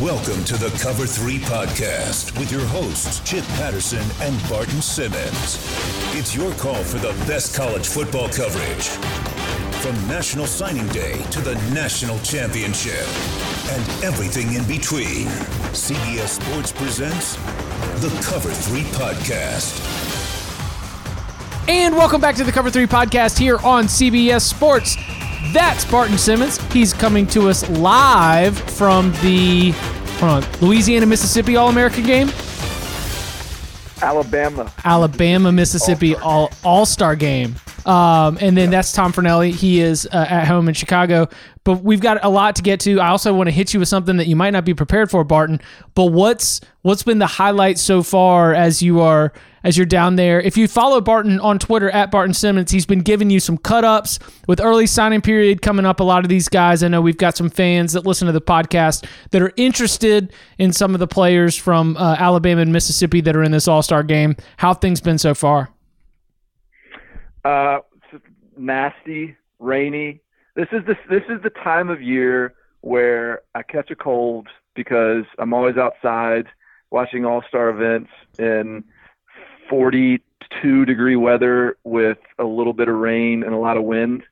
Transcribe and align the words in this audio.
Welcome 0.00 0.44
to 0.44 0.56
the 0.56 0.70
Cover 0.82 1.04
3 1.04 1.40
podcast 1.40 2.38
with 2.38 2.50
your 2.50 2.64
hosts, 2.64 3.20
Chip 3.20 3.44
Patterson 3.56 4.02
and 4.22 4.48
Barton 4.48 4.80
Simmons. 4.80 5.58
It's 6.16 6.34
your 6.34 6.54
call 6.54 6.82
for 6.82 6.96
the 6.96 7.12
best 7.26 7.54
college 7.54 7.86
football 7.86 8.30
coverage. 8.30 8.88
From 9.82 9.94
National 10.08 10.46
Signing 10.46 10.88
Day 10.88 11.22
to 11.32 11.42
the 11.42 11.54
National 11.74 12.18
Championship 12.20 13.06
and 13.72 14.02
everything 14.02 14.54
in 14.54 14.66
between, 14.66 15.26
CBS 15.76 16.40
Sports 16.40 16.72
presents 16.72 17.34
the 18.00 18.08
Cover 18.24 18.50
3 18.50 18.80
podcast. 18.96 19.76
And 21.68 21.94
welcome 21.94 22.22
back 22.22 22.36
to 22.36 22.44
the 22.44 22.52
Cover 22.52 22.70
3 22.70 22.86
podcast 22.86 23.38
here 23.38 23.58
on 23.58 23.84
CBS 23.84 24.48
Sports. 24.48 24.96
That's 25.52 25.84
Barton 25.84 26.16
Simmons. 26.16 26.58
He's 26.72 26.94
coming 26.94 27.26
to 27.28 27.48
us 27.48 27.68
live 27.70 28.56
from 28.56 29.10
the 29.20 29.74
hold 30.20 30.44
on, 30.44 30.44
Louisiana 30.60 31.06
Mississippi 31.06 31.56
All 31.56 31.68
American 31.68 32.04
game. 32.04 32.30
Alabama. 34.02 34.72
Alabama 34.84 35.52
Mississippi 35.52 36.14
All 36.16 36.50
All 36.64 36.86
Star 36.86 37.16
game. 37.16 37.54
Um, 37.86 38.38
and 38.40 38.56
then 38.56 38.70
that's 38.70 38.92
Tom 38.92 39.12
Fornelli. 39.12 39.52
He 39.52 39.80
is 39.80 40.06
uh, 40.06 40.26
at 40.28 40.46
home 40.46 40.68
in 40.68 40.74
Chicago. 40.74 41.28
But 41.64 41.82
we've 41.82 42.00
got 42.00 42.24
a 42.24 42.28
lot 42.28 42.56
to 42.56 42.62
get 42.62 42.80
to. 42.80 43.00
I 43.00 43.08
also 43.08 43.34
want 43.34 43.48
to 43.48 43.52
hit 43.52 43.74
you 43.74 43.80
with 43.80 43.88
something 43.88 44.16
that 44.16 44.26
you 44.26 44.36
might 44.36 44.50
not 44.50 44.64
be 44.64 44.74
prepared 44.74 45.10
for, 45.10 45.24
Barton. 45.24 45.60
But 45.94 46.06
what's 46.06 46.60
what's 46.82 47.02
been 47.02 47.18
the 47.18 47.26
highlight 47.26 47.78
so 47.78 48.02
far 48.02 48.54
as 48.54 48.82
you 48.82 49.00
are 49.00 49.32
as 49.62 49.76
you're 49.76 49.86
down 49.86 50.16
there? 50.16 50.40
If 50.40 50.56
you 50.56 50.66
follow 50.66 51.02
Barton 51.02 51.38
on 51.38 51.58
Twitter 51.58 51.90
at 51.90 52.10
Barton 52.10 52.32
Simmons, 52.32 52.70
he's 52.70 52.86
been 52.86 53.00
giving 53.00 53.28
you 53.28 53.40
some 53.40 53.58
cut 53.58 53.84
ups 53.84 54.18
with 54.48 54.58
early 54.58 54.86
signing 54.86 55.20
period 55.20 55.60
coming 55.60 55.84
up. 55.84 56.00
A 56.00 56.04
lot 56.04 56.24
of 56.24 56.30
these 56.30 56.48
guys, 56.48 56.82
I 56.82 56.88
know 56.88 57.02
we've 57.02 57.18
got 57.18 57.36
some 57.36 57.50
fans 57.50 57.92
that 57.92 58.06
listen 58.06 58.26
to 58.26 58.32
the 58.32 58.40
podcast 58.40 59.06
that 59.30 59.42
are 59.42 59.52
interested 59.56 60.32
in 60.58 60.72
some 60.72 60.94
of 60.94 61.00
the 61.00 61.06
players 61.06 61.56
from 61.56 61.94
uh, 61.98 62.16
Alabama 62.18 62.62
and 62.62 62.72
Mississippi 62.72 63.20
that 63.20 63.36
are 63.36 63.42
in 63.42 63.52
this 63.52 63.68
All 63.68 63.82
Star 63.82 64.02
game. 64.02 64.34
How 64.56 64.72
things 64.72 65.02
been 65.02 65.18
so 65.18 65.34
far? 65.34 65.70
Uh, 67.44 67.78
nasty, 68.56 69.36
rainy. 69.58 70.20
This 70.54 70.68
is 70.72 70.84
the 70.86 70.96
this 71.08 71.22
is 71.28 71.42
the 71.42 71.50
time 71.50 71.88
of 71.88 72.02
year 72.02 72.54
where 72.82 73.42
I 73.54 73.62
catch 73.62 73.90
a 73.90 73.96
cold 73.96 74.48
because 74.74 75.24
I'm 75.38 75.54
always 75.54 75.76
outside 75.76 76.46
watching 76.90 77.24
All 77.24 77.42
Star 77.48 77.70
events 77.70 78.10
in 78.38 78.84
42 79.68 80.84
degree 80.84 81.16
weather 81.16 81.76
with 81.84 82.18
a 82.38 82.44
little 82.44 82.72
bit 82.72 82.88
of 82.88 82.96
rain 82.96 83.42
and 83.42 83.54
a 83.54 83.58
lot 83.58 83.76
of 83.76 83.84
wind, 83.84 84.24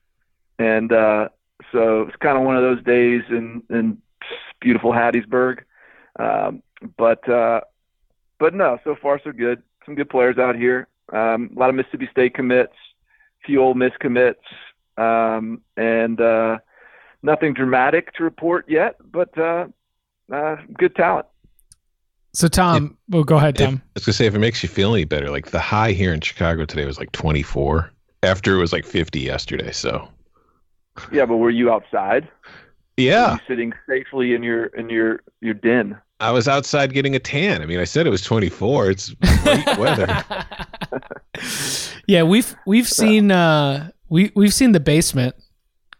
and 0.59 0.91
uh, 0.91 1.29
so 1.71 2.03
it's 2.03 2.15
kind 2.17 2.37
of 2.37 2.43
one 2.43 2.57
of 2.57 2.63
those 2.63 2.83
days 2.83 3.23
in 3.29 3.63
in 3.69 3.97
beautiful 4.59 4.91
Hattiesburg. 4.91 5.59
Um, 6.19 6.61
but 6.97 7.27
uh, 7.27 7.61
but 8.39 8.53
no, 8.53 8.77
so 8.83 8.95
far 9.01 9.19
so 9.23 9.31
good. 9.31 9.63
Some 9.85 9.95
good 9.95 10.09
players 10.09 10.37
out 10.37 10.55
here. 10.55 10.87
Um, 11.11 11.51
a 11.55 11.59
lot 11.59 11.69
of 11.69 11.75
Mississippi 11.75 12.07
State 12.11 12.35
commits, 12.35 12.75
few 13.45 13.61
Ole 13.61 13.73
Miss 13.73 13.91
commits, 13.99 14.43
um, 14.97 15.61
and 15.77 16.19
uh, 16.19 16.57
nothing 17.23 17.53
dramatic 17.53 18.13
to 18.13 18.23
report 18.23 18.65
yet, 18.69 18.95
but 19.11 19.35
uh, 19.37 19.67
uh, 20.31 20.57
good 20.77 20.95
talent. 20.95 21.25
So 22.33 22.47
Tom, 22.47 22.97
well, 23.09 23.23
go 23.23 23.37
ahead, 23.37 23.59
If, 23.59 23.65
Tom. 23.65 23.81
I 23.83 23.89
was 23.95 24.05
gonna 24.05 24.13
say, 24.13 24.27
if 24.27 24.35
it 24.35 24.39
makes 24.39 24.61
you 24.61 24.69
feel 24.69 24.93
any 24.93 25.05
better, 25.05 25.29
like 25.29 25.47
the 25.47 25.59
high 25.59 25.91
here 25.93 26.13
in 26.13 26.21
Chicago 26.21 26.65
today 26.65 26.85
was 26.85 26.99
like 26.99 27.11
24. 27.11 27.91
After 28.21 28.55
it 28.55 28.59
was 28.59 28.73
like 28.73 28.85
50 28.85 29.19
yesterday. 29.19 29.71
So 29.71 30.07
Yeah, 31.11 31.25
but 31.25 31.37
were 31.37 31.49
you 31.49 31.71
outside? 31.71 32.27
Yeah, 32.97 33.33
you 33.35 33.39
sitting 33.47 33.73
safely 33.87 34.33
in 34.33 34.43
your 34.43 34.65
in 34.65 34.89
your 34.89 35.21
your 35.41 35.53
den? 35.53 35.97
I 36.19 36.31
was 36.31 36.49
outside 36.49 36.93
getting 36.93 37.15
a 37.15 37.19
tan. 37.19 37.61
I 37.61 37.65
mean, 37.65 37.79
I 37.79 37.85
said 37.85 38.05
it 38.05 38.09
was 38.09 38.21
24. 38.21 38.89
It's 38.91 39.09
great 39.11 39.65
weather. 39.77 40.23
yeah, 42.07 42.23
we've 42.23 42.55
we've 42.65 42.87
seen 42.87 43.31
uh 43.31 43.91
we 44.09 44.31
we've 44.35 44.53
seen 44.53 44.71
the 44.71 44.79
basement. 44.79 45.35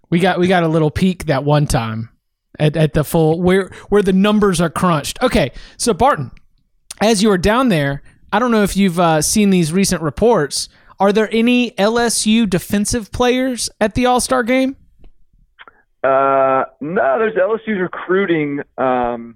We 0.09 0.19
got 0.19 0.39
we 0.39 0.47
got 0.47 0.63
a 0.63 0.67
little 0.67 0.91
peek 0.91 1.25
that 1.25 1.43
one 1.43 1.67
time 1.67 2.09
at, 2.57 2.75
at 2.75 2.93
the 2.93 3.03
full 3.03 3.41
where 3.41 3.69
where 3.89 4.01
the 4.01 4.13
numbers 4.13 4.59
are 4.61 4.69
crunched. 4.69 5.21
Okay, 5.21 5.51
so 5.77 5.93
Barton, 5.93 6.31
as 7.01 7.23
you 7.23 7.29
were 7.29 7.37
down 7.37 7.69
there, 7.69 8.03
I 8.31 8.39
don't 8.39 8.51
know 8.51 8.63
if 8.63 8.75
you've 8.75 8.99
uh, 8.99 9.21
seen 9.21 9.49
these 9.49 9.71
recent 9.71 10.01
reports. 10.01 10.69
Are 10.99 11.13
there 11.13 11.29
any 11.31 11.71
LSU 11.71 12.49
defensive 12.49 13.11
players 13.11 13.69
at 13.79 13.95
the 13.95 14.05
All 14.05 14.19
Star 14.19 14.43
game? 14.43 14.75
Uh, 16.03 16.63
no, 16.79 17.19
there's 17.19 17.35
LSU's 17.35 17.79
recruiting 17.79 18.61
um, 18.77 19.35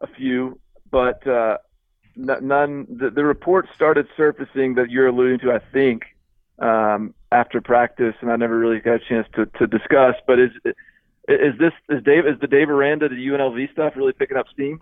a 0.00 0.06
few, 0.16 0.58
but 0.90 1.26
uh, 1.26 1.58
none. 2.16 2.86
The, 2.88 3.10
the 3.10 3.24
reports 3.24 3.68
started 3.74 4.06
surfacing 4.16 4.74
that 4.74 4.90
you're 4.90 5.08
alluding 5.08 5.40
to, 5.40 5.52
I 5.52 5.60
think, 5.72 6.04
um, 6.58 7.14
after 7.30 7.60
practice, 7.60 8.14
and 8.20 8.30
I 8.30 8.36
never 8.36 8.58
really 8.58 8.80
got 8.80 8.94
a 8.94 8.98
chance 9.00 9.26
to, 9.34 9.46
to 9.46 9.66
discuss. 9.66 10.14
But 10.26 10.38
is 10.38 10.50
is 11.28 11.58
this 11.58 11.72
is 11.88 12.02
Dave 12.02 12.26
is 12.26 12.38
the 12.40 12.46
Dave 12.46 12.70
Aranda 12.70 13.08
the 13.08 13.14
UNLV 13.14 13.72
stuff 13.72 13.94
really 13.96 14.12
picking 14.12 14.36
up 14.36 14.46
steam? 14.52 14.80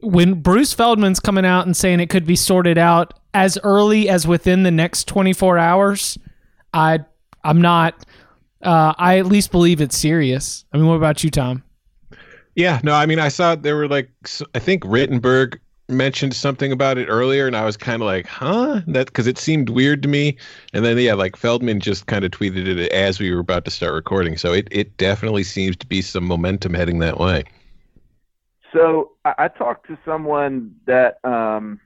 When 0.00 0.40
Bruce 0.40 0.72
Feldman's 0.72 1.20
coming 1.20 1.44
out 1.44 1.66
and 1.66 1.76
saying 1.76 2.00
it 2.00 2.08
could 2.08 2.26
be 2.26 2.36
sorted 2.36 2.78
out 2.78 3.14
as 3.34 3.58
early 3.62 4.08
as 4.08 4.26
within 4.26 4.62
the 4.62 4.70
next 4.70 5.06
24 5.08 5.58
hours, 5.58 6.18
I 6.72 7.00
I'm 7.44 7.60
not. 7.60 8.04
Uh, 8.62 8.92
I 8.98 9.18
at 9.18 9.26
least 9.26 9.52
believe 9.52 9.80
it's 9.80 9.96
serious. 9.96 10.66
I 10.72 10.76
mean, 10.76 10.86
what 10.86 10.94
about 10.94 11.24
you, 11.24 11.30
Tom? 11.30 11.62
yeah, 12.54 12.80
no, 12.82 12.94
I 12.94 13.06
mean, 13.06 13.18
I 13.18 13.28
saw 13.28 13.54
there 13.54 13.76
were 13.76 13.88
like, 13.88 14.10
I 14.54 14.58
think 14.58 14.84
Rittenberg 14.84 15.58
mentioned 15.90 16.34
something 16.34 16.72
about 16.72 16.98
it 16.98 17.06
earlier, 17.06 17.46
and 17.46 17.56
I 17.56 17.64
was 17.64 17.76
kind 17.76 18.02
of 18.02 18.06
like, 18.06 18.26
huh? 18.26 18.80
That 18.86 19.06
because 19.06 19.26
it 19.26 19.38
seemed 19.38 19.68
weird 19.68 20.02
to 20.02 20.08
me. 20.08 20.36
And 20.72 20.84
then 20.84 20.98
yeah, 20.98 21.14
like 21.14 21.36
Feldman 21.36 21.80
just 21.80 22.06
kind 22.06 22.24
of 22.24 22.30
tweeted 22.30 22.66
it 22.66 22.92
as 22.92 23.18
we 23.18 23.32
were 23.32 23.40
about 23.40 23.64
to 23.66 23.70
start 23.70 23.94
recording. 23.94 24.36
So 24.36 24.52
it 24.52 24.68
it 24.70 24.96
definitely 24.96 25.44
seems 25.44 25.76
to 25.76 25.86
be 25.86 26.02
some 26.02 26.24
momentum 26.24 26.74
heading 26.74 26.98
that 27.00 27.18
way. 27.18 27.44
So 28.72 29.12
I, 29.24 29.34
I 29.38 29.48
talked 29.48 29.86
to 29.88 29.98
someone 30.04 30.74
that 30.86 31.18
um, 31.24 31.80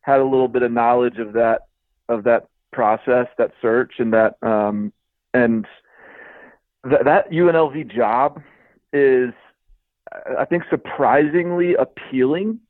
had 0.00 0.20
a 0.20 0.24
little 0.24 0.48
bit 0.48 0.62
of 0.62 0.72
knowledge 0.72 1.18
of 1.18 1.34
that 1.34 1.62
of 2.08 2.24
that 2.24 2.48
process, 2.72 3.26
that 3.36 3.52
search, 3.60 3.94
and 3.98 4.12
that 4.12 4.36
um, 4.42 4.92
and 5.34 5.66
th- 6.88 7.02
that 7.04 7.30
UNLV 7.30 7.94
job 7.94 8.42
is, 8.92 9.32
I 10.38 10.44
think, 10.44 10.64
surprisingly 10.70 11.74
appealing 11.74 12.60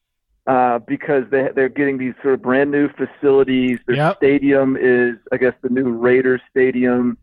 uh, 0.48 0.78
because 0.80 1.24
they 1.30 1.50
they're 1.54 1.68
getting 1.68 1.98
these 1.98 2.14
sort 2.22 2.32
of 2.34 2.42
brand 2.42 2.70
new 2.70 2.88
facilities. 2.88 3.78
Their 3.86 3.96
Yep. 3.96 4.16
stadium 4.16 4.76
is, 4.80 5.16
I 5.30 5.36
guess, 5.36 5.52
the 5.62 5.68
new 5.68 5.90
Raiders 5.90 6.40
stadium. 6.50 7.18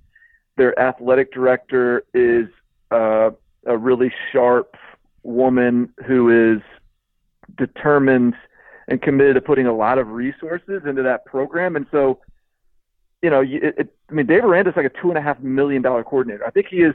Their 0.57 0.79
athletic 0.79 1.33
director 1.33 2.05
is 2.13 2.47
uh, 2.91 3.31
a 3.65 3.77
really 3.77 4.13
sharp 4.31 4.77
woman 5.23 5.91
who 6.05 6.53
is 6.53 6.61
determined 7.57 8.35
and 8.87 9.01
committed 9.01 9.33
to 9.35 9.41
putting 9.41 9.65
a 9.65 9.73
lot 9.73 9.97
of 9.97 10.09
resources 10.09 10.83
into 10.85 11.01
that 11.01 11.25
program. 11.25 11.75
And 11.75 11.87
so, 11.91 12.19
you 13.23 13.31
know, 13.31 13.41
it, 13.41 13.75
it, 13.79 13.95
I 14.09 14.13
mean, 14.13 14.27
Dave 14.27 14.45
Aranda's 14.45 14.75
like 14.75 14.85
a 14.85 15.01
two 15.01 15.09
and 15.09 15.17
a 15.17 15.21
half 15.21 15.39
million 15.39 15.81
dollar 15.81 16.03
coordinator. 16.03 16.45
I 16.45 16.51
think 16.51 16.67
he 16.69 16.83
is, 16.83 16.93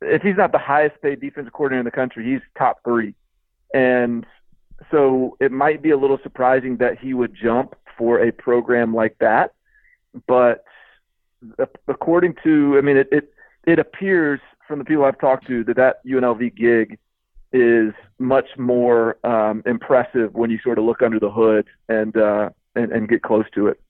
if 0.00 0.22
he's 0.22 0.36
not 0.38 0.52
the 0.52 0.58
highest 0.58 1.00
paid 1.02 1.20
defensive 1.20 1.52
coordinator 1.52 1.80
in 1.80 1.84
the 1.84 1.90
country, 1.90 2.24
he's 2.24 2.40
top 2.56 2.78
three. 2.84 3.14
And 3.74 4.24
so 4.90 5.36
it 5.40 5.52
might 5.52 5.82
be 5.82 5.90
a 5.90 5.96
little 5.96 6.18
surprising 6.22 6.76
that 6.78 6.98
he 6.98 7.14
would 7.14 7.34
jump 7.34 7.74
for 7.96 8.20
a 8.20 8.32
program 8.32 8.94
like 8.94 9.16
that. 9.20 9.54
But 10.26 10.64
according 11.88 12.36
to, 12.44 12.76
I 12.78 12.80
mean, 12.80 12.96
it, 12.96 13.08
it, 13.10 13.32
it 13.66 13.78
appears 13.78 14.40
from 14.66 14.78
the 14.78 14.84
people 14.84 15.04
I've 15.04 15.18
talked 15.18 15.46
to 15.46 15.64
that 15.64 15.76
that 15.76 16.04
UNLV 16.06 16.54
gig 16.56 16.98
is 17.52 17.92
much 18.18 18.46
more 18.58 19.16
um, 19.24 19.62
impressive 19.66 20.34
when 20.34 20.50
you 20.50 20.58
sort 20.62 20.78
of 20.78 20.84
look 20.84 21.02
under 21.02 21.18
the 21.18 21.30
hood 21.30 21.66
and 21.88 22.16
uh, 22.16 22.50
and, 22.74 22.92
and 22.92 23.08
get 23.08 23.22
close 23.22 23.46
to 23.54 23.68
it. 23.68 23.80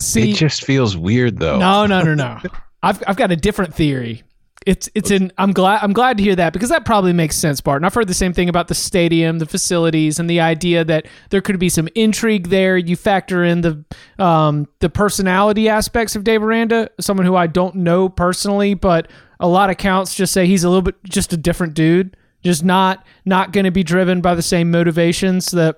See, 0.00 0.30
it 0.30 0.36
just 0.36 0.64
feels 0.64 0.96
weird 0.96 1.38
though. 1.38 1.58
No, 1.58 1.86
no, 1.86 2.02
no, 2.02 2.14
no. 2.14 2.40
I've 2.82 3.02
I've 3.06 3.16
got 3.16 3.30
a 3.30 3.36
different 3.36 3.74
theory. 3.74 4.22
It's 4.66 4.90
it's 4.94 5.10
in. 5.10 5.32
I'm 5.38 5.52
glad 5.52 5.82
I'm 5.82 5.94
glad 5.94 6.18
to 6.18 6.22
hear 6.22 6.36
that 6.36 6.52
because 6.52 6.68
that 6.68 6.84
probably 6.84 7.14
makes 7.14 7.34
sense, 7.34 7.62
Barton. 7.62 7.86
I've 7.86 7.94
heard 7.94 8.08
the 8.08 8.14
same 8.14 8.34
thing 8.34 8.50
about 8.50 8.68
the 8.68 8.74
stadium, 8.74 9.38
the 9.38 9.46
facilities, 9.46 10.18
and 10.18 10.28
the 10.28 10.40
idea 10.40 10.84
that 10.84 11.06
there 11.30 11.40
could 11.40 11.58
be 11.58 11.70
some 11.70 11.88
intrigue 11.94 12.48
there. 12.48 12.76
You 12.76 12.94
factor 12.94 13.42
in 13.42 13.62
the 13.62 13.84
um, 14.18 14.68
the 14.80 14.90
personality 14.90 15.70
aspects 15.70 16.14
of 16.14 16.24
Dave 16.24 16.42
Aranda, 16.42 16.90
someone 17.00 17.24
who 17.24 17.36
I 17.36 17.46
don't 17.46 17.76
know 17.76 18.10
personally, 18.10 18.74
but 18.74 19.10
a 19.40 19.48
lot 19.48 19.70
of 19.70 19.78
counts 19.78 20.14
just 20.14 20.34
say 20.34 20.46
he's 20.46 20.64
a 20.64 20.68
little 20.68 20.82
bit 20.82 20.96
just 21.04 21.32
a 21.32 21.38
different 21.38 21.72
dude, 21.72 22.14
just 22.44 22.62
not 22.62 23.06
not 23.24 23.52
going 23.52 23.64
to 23.64 23.70
be 23.70 23.82
driven 23.82 24.20
by 24.20 24.34
the 24.34 24.42
same 24.42 24.70
motivations 24.70 25.52
that 25.52 25.76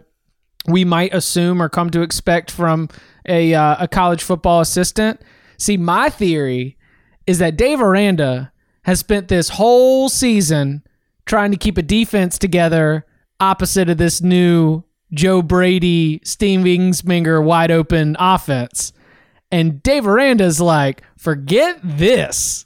we 0.67 0.85
might 0.85 1.15
assume 1.15 1.63
or 1.63 1.69
come 1.69 1.91
to 1.91 2.03
expect 2.03 2.51
from 2.51 2.89
a 3.29 3.55
uh, 3.55 3.77
a 3.79 3.87
college 3.87 4.25
football 4.25 4.61
assistant. 4.61 5.21
See, 5.57 5.77
my 5.77 6.11
theory 6.11 6.77
is 7.29 7.39
that 7.39 7.57
Dave 7.57 7.81
Aranda 7.81 8.52
has 8.85 9.01
spent 9.01 9.29
this 9.29 9.51
whole 9.51 10.09
season 10.09 10.83
trying 11.27 11.51
to 11.51 11.57
keep 11.57 11.79
a 11.79 11.83
defense 11.83 12.39
together 12.39 13.07
opposite 13.41 13.89
of 13.89 13.99
this 13.99 14.23
new 14.23 14.83
Joe 15.13 15.43
Brady, 15.43 16.21
Steve 16.25 16.61
Ensminger 16.61 17.43
wide 17.45 17.71
open 17.71 18.17
offense. 18.19 18.93
And 19.51 19.83
Dave 19.83 20.07
Aranda's 20.07 20.61
like, 20.61 21.03
forget 21.17 21.79
this. 21.83 22.65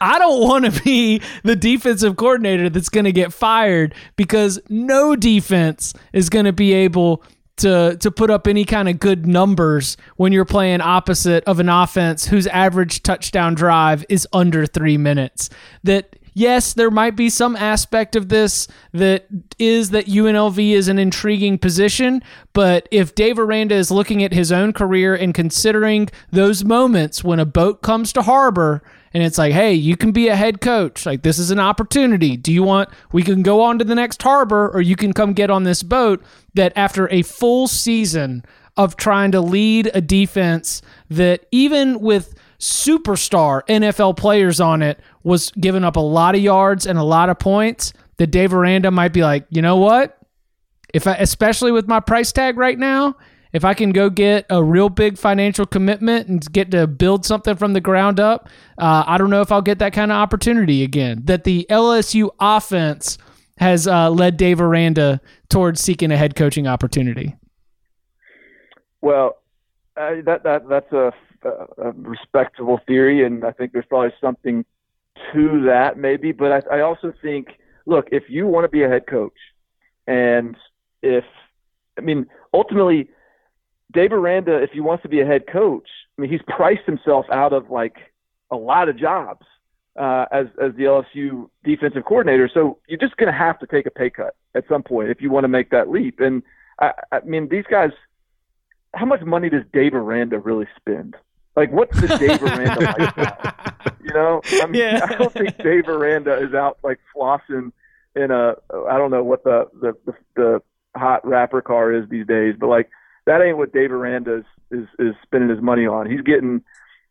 I 0.00 0.18
don't 0.18 0.40
want 0.42 0.64
to 0.64 0.82
be 0.82 1.22
the 1.42 1.56
defensive 1.56 2.16
coordinator 2.16 2.68
that's 2.68 2.88
going 2.88 3.04
to 3.04 3.12
get 3.12 3.32
fired 3.32 3.94
because 4.16 4.58
no 4.68 5.16
defense 5.16 5.94
is 6.12 6.28
going 6.28 6.44
to 6.44 6.52
be 6.52 6.72
able 6.72 7.22
to 7.56 7.96
to 8.00 8.10
put 8.10 8.30
up 8.30 8.46
any 8.46 8.64
kind 8.64 8.88
of 8.88 8.98
good 9.00 9.26
numbers 9.26 9.96
when 10.16 10.32
you're 10.32 10.44
playing 10.44 10.80
opposite 10.80 11.44
of 11.44 11.60
an 11.60 11.68
offense 11.68 12.26
whose 12.26 12.46
average 12.48 13.02
touchdown 13.02 13.54
drive 13.54 14.04
is 14.08 14.26
under 14.32 14.66
3 14.66 14.96
minutes. 14.98 15.50
That 15.82 16.16
yes, 16.34 16.74
there 16.74 16.90
might 16.90 17.16
be 17.16 17.30
some 17.30 17.56
aspect 17.56 18.14
of 18.14 18.28
this 18.28 18.68
that 18.92 19.26
is 19.58 19.90
that 19.90 20.06
UNLV 20.06 20.58
is 20.72 20.86
an 20.88 20.98
intriguing 20.98 21.58
position, 21.58 22.22
but 22.52 22.88
if 22.90 23.14
Dave 23.14 23.38
Aranda 23.38 23.74
is 23.74 23.90
looking 23.90 24.22
at 24.22 24.32
his 24.32 24.52
own 24.52 24.72
career 24.72 25.14
and 25.14 25.34
considering 25.34 26.08
those 26.30 26.62
moments 26.62 27.24
when 27.24 27.40
a 27.40 27.46
boat 27.46 27.82
comes 27.82 28.12
to 28.12 28.22
harbor 28.22 28.82
and 29.14 29.22
it's 29.22 29.38
like, 29.38 29.52
hey, 29.52 29.72
you 29.72 29.96
can 29.96 30.12
be 30.12 30.28
a 30.28 30.36
head 30.36 30.60
coach. 30.60 31.06
Like, 31.06 31.22
this 31.22 31.38
is 31.38 31.50
an 31.50 31.58
opportunity. 31.58 32.36
Do 32.36 32.52
you 32.52 32.62
want, 32.62 32.88
we 33.12 33.22
can 33.22 33.42
go 33.42 33.62
on 33.62 33.78
to 33.78 33.84
the 33.84 33.94
next 33.94 34.22
harbor 34.22 34.68
or 34.68 34.80
you 34.80 34.96
can 34.96 35.12
come 35.12 35.32
get 35.32 35.50
on 35.50 35.64
this 35.64 35.82
boat? 35.82 36.22
That 36.54 36.72
after 36.76 37.08
a 37.10 37.22
full 37.22 37.68
season 37.68 38.44
of 38.76 38.96
trying 38.96 39.32
to 39.32 39.40
lead 39.40 39.90
a 39.94 40.00
defense 40.00 40.82
that 41.08 41.46
even 41.50 42.00
with 42.00 42.34
superstar 42.58 43.62
NFL 43.66 44.16
players 44.16 44.60
on 44.60 44.82
it 44.82 45.00
was 45.22 45.50
giving 45.52 45.84
up 45.84 45.96
a 45.96 46.00
lot 46.00 46.34
of 46.34 46.40
yards 46.40 46.86
and 46.86 46.98
a 46.98 47.02
lot 47.02 47.28
of 47.28 47.38
points, 47.38 47.92
that 48.18 48.28
Dave 48.28 48.54
Aranda 48.54 48.90
might 48.90 49.12
be 49.12 49.22
like, 49.22 49.46
you 49.50 49.62
know 49.62 49.76
what? 49.76 50.18
If 50.94 51.06
I, 51.06 51.14
especially 51.16 51.72
with 51.72 51.86
my 51.86 52.00
price 52.00 52.32
tag 52.32 52.56
right 52.56 52.78
now, 52.78 53.16
if 53.56 53.64
I 53.64 53.72
can 53.72 53.90
go 53.90 54.10
get 54.10 54.44
a 54.50 54.62
real 54.62 54.90
big 54.90 55.16
financial 55.16 55.64
commitment 55.64 56.28
and 56.28 56.52
get 56.52 56.70
to 56.72 56.86
build 56.86 57.24
something 57.24 57.56
from 57.56 57.72
the 57.72 57.80
ground 57.80 58.20
up, 58.20 58.50
uh, 58.76 59.02
I 59.06 59.16
don't 59.16 59.30
know 59.30 59.40
if 59.40 59.50
I'll 59.50 59.62
get 59.62 59.78
that 59.78 59.94
kind 59.94 60.12
of 60.12 60.16
opportunity 60.16 60.82
again. 60.82 61.22
That 61.24 61.44
the 61.44 61.66
LSU 61.70 62.28
offense 62.38 63.16
has 63.56 63.88
uh, 63.88 64.10
led 64.10 64.36
Dave 64.36 64.60
Aranda 64.60 65.22
towards 65.48 65.80
seeking 65.80 66.12
a 66.12 66.18
head 66.18 66.36
coaching 66.36 66.66
opportunity. 66.66 67.34
Well, 69.00 69.38
uh, 69.96 70.16
that 70.26 70.42
that 70.42 70.68
that's 70.68 70.92
a, 70.92 71.12
a, 71.78 71.92
respectable 71.92 72.78
theory, 72.86 73.24
and 73.24 73.42
I 73.42 73.52
think 73.52 73.72
there's 73.72 73.86
probably 73.86 74.12
something 74.20 74.66
to 75.32 75.64
that, 75.64 75.96
maybe. 75.96 76.32
But 76.32 76.52
I, 76.52 76.76
I 76.76 76.80
also 76.82 77.14
think, 77.22 77.48
look, 77.86 78.08
if 78.12 78.24
you 78.28 78.46
want 78.46 78.64
to 78.64 78.68
be 78.68 78.82
a 78.82 78.88
head 78.88 79.06
coach, 79.06 79.32
and 80.06 80.54
if 81.02 81.24
I 81.96 82.02
mean, 82.02 82.26
ultimately, 82.52 83.08
Dave 83.96 84.12
Aranda, 84.12 84.62
if 84.62 84.70
he 84.70 84.80
wants 84.80 85.02
to 85.02 85.08
be 85.08 85.20
a 85.20 85.26
head 85.26 85.46
coach, 85.46 85.88
I 86.16 86.22
mean, 86.22 86.30
he's 86.30 86.42
priced 86.46 86.84
himself 86.84 87.24
out 87.32 87.54
of 87.54 87.70
like 87.70 87.96
a 88.50 88.56
lot 88.56 88.90
of 88.90 88.98
jobs 88.98 89.46
uh, 89.98 90.26
as 90.30 90.46
as 90.62 90.74
the 90.76 90.84
LSU 90.84 91.48
defensive 91.64 92.04
coordinator. 92.04 92.48
So 92.52 92.78
you're 92.86 92.98
just 92.98 93.16
going 93.16 93.32
to 93.32 93.38
have 93.38 93.58
to 93.60 93.66
take 93.66 93.86
a 93.86 93.90
pay 93.90 94.10
cut 94.10 94.36
at 94.54 94.68
some 94.68 94.82
point 94.82 95.08
if 95.08 95.22
you 95.22 95.30
want 95.30 95.44
to 95.44 95.48
make 95.48 95.70
that 95.70 95.88
leap. 95.88 96.20
And 96.20 96.42
I, 96.78 96.92
I 97.10 97.20
mean, 97.20 97.48
these 97.48 97.64
guys, 97.70 97.90
how 98.94 99.06
much 99.06 99.22
money 99.22 99.48
does 99.48 99.62
Dave 99.72 99.94
Aranda 99.94 100.38
really 100.38 100.68
spend? 100.76 101.16
Like, 101.56 101.72
what's 101.72 101.98
the 101.98 102.08
Dave 102.08 102.42
Aranda 102.42 102.80
lifestyle? 102.80 103.54
You 104.06 104.14
know, 104.14 104.40
I 104.62 104.66
mean, 104.66 104.80
yeah. 104.80 105.04
I 105.08 105.16
don't 105.16 105.32
think 105.32 105.58
Dave 105.58 105.88
Aranda 105.88 106.38
is 106.38 106.54
out 106.54 106.78
like 106.84 107.00
flossing 107.12 107.72
in 108.14 108.30
a 108.30 108.54
I 108.88 108.98
don't 108.98 109.10
know 109.10 109.24
what 109.24 109.42
the 109.42 109.66
the 109.80 109.94
the, 110.06 110.14
the 110.36 110.62
hot 110.94 111.26
rapper 111.26 111.60
car 111.60 111.92
is 111.92 112.08
these 112.08 112.24
days, 112.24 112.54
but 112.56 112.68
like 112.68 112.88
that 113.26 113.42
ain't 113.42 113.58
what 113.58 113.72
Dave 113.72 113.92
Aranda 113.92 114.38
is, 114.38 114.44
is 114.70 114.88
is 114.98 115.14
spending 115.22 115.50
his 115.50 115.62
money 115.62 115.86
on. 115.86 116.10
He's 116.10 116.22
getting 116.22 116.62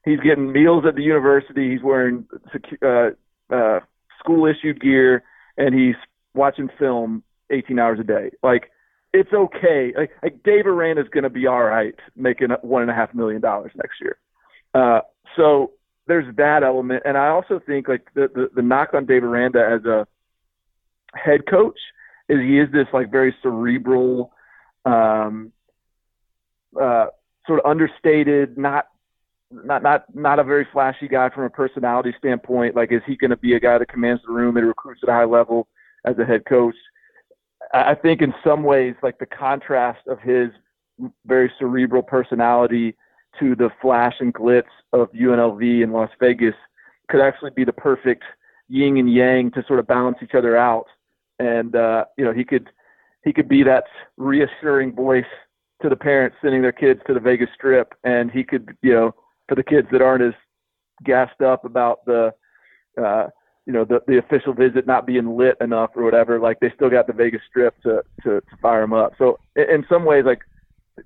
he's 0.04 0.20
getting 0.20 0.52
meals 0.52 0.86
at 0.88 0.96
the 0.96 1.04
university. 1.04 1.72
He's 1.72 1.84
wearing 1.84 2.26
uh, 2.82 3.10
uh, 3.54 3.80
school 4.20 4.46
issued 4.46 4.82
gear, 4.82 5.24
and 5.58 5.76
he's 5.76 5.96
watching 6.34 6.70
film 6.80 7.24
18 7.50 7.80
hours 7.80 8.00
a 8.00 8.04
day. 8.04 8.32
Like 8.44 8.72
it's 9.14 9.32
okay. 9.34 9.94
Like, 9.98 10.12
like 10.22 10.44
Dave 10.44 10.68
Aranda 10.68 11.02
is 11.02 11.08
going 11.10 11.24
to 11.24 11.30
be 11.30 11.48
all 11.48 11.64
right, 11.64 11.96
making 12.16 12.50
one 12.62 12.82
and 12.82 12.92
a 12.92 12.94
half 12.94 13.14
million 13.14 13.42
dollars 13.42 13.72
next 13.76 14.02
year. 14.02 14.18
Uh, 14.74 15.02
so 15.36 15.72
there's 16.08 16.36
that 16.36 16.64
element, 16.64 17.04
and 17.06 17.18
I 17.18 17.30
also 17.30 17.60
think 17.66 17.88
like 17.88 18.08
the, 18.14 18.30
the 18.34 18.50
the 18.56 18.62
knock 18.62 18.94
on 18.94 19.06
Dave 19.06 19.24
Aranda 19.24 19.66
as 19.66 19.86
a 19.86 20.08
head 21.14 21.48
coach 21.50 21.80
is 22.30 22.40
he 22.40 22.60
is 22.60 22.72
this 22.72 22.88
like 22.94 23.12
very 23.12 23.36
cerebral, 23.42 24.34
um, 24.86 25.52
uh, 26.82 27.08
sort 27.48 27.60
of 27.60 27.70
understated, 27.70 28.58
not 28.58 28.88
not 29.52 29.84
not 29.84 30.06
not 30.16 30.40
a 30.40 30.44
very 30.44 30.68
flashy 30.72 31.08
guy 31.08 31.30
from 31.30 31.44
a 31.44 31.50
personality 31.50 32.14
standpoint. 32.18 32.76
Like, 32.76 32.92
is 32.92 33.02
he 33.06 33.16
going 33.16 33.32
to 33.32 33.38
be 33.38 33.54
a 33.54 33.60
guy 33.60 33.78
that 33.78 33.88
commands 33.88 34.22
the 34.26 34.34
room 34.34 34.58
and 34.58 34.68
recruits 34.68 35.02
at 35.04 35.10
a 35.10 35.14
high 35.14 35.26
level 35.26 35.68
as 36.06 36.18
a 36.18 36.26
head 36.26 36.46
coach? 36.46 36.76
I 37.74 37.96
think 37.96 38.22
in 38.22 38.34
some 38.44 38.64
ways, 38.64 38.96
like 39.02 39.18
the 39.18 39.26
contrast 39.26 40.08
of 40.08 40.20
his 40.20 40.50
very 41.26 41.52
cerebral 41.60 42.04
personality 42.04 42.96
to 43.40 43.56
the 43.56 43.70
flash 43.82 44.16
and 44.20 44.34
glitz 44.34 44.64
of 44.94 45.12
UNLV 45.12 45.84
in 45.84 45.92
Las 45.92 46.10
Vegas 46.20 46.56
could 47.10 47.22
actually 47.22 47.52
be 47.52 47.66
the 47.66 47.74
perfect 47.74 48.24
yin 48.70 48.98
and 48.98 49.14
yang 49.14 49.52
to 49.52 49.64
sort 49.68 49.80
of 49.80 49.88
balance 49.88 50.18
each 50.24 50.36
other 50.36 50.56
out. 50.56 50.86
And 51.40 51.76
uh, 51.76 52.06
you 52.18 52.24
know, 52.24 52.34
he 52.34 52.44
could 52.44 52.70
he 53.24 53.34
could 53.34 53.50
be 53.50 53.64
that 53.64 53.86
reassuring 54.18 54.94
voice 54.94 55.26
to 55.82 55.90
the 55.90 55.96
parents 55.96 56.38
sending 56.42 56.62
their 56.62 56.72
kids 56.72 57.02
to 57.08 57.14
the 57.14 57.20
Vegas 57.20 57.50
Strip, 57.54 57.94
and 58.04 58.32
he 58.32 58.44
could, 58.44 58.76
you 58.82 58.94
know, 58.94 59.16
for 59.48 59.56
the 59.56 59.64
kids 59.64 59.88
that 59.92 60.02
aren't 60.02 60.24
as 60.24 60.34
gassed 61.04 61.42
up 61.42 61.66
about 61.66 62.06
the, 62.06 62.34
uh, 63.02 63.28
you 63.66 63.74
know, 63.74 63.84
the 63.84 64.02
the 64.08 64.18
official 64.18 64.54
visit 64.54 64.88
not 64.88 65.06
being 65.06 65.36
lit 65.38 65.58
enough 65.60 65.92
or 65.96 66.04
whatever, 66.04 66.40
like 66.40 66.60
they 66.60 66.72
still 66.76 66.90
got 66.90 67.08
the 67.08 67.14
Vegas 67.14 67.42
Strip 67.50 67.82
to 67.84 68.04
to, 68.24 68.42
to 68.42 68.58
fire 68.62 68.82
them 68.82 68.94
up. 68.94 69.14
So 69.18 69.40
in, 69.56 69.70
in 69.70 69.86
some 69.90 70.06
ways, 70.06 70.26
like 70.26 70.42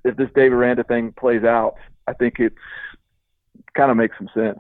if 0.04 0.16
this 0.18 0.30
Dave 0.36 0.54
Aranda 0.54 0.84
thing 0.84 1.14
plays 1.18 1.44
out, 1.44 1.76
I 2.08 2.14
think 2.14 2.40
it's 2.40 2.56
kind 3.76 3.92
of 3.92 3.98
makes 3.98 4.18
some 4.18 4.30
sense. 4.34 4.60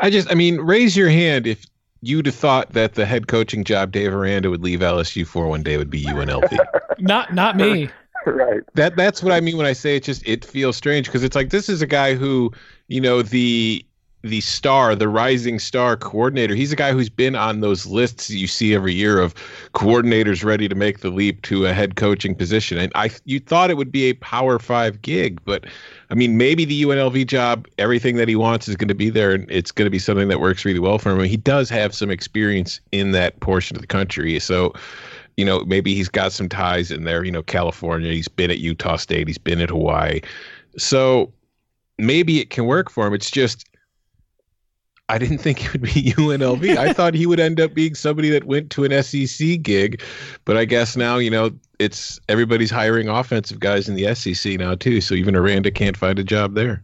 I 0.00 0.10
just, 0.10 0.30
I 0.30 0.34
mean, 0.34 0.58
raise 0.58 0.96
your 0.96 1.08
hand 1.08 1.46
if 1.46 1.66
you'd 2.00 2.26
have 2.26 2.34
thought 2.34 2.72
that 2.72 2.94
the 2.94 3.06
head 3.06 3.28
coaching 3.28 3.64
job 3.64 3.92
Dave 3.92 4.14
Aranda 4.14 4.50
would 4.50 4.62
leave 4.62 4.80
LSU 4.80 5.26
for 5.26 5.48
one 5.48 5.62
day 5.62 5.76
would 5.76 5.90
be 5.90 6.04
UNLV. 6.04 6.56
not, 6.98 7.34
not 7.34 7.56
me. 7.56 7.90
right. 8.32 8.60
That 8.74 8.96
that's 8.96 9.22
what 9.22 9.32
I 9.32 9.40
mean 9.40 9.56
when 9.56 9.66
I 9.66 9.72
say 9.72 9.96
it. 9.96 10.04
Just 10.04 10.26
it 10.26 10.44
feels 10.44 10.76
strange 10.76 11.06
because 11.06 11.22
it's 11.22 11.36
like 11.36 11.50
this 11.50 11.68
is 11.68 11.82
a 11.82 11.86
guy 11.86 12.14
who, 12.14 12.52
you 12.88 13.00
know, 13.00 13.22
the 13.22 13.84
the 14.24 14.40
star, 14.40 14.94
the 14.94 15.08
rising 15.08 15.58
star 15.58 15.98
coordinator. 15.98 16.54
He's 16.54 16.72
a 16.72 16.76
guy 16.76 16.92
who's 16.92 17.10
been 17.10 17.36
on 17.36 17.60
those 17.60 17.84
lists 17.84 18.30
you 18.30 18.46
see 18.46 18.74
every 18.74 18.94
year 18.94 19.20
of 19.20 19.34
coordinators 19.74 20.42
ready 20.42 20.66
to 20.66 20.74
make 20.74 21.00
the 21.00 21.10
leap 21.10 21.42
to 21.42 21.66
a 21.66 21.74
head 21.74 21.96
coaching 21.96 22.34
position. 22.34 22.78
And 22.78 22.90
I 22.94 23.10
you 23.26 23.38
thought 23.38 23.70
it 23.70 23.76
would 23.76 23.92
be 23.92 24.04
a 24.04 24.14
Power 24.14 24.58
5 24.58 25.02
gig, 25.02 25.44
but 25.44 25.66
I 26.08 26.14
mean 26.14 26.38
maybe 26.38 26.64
the 26.64 26.84
UNLV 26.84 27.26
job, 27.26 27.68
everything 27.76 28.16
that 28.16 28.28
he 28.28 28.36
wants 28.36 28.66
is 28.66 28.76
going 28.76 28.88
to 28.88 28.94
be 28.94 29.10
there 29.10 29.32
and 29.32 29.50
it's 29.50 29.70
going 29.70 29.86
to 29.86 29.90
be 29.90 29.98
something 29.98 30.28
that 30.28 30.40
works 30.40 30.64
really 30.64 30.80
well 30.80 30.98
for 30.98 31.10
him. 31.10 31.20
he 31.20 31.36
does 31.36 31.68
have 31.68 31.94
some 31.94 32.10
experience 32.10 32.80
in 32.92 33.10
that 33.12 33.38
portion 33.40 33.76
of 33.76 33.82
the 33.82 33.86
country. 33.86 34.38
So 34.38 34.72
you 35.36 35.44
know, 35.44 35.64
maybe 35.64 35.94
he's 35.94 36.08
got 36.08 36.32
some 36.32 36.48
ties 36.48 36.90
in 36.90 37.04
there, 37.04 37.24
you 37.24 37.32
know, 37.32 37.42
California, 37.42 38.12
he's 38.12 38.28
been 38.28 38.50
at 38.50 38.58
Utah 38.58 38.96
State, 38.96 39.26
he's 39.26 39.38
been 39.38 39.60
at 39.60 39.70
Hawaii. 39.70 40.20
So 40.76 41.32
maybe 41.98 42.40
it 42.40 42.50
can 42.50 42.66
work 42.66 42.90
for 42.90 43.06
him. 43.06 43.14
It's 43.14 43.30
just 43.30 43.66
I 45.08 45.18
didn't 45.18 45.38
think 45.38 45.64
it 45.64 45.72
would 45.72 45.82
be 45.82 45.90
UNLV. 46.16 46.76
I 46.78 46.92
thought 46.92 47.14
he 47.14 47.26
would 47.26 47.40
end 47.40 47.60
up 47.60 47.74
being 47.74 47.94
somebody 47.94 48.30
that 48.30 48.44
went 48.44 48.70
to 48.70 48.84
an 48.84 49.02
SEC 49.02 49.62
gig, 49.62 50.02
but 50.44 50.56
I 50.56 50.64
guess 50.64 50.96
now 50.96 51.18
you 51.18 51.30
know 51.30 51.50
it's 51.78 52.20
everybody's 52.28 52.70
hiring 52.70 53.08
offensive 53.08 53.60
guys 53.60 53.88
in 53.88 53.94
the 53.94 54.14
SEC 54.14 54.58
now 54.58 54.74
too. 54.74 55.00
So 55.00 55.14
even 55.14 55.36
Aranda 55.36 55.70
can't 55.70 55.96
find 55.96 56.18
a 56.18 56.24
job 56.24 56.54
there. 56.54 56.82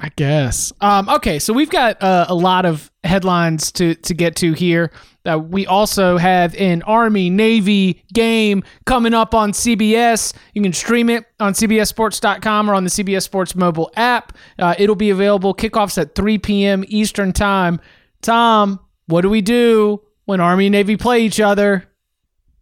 I 0.00 0.08
guess. 0.16 0.72
Um, 0.80 1.08
okay, 1.10 1.38
so 1.38 1.52
we've 1.52 1.70
got 1.70 2.02
uh, 2.02 2.24
a 2.28 2.34
lot 2.34 2.64
of 2.64 2.90
headlines 3.04 3.70
to 3.72 3.94
to 3.94 4.14
get 4.14 4.34
to 4.36 4.52
here. 4.54 4.90
Uh, 5.26 5.38
we 5.38 5.66
also 5.66 6.16
have 6.16 6.54
an 6.56 6.82
Army 6.82 7.28
Navy 7.28 8.02
game 8.14 8.64
coming 8.86 9.12
up 9.12 9.34
on 9.34 9.52
CBS. 9.52 10.34
You 10.54 10.62
can 10.62 10.72
stream 10.72 11.10
it 11.10 11.26
on 11.38 11.52
CBSSports.com 11.52 12.70
or 12.70 12.74
on 12.74 12.84
the 12.84 12.90
CBS 12.90 13.22
Sports 13.22 13.54
mobile 13.54 13.90
app. 13.96 14.32
Uh, 14.58 14.74
it'll 14.78 14.96
be 14.96 15.10
available. 15.10 15.54
Kickoffs 15.54 16.00
at 16.00 16.14
3 16.14 16.38
p.m. 16.38 16.84
Eastern 16.88 17.34
Time. 17.34 17.80
Tom, 18.22 18.80
what 19.06 19.20
do 19.20 19.28
we 19.28 19.42
do 19.42 20.02
when 20.24 20.40
Army 20.40 20.66
and 20.66 20.72
Navy 20.72 20.96
play 20.96 21.20
each 21.20 21.40
other? 21.40 21.89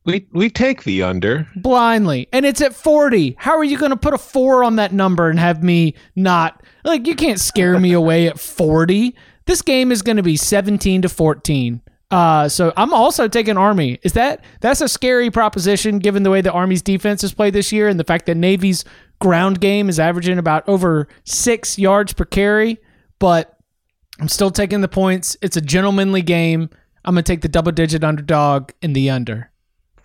We 0.09 0.27
we 0.33 0.49
take 0.49 0.85
the 0.85 1.03
under 1.03 1.47
blindly, 1.55 2.29
and 2.33 2.47
it's 2.47 2.63
at 2.63 2.75
40. 2.75 3.37
How 3.39 3.59
are 3.59 3.63
you 3.63 3.77
going 3.77 3.91
to 3.91 3.97
put 3.97 4.15
a 4.15 4.19
four 4.19 4.65
on 4.65 4.77
that 4.77 4.91
number 4.91 5.29
and 5.29 5.39
have 5.39 5.63
me 5.63 5.93
not 6.17 6.63
like 6.83 7.07
you 7.07 7.15
can't 7.15 7.39
scare 7.39 7.79
me 7.79 7.93
away 7.93 8.27
at 8.27 8.41
40? 8.41 9.15
This 9.45 9.61
game 9.61 9.93
is 9.93 10.01
going 10.01 10.17
to 10.17 10.23
be 10.23 10.35
17 10.35 11.03
to 11.03 11.11
14. 11.11 11.83
Uh, 12.11 12.49
so 12.49 12.73
I'm 12.75 12.95
also 12.95 13.29
taking 13.29 13.59
Army. 13.59 13.99
Is 14.03 14.15
that 14.15 14.43
that's 14.63 14.81
a 14.81 14.89
scary 14.89 15.31
proposition 15.31 15.99
given 15.99 16.23
the 16.23 16.31
way 16.31 16.41
the 16.41 16.53
Army's 16.53 16.81
defense 16.81 17.21
has 17.21 17.35
played 17.35 17.53
this 17.53 17.71
year 17.71 17.87
and 17.87 18.01
the 18.01 18.05
fact 18.05 18.25
that 18.27 18.37
Navy's 18.39 18.87
ground 19.21 19.61
game 19.61 19.91
is 19.91 20.01
averaging 20.01 20.39
about 20.39 20.67
over 20.67 21.07
six 21.25 21.79
yards 21.79 22.15
per 22.15 22.25
carry. 22.25 22.79
But 23.19 23.59
I'm 24.19 24.29
still 24.29 24.51
taking 24.51 24.81
the 24.81 24.89
points. 24.89 25.37
It's 25.43 25.59
a 25.59 25.61
gentlemanly 25.61 26.23
game. 26.23 26.71
I'm 27.05 27.13
gonna 27.13 27.25
take 27.25 27.43
the 27.43 27.49
double 27.49 27.73
digit 27.73 28.03
underdog 28.03 28.71
in 28.81 28.95
the 28.95 29.11
under. 29.11 29.51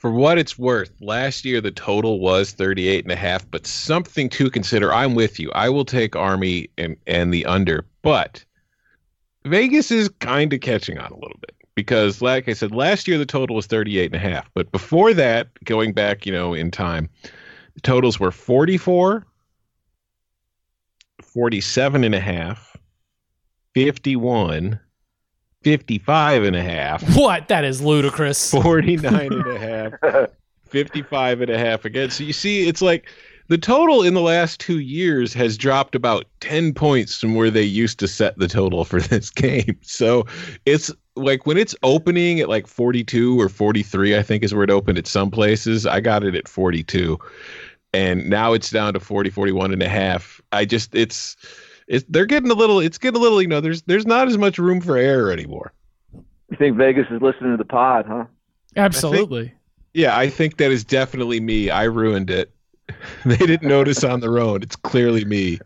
For 0.03 0.11
what 0.11 0.37
it's 0.37 0.59
worth, 0.59 0.91
last 0.99 1.45
year 1.45 1.61
the 1.61 1.71
total 1.71 2.19
was 2.19 2.51
38 2.51 3.05
and 3.05 3.11
a 3.13 3.15
half, 3.15 3.49
but 3.49 3.65
something 3.65 4.27
to 4.31 4.49
consider. 4.49 4.93
I'm 4.93 5.15
with 5.15 5.39
you. 5.39 5.49
I 5.53 5.69
will 5.69 5.85
take 5.85 6.13
Army 6.13 6.69
and 6.77 6.97
and 7.07 7.33
the 7.33 7.45
under, 7.45 7.85
but 8.01 8.43
Vegas 9.45 9.91
is 9.91 10.09
kind 10.19 10.51
of 10.51 10.59
catching 10.59 10.97
on 10.97 11.09
a 11.09 11.15
little 11.15 11.37
bit 11.39 11.55
because 11.73 12.21
like 12.21 12.49
I 12.49 12.53
said, 12.53 12.75
last 12.75 13.07
year 13.07 13.17
the 13.17 13.25
total 13.25 13.55
was 13.55 13.65
38 13.65 14.07
and 14.07 14.15
a 14.15 14.19
half. 14.19 14.49
But 14.53 14.73
before 14.73 15.13
that, 15.13 15.47
going 15.63 15.93
back, 15.93 16.25
you 16.25 16.33
know, 16.33 16.53
in 16.53 16.69
time, 16.69 17.09
the 17.75 17.79
totals 17.79 18.19
were 18.19 18.31
44, 18.31 19.25
47 21.21 22.03
and 22.03 22.13
a 22.13 22.19
half, 22.19 22.75
51, 23.73 24.81
55 25.63 26.43
and 26.43 26.55
a 26.55 26.63
half. 26.63 27.03
What? 27.15 27.47
That 27.47 27.63
is 27.63 27.81
ludicrous. 27.81 28.51
49 28.63 29.33
and 29.33 29.47
a 29.47 29.59
half, 29.59 30.29
55 30.67 31.41
and 31.41 31.49
a 31.49 31.57
half 31.57 31.85
again. 31.85 32.09
So 32.09 32.23
you 32.23 32.33
see, 32.33 32.67
it's 32.67 32.81
like 32.81 33.09
the 33.47 33.57
total 33.57 34.03
in 34.03 34.13
the 34.13 34.21
last 34.21 34.59
two 34.59 34.79
years 34.79 35.33
has 35.33 35.57
dropped 35.57 35.95
about 35.95 36.25
10 36.39 36.73
points 36.73 37.19
from 37.19 37.35
where 37.35 37.51
they 37.51 37.63
used 37.63 37.99
to 37.99 38.07
set 38.07 38.37
the 38.37 38.47
total 38.47 38.85
for 38.85 39.01
this 39.01 39.29
game. 39.29 39.77
So 39.81 40.25
it's 40.65 40.91
like 41.15 41.45
when 41.45 41.57
it's 41.57 41.75
opening 41.83 42.39
at 42.39 42.49
like 42.49 42.67
42 42.67 43.39
or 43.39 43.49
43, 43.49 44.17
I 44.17 44.23
think 44.23 44.43
is 44.43 44.53
where 44.53 44.63
it 44.63 44.71
opened 44.71 44.97
at 44.97 45.07
some 45.07 45.29
places. 45.29 45.85
I 45.85 45.99
got 45.99 46.23
it 46.23 46.35
at 46.35 46.47
42. 46.47 47.19
And 47.93 48.27
now 48.27 48.53
it's 48.53 48.71
down 48.71 48.93
to 48.93 48.99
40, 48.99 49.29
41 49.29 49.71
and 49.71 49.83
a 49.83 49.89
half. 49.89 50.41
I 50.51 50.65
just, 50.65 50.95
it's, 50.95 51.37
it's, 51.87 52.05
they're 52.09 52.25
getting 52.25 52.51
a 52.51 52.55
little, 52.55 52.79
it's 52.79 52.97
getting 52.97 53.19
a 53.19 53.21
little, 53.23 53.41
you 53.41 53.47
know, 53.47 53.61
there's, 53.61 53.81
there's 53.83 54.05
not 54.05 54.27
as 54.27 54.37
much 54.37 54.57
room 54.57 54.81
for 54.81 54.97
error 54.97 55.31
anymore. 55.31 55.73
You 56.13 56.57
think 56.57 56.77
Vegas 56.77 57.07
is 57.09 57.21
listening 57.21 57.51
to 57.51 57.57
the 57.57 57.65
pod, 57.65 58.05
huh? 58.07 58.25
Absolutely. 58.75 59.39
I 59.39 59.43
think, 59.43 59.57
yeah, 59.93 60.17
I 60.17 60.29
think 60.29 60.57
that 60.57 60.71
is 60.71 60.83
definitely 60.83 61.39
me. 61.39 61.69
I 61.69 61.83
ruined 61.83 62.29
it. 62.29 62.51
they 63.25 63.37
didn't 63.37 63.67
notice 63.67 64.03
on 64.03 64.19
their 64.19 64.39
own. 64.39 64.61
It's 64.61 64.75
clearly 64.75 65.25
me. 65.25 65.59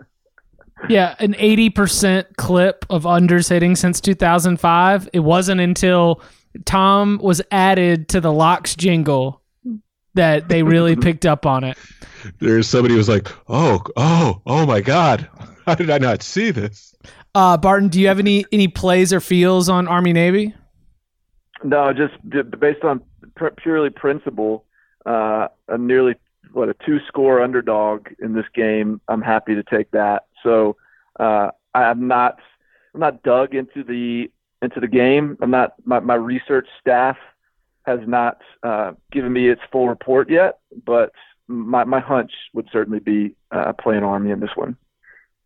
Yeah, 0.90 1.16
an 1.20 1.34
80% 1.34 2.36
clip 2.38 2.86
of 2.90 3.04
unders 3.04 3.50
hitting 3.50 3.76
since 3.76 4.00
2005. 4.00 5.10
It 5.12 5.20
wasn't 5.20 5.60
until 5.60 6.22
Tom 6.66 7.20
was 7.22 7.42
added 7.52 8.10
to 8.10 8.22
the 8.22 8.32
locks 8.32 8.76
jingle 8.76 9.42
that 10.14 10.50
they 10.50 10.64
really 10.64 10.96
picked 10.98 11.26
up 11.26 11.46
on 11.46 11.64
it. 11.64 11.78
There's 12.40 12.68
somebody 12.68 12.94
who 12.94 12.98
was 12.98 13.10
like, 13.10 13.30
"Oh, 13.48 13.82
oh, 13.96 14.42
oh 14.46 14.66
my 14.66 14.82
god. 14.82 15.28
How 15.68 15.76
did 15.76 15.90
I 15.90 16.00
not 16.00 16.24
see 16.24 16.50
this?" 16.52 16.96
Uh, 17.36 17.58
Barton, 17.58 17.90
do 17.90 18.02
you 18.02 18.08
have 18.08 18.20
any 18.20 18.46
any 18.52 18.68
plays 18.68 19.14
or 19.14 19.20
feels 19.20 19.70
on 19.70 19.88
Army 19.88 20.14
Navy? 20.14 20.56
No, 21.64 21.94
just 21.94 22.14
based 22.60 22.84
on 22.84 23.02
purely 23.58 23.90
principle, 23.90 24.66
uh, 25.06 25.48
a 25.68 25.78
nearly 25.78 26.16
what 26.54 26.70
a 26.70 26.76
two 26.86 27.00
score 27.08 27.42
underdog 27.42 28.08
in 28.20 28.34
this 28.34 28.46
game. 28.54 29.02
I'm 29.08 29.22
happy 29.22 29.56
to 29.56 29.64
take 29.64 29.92
that. 29.92 30.26
So 30.44 30.78
uh, 31.20 31.52
I'm 31.74 32.08
not 32.08 32.40
I'm 32.94 33.00
not 33.00 33.24
dug 33.24 33.54
into 33.54 33.84
the 33.84 34.32
into 34.62 34.80
the 34.80 34.88
game. 34.88 35.38
I'm 35.42 35.52
not 35.52 35.74
my, 35.86 36.00
my 36.00 36.16
research 36.16 36.68
staff 36.80 37.18
has 37.86 38.00
not 38.06 38.42
uh, 38.64 38.94
given 39.12 39.32
me 39.32 39.50
its 39.50 39.62
full 39.72 39.88
report 39.88 40.30
yet, 40.30 40.60
but 40.86 41.12
my 41.48 41.84
my 41.84 42.00
hunch 42.00 42.32
would 42.54 42.68
certainly 42.72 43.00
be 43.00 43.36
uh, 43.52 43.74
playing 43.74 44.04
Army 44.04 44.32
in 44.32 44.40
this 44.40 44.56
one. 44.56 44.78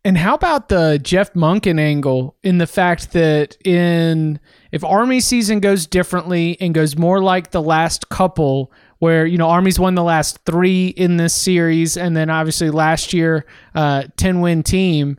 And 0.04 0.18
how 0.18 0.34
about 0.34 0.68
the 0.68 0.98
Jeff 1.00 1.32
Monken 1.34 1.78
angle 1.78 2.36
in 2.42 2.58
the 2.58 2.66
fact 2.66 3.12
that 3.12 3.56
in 3.64 4.40
if 4.72 4.82
Army 4.82 5.20
season 5.20 5.60
goes 5.60 5.86
differently 5.86 6.56
and 6.60 6.74
goes 6.74 6.96
more 6.96 7.22
like 7.22 7.52
the 7.52 7.62
last 7.62 8.08
couple 8.08 8.72
where 8.98 9.26
you 9.26 9.36
know 9.36 9.48
Army's 9.48 9.78
won 9.78 9.94
the 9.94 10.02
last 10.02 10.38
three 10.44 10.88
in 10.88 11.16
this 11.16 11.34
series, 11.34 11.96
and 11.96 12.16
then 12.16 12.30
obviously 12.30 12.70
last 12.70 13.12
year, 13.12 13.44
uh, 13.74 14.04
ten 14.16 14.40
win 14.40 14.62
team. 14.62 15.18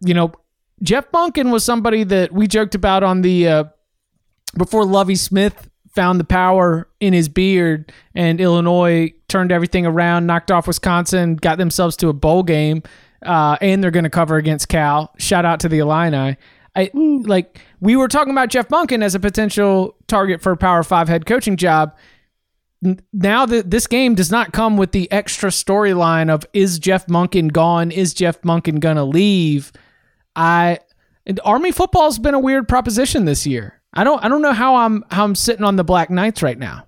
You 0.00 0.14
know, 0.14 0.32
Jeff 0.82 1.10
Monken 1.10 1.50
was 1.50 1.64
somebody 1.64 2.04
that 2.04 2.32
we 2.32 2.46
joked 2.46 2.76
about 2.76 3.02
on 3.02 3.22
the 3.22 3.48
uh, 3.48 3.64
before 4.56 4.84
Lovie 4.84 5.16
Smith 5.16 5.68
found 5.92 6.20
the 6.20 6.24
power 6.24 6.88
in 7.00 7.12
his 7.12 7.28
beard, 7.28 7.92
and 8.14 8.40
Illinois 8.40 9.12
turned 9.28 9.50
everything 9.50 9.86
around, 9.86 10.26
knocked 10.26 10.52
off 10.52 10.68
Wisconsin, 10.68 11.34
got 11.34 11.58
themselves 11.58 11.96
to 11.96 12.08
a 12.08 12.12
bowl 12.12 12.44
game, 12.44 12.80
uh, 13.24 13.56
and 13.60 13.82
they're 13.82 13.90
going 13.90 14.04
to 14.04 14.10
cover 14.10 14.36
against 14.36 14.68
Cal. 14.68 15.12
Shout 15.18 15.44
out 15.44 15.60
to 15.60 15.68
the 15.68 15.78
Illini. 15.78 16.36
I 16.76 16.90
like 16.94 17.60
we 17.80 17.96
were 17.96 18.08
talking 18.08 18.32
about 18.32 18.48
Jeff 18.48 18.68
Monken 18.68 19.02
as 19.02 19.14
a 19.14 19.20
potential 19.20 19.96
target 20.06 20.40
for 20.40 20.52
a 20.52 20.56
Power 20.56 20.82
Five 20.82 21.08
head 21.08 21.26
coaching 21.26 21.56
job 21.56 21.94
now 23.12 23.44
that 23.46 23.70
this 23.70 23.86
game 23.86 24.14
does 24.14 24.30
not 24.30 24.52
come 24.52 24.76
with 24.76 24.92
the 24.92 25.10
extra 25.12 25.50
storyline 25.50 26.30
of 26.30 26.46
is 26.52 26.78
Jeff 26.78 27.06
Monken 27.06 27.52
gone? 27.52 27.90
Is 27.90 28.14
Jeff 28.14 28.40
Monken 28.42 28.80
gonna 28.80 29.04
leave? 29.04 29.72
I 30.34 30.78
Army 31.44 31.72
football's 31.72 32.18
been 32.18 32.34
a 32.34 32.38
weird 32.38 32.68
proposition 32.68 33.24
this 33.24 33.46
year. 33.46 33.80
I 33.92 34.04
don't 34.04 34.24
I 34.24 34.28
don't 34.28 34.42
know 34.42 34.52
how 34.52 34.76
I'm 34.76 35.04
how 35.10 35.24
I'm 35.24 35.34
sitting 35.34 35.64
on 35.64 35.76
the 35.76 35.84
Black 35.84 36.10
Knights 36.10 36.42
right 36.42 36.58
now. 36.58 36.86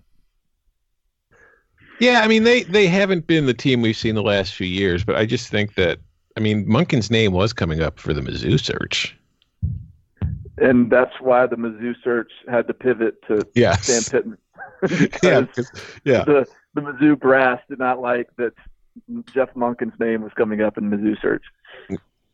Yeah, 2.00 2.20
I 2.20 2.28
mean 2.28 2.44
they 2.44 2.62
they 2.62 2.86
haven't 2.86 3.26
been 3.26 3.46
the 3.46 3.54
team 3.54 3.82
we've 3.82 3.96
seen 3.96 4.14
the 4.14 4.22
last 4.22 4.54
few 4.54 4.66
years, 4.66 5.04
but 5.04 5.16
I 5.16 5.26
just 5.26 5.50
think 5.50 5.74
that 5.74 5.98
I 6.36 6.40
mean 6.40 6.66
Monken's 6.66 7.10
name 7.10 7.32
was 7.32 7.52
coming 7.52 7.80
up 7.80 7.98
for 7.98 8.12
the 8.12 8.20
Mizzou 8.20 8.60
search. 8.60 9.16
And 10.58 10.90
that's 10.90 11.14
why 11.20 11.46
the 11.46 11.56
Mizzou 11.56 11.94
search 12.04 12.30
had 12.48 12.66
to 12.68 12.74
pivot 12.74 13.22
to 13.26 13.46
yes. 13.54 13.86
Sam 13.86 14.02
Pittman. 14.10 14.38
yeah, 15.22 15.46
yeah. 16.04 16.24
The 16.24 16.46
the 16.74 16.80
Mizzou 16.80 17.18
brass 17.18 17.60
did 17.68 17.78
not 17.78 18.00
like 18.00 18.28
that 18.36 18.52
Jeff 19.32 19.54
Monken's 19.54 19.98
name 19.98 20.22
was 20.22 20.32
coming 20.34 20.60
up 20.60 20.76
in 20.76 20.90
Mizzou 20.90 21.20
search. 21.20 21.44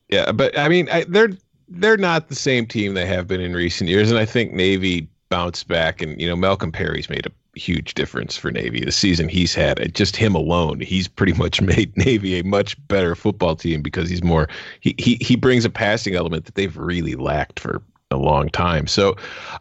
Yeah, 0.09 0.33
but 0.33 0.59
I 0.59 0.69
mean, 0.69 0.89
I, 0.91 1.05
they're 1.05 1.31
they're 1.69 1.97
not 1.97 2.29
the 2.29 2.35
same 2.35 2.67
team 2.67 2.95
they 2.95 3.07
have 3.07 3.27
been 3.27 3.41
in 3.41 3.55
recent 3.55 3.91
years, 3.91 4.11
and 4.11 4.19
I 4.19 4.25
think 4.25 4.53
Navy 4.53 5.09
bounced 5.29 5.69
back, 5.69 6.01
and 6.01 6.21
you 6.21 6.27
know 6.27 6.37
Malcolm 6.37 6.73
Perry's 6.73 7.11
made 7.11 7.27
a 7.27 7.31
huge 7.59 7.95
difference 7.95 8.37
for 8.37 8.51
Navy. 8.51 8.85
The 8.85 8.93
season 8.93 9.29
he's 9.29 9.55
had, 9.55 9.81
uh, 9.81 9.87
just 9.87 10.17
him 10.17 10.35
alone, 10.35 10.81
he's 10.81 11.09
pretty 11.09 11.35
much 11.35 11.61
made 11.63 11.97
Navy 11.97 12.39
a 12.39 12.45
much 12.45 12.77
better 12.89 13.15
football 13.15 13.57
team 13.57 13.83
because 13.83 14.09
he's 14.09 14.23
more 14.23 14.49
he 14.81 14.95
he 14.99 15.17
he 15.21 15.37
brings 15.37 15.65
a 15.65 15.71
passing 15.71 16.15
element 16.15 16.45
that 16.47 16.55
they've 16.55 16.77
really 16.77 17.15
lacked 17.15 17.61
for 17.61 17.83
a 18.11 18.17
long 18.17 18.49
time. 18.49 18.87
So 18.87 19.17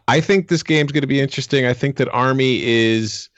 I 0.06 0.20
think 0.20 0.48
this 0.48 0.62
game's 0.62 0.92
going 0.92 1.02
to 1.02 1.06
be 1.08 1.20
interesting. 1.20 1.66
I 1.66 1.74
think 1.74 1.96
that 1.96 2.08
Army 2.08 2.62
is 2.64 3.28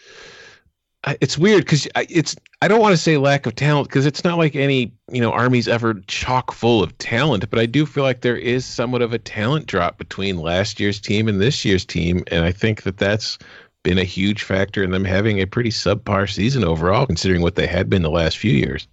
uh, 1.05 1.15
it's 1.21 1.39
weird 1.39 1.65
because 1.65 1.89
it's 1.97 2.37
I 2.61 2.69
don't 2.69 2.81
want 2.81 2.93
to 2.93 2.99
say 2.99 3.17
lack 3.17 3.47
of 3.47 3.55
talent 3.55 3.89
because 3.89 4.05
it's 4.05 4.23
not 4.23 4.37
like 4.37 4.55
any 4.55 4.93
you 5.11 5.21
know 5.21 5.33
Army's 5.33 5.67
ever 5.67 5.95
chock 6.07 6.53
full 6.53 6.83
of 6.83 6.97
talent, 6.99 7.49
but 7.49 7.59
I 7.59 7.67
do 7.67 7.87
feel 7.87 8.05
like 8.05 8.21
there 8.21 8.37
is 8.37 8.67
somewhat 8.67 9.01
of 9.01 9.13
a 9.13 9.19
talent 9.19 9.67
drop 9.67 9.97
between 9.97 10.37
last 10.37 10.79
year's 10.79 11.01
team 11.01 11.27
and 11.27 11.41
this 11.41 11.65
year's 11.65 11.87
team, 11.87 12.23
and 12.31 12.45
I 12.45 12.53
think 12.53 12.83
that 12.83 12.99
that's 12.99 13.39
been 13.83 13.99
a 13.99 14.05
huge 14.05 14.43
factor 14.43 14.83
in 14.83 14.91
them 14.91 15.05
having 15.05 15.41
a 15.41 15.47
pretty 15.47 15.71
subpar 15.71 16.31
season 16.31 16.65
overall, 16.65 17.07
considering 17.07 17.43
what 17.43 17.55
they 17.55 17.67
had 17.67 17.89
been 17.89 18.03
the 18.03 18.11
last 18.11 18.39
few 18.39 18.53
years. 18.53 18.87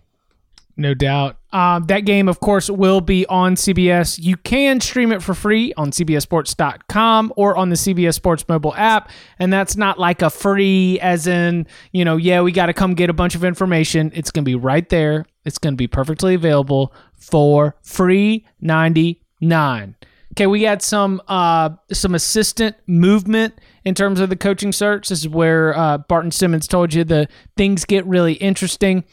No 0.79 0.93
doubt. 0.93 1.37
Um, 1.51 1.85
that 1.85 2.01
game, 2.01 2.29
of 2.29 2.39
course, 2.39 2.69
will 2.69 3.01
be 3.01 3.25
on 3.25 3.55
CBS. 3.55 4.19
You 4.21 4.37
can 4.37 4.79
stream 4.79 5.11
it 5.11 5.23
for 5.23 5.33
free 5.33 5.73
on 5.75 5.89
CBSSports.com 5.89 7.33
or 7.35 7.57
on 7.57 7.69
the 7.69 7.75
CBS 7.75 8.13
Sports 8.13 8.47
mobile 8.47 8.75
app. 8.75 9.09
And 9.39 9.51
that's 9.51 9.75
not 9.75 9.97
like 9.97 10.21
a 10.21 10.29
free, 10.29 10.99
as 10.99 11.25
in, 11.25 11.65
you 11.93 12.05
know, 12.05 12.15
yeah, 12.15 12.41
we 12.41 12.51
got 12.51 12.67
to 12.67 12.73
come 12.73 12.93
get 12.93 13.09
a 13.09 13.13
bunch 13.13 13.33
of 13.33 13.43
information. 13.43 14.11
It's 14.13 14.29
going 14.29 14.45
to 14.45 14.49
be 14.49 14.55
right 14.55 14.87
there. 14.89 15.25
It's 15.45 15.57
going 15.57 15.73
to 15.73 15.77
be 15.77 15.87
perfectly 15.87 16.35
available 16.35 16.93
for 17.15 17.75
free 17.81 18.45
99. 18.61 19.95
Okay, 20.33 20.45
we 20.45 20.61
had 20.61 20.83
some 20.83 21.19
uh, 21.27 21.69
some 21.91 22.13
assistant 22.13 22.75
movement 22.85 23.59
in 23.87 23.95
terms 23.95 24.19
of 24.19 24.27
the 24.27 24.35
coaching 24.35 24.73
search. 24.73 25.07
This 25.07 25.19
is 25.19 25.29
where 25.29 25.75
uh, 25.77 25.97
Barton 25.97 26.31
Simmons 26.31 26.67
told 26.67 26.93
you 26.93 27.05
the 27.05 27.29
things 27.55 27.85
get 27.85 28.05
really 28.05 28.33
interesting 28.33 29.05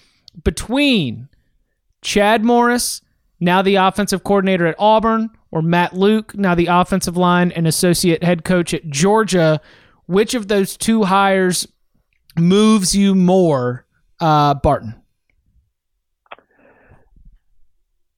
between 0.42 1.28
Chad 2.02 2.44
Morris, 2.44 3.00
now 3.38 3.62
the 3.62 3.76
offensive 3.76 4.24
coordinator 4.24 4.66
at 4.66 4.74
Auburn, 4.76 5.30
or 5.52 5.62
Matt 5.62 5.94
Luke, 5.94 6.34
now 6.34 6.56
the 6.56 6.66
offensive 6.66 7.16
line 7.16 7.52
and 7.52 7.68
associate 7.68 8.24
head 8.24 8.44
coach 8.44 8.74
at 8.74 8.90
Georgia. 8.90 9.60
Which 10.06 10.34
of 10.34 10.48
those 10.48 10.76
two 10.76 11.04
hires 11.04 11.68
moves 12.36 12.96
you 12.96 13.14
more, 13.14 13.86
uh, 14.18 14.54
Barton? 14.54 15.00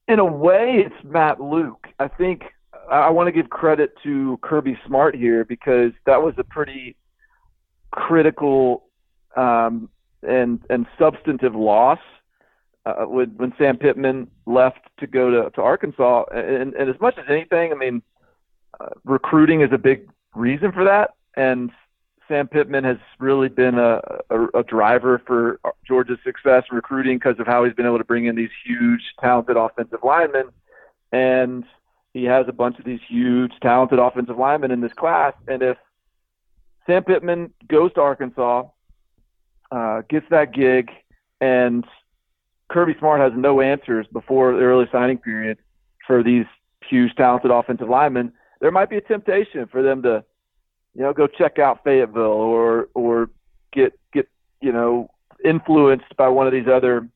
In 0.08 0.18
a 0.20 0.24
way, 0.24 0.86
it's 0.86 1.04
Matt 1.04 1.38
Luke. 1.38 1.86
I 1.98 2.08
think 2.08 2.44
I 2.90 3.10
want 3.10 3.26
to 3.26 3.32
give 3.32 3.50
credit 3.50 3.94
to 4.02 4.38
Kirby 4.42 4.78
Smart 4.86 5.14
here 5.16 5.44
because 5.44 5.92
that 6.04 6.22
was 6.22 6.34
a 6.38 6.44
pretty 6.44 6.96
critical 7.90 8.84
um, 9.36 9.88
and 10.22 10.60
and 10.70 10.86
substantive 10.98 11.54
loss 11.54 11.98
uh, 12.84 13.04
when 13.04 13.30
when 13.36 13.52
Sam 13.58 13.76
Pittman 13.76 14.28
left 14.46 14.80
to 14.98 15.06
go 15.06 15.30
to, 15.30 15.50
to 15.50 15.62
Arkansas. 15.62 16.24
And, 16.32 16.74
and 16.74 16.88
as 16.88 17.00
much 17.00 17.18
as 17.18 17.24
anything, 17.28 17.72
I 17.72 17.74
mean, 17.74 18.02
uh, 18.80 18.86
recruiting 19.04 19.60
is 19.60 19.70
a 19.72 19.78
big 19.78 20.08
reason 20.34 20.72
for 20.72 20.84
that. 20.84 21.14
And 21.36 21.70
Sam 22.28 22.48
Pittman 22.48 22.84
has 22.84 22.98
really 23.18 23.48
been 23.48 23.78
a, 23.78 24.00
a, 24.30 24.58
a 24.58 24.62
driver 24.62 25.20
for 25.26 25.60
Georgia's 25.86 26.18
success 26.24 26.64
in 26.70 26.76
recruiting 26.76 27.18
because 27.18 27.38
of 27.38 27.46
how 27.46 27.64
he's 27.64 27.74
been 27.74 27.86
able 27.86 27.98
to 27.98 28.04
bring 28.04 28.26
in 28.26 28.34
these 28.34 28.50
huge, 28.64 29.02
talented 29.20 29.56
offensive 29.56 30.00
linemen. 30.02 30.48
And 31.12 31.64
he 32.16 32.24
has 32.24 32.46
a 32.48 32.52
bunch 32.52 32.78
of 32.78 32.86
these 32.86 33.00
huge, 33.06 33.52
talented 33.60 33.98
offensive 33.98 34.38
linemen 34.38 34.70
in 34.70 34.80
this 34.80 34.92
class. 34.94 35.34
And 35.46 35.62
if 35.62 35.76
Sam 36.86 37.04
Pittman 37.04 37.52
goes 37.68 37.92
to 37.92 38.00
Arkansas, 38.00 38.64
uh, 39.70 40.00
gets 40.08 40.24
that 40.30 40.54
gig, 40.54 40.90
and 41.42 41.84
Kirby 42.70 42.96
Smart 42.98 43.20
has 43.20 43.32
no 43.36 43.60
answers 43.60 44.06
before 44.10 44.54
the 44.54 44.62
early 44.62 44.86
signing 44.90 45.18
period 45.18 45.58
for 46.06 46.22
these 46.22 46.46
huge, 46.88 47.14
talented 47.16 47.50
offensive 47.50 47.90
linemen, 47.90 48.32
there 48.62 48.70
might 48.70 48.88
be 48.88 48.96
a 48.96 49.02
temptation 49.02 49.66
for 49.66 49.82
them 49.82 50.02
to, 50.02 50.24
you 50.94 51.02
know, 51.02 51.12
go 51.12 51.26
check 51.26 51.58
out 51.58 51.84
Fayetteville 51.84 52.22
or 52.22 52.88
or 52.94 53.28
get 53.72 53.92
get 54.14 54.26
you 54.62 54.72
know 54.72 55.10
influenced 55.44 56.16
by 56.16 56.28
one 56.28 56.46
of 56.46 56.52
these 56.54 56.66
other 56.66 57.06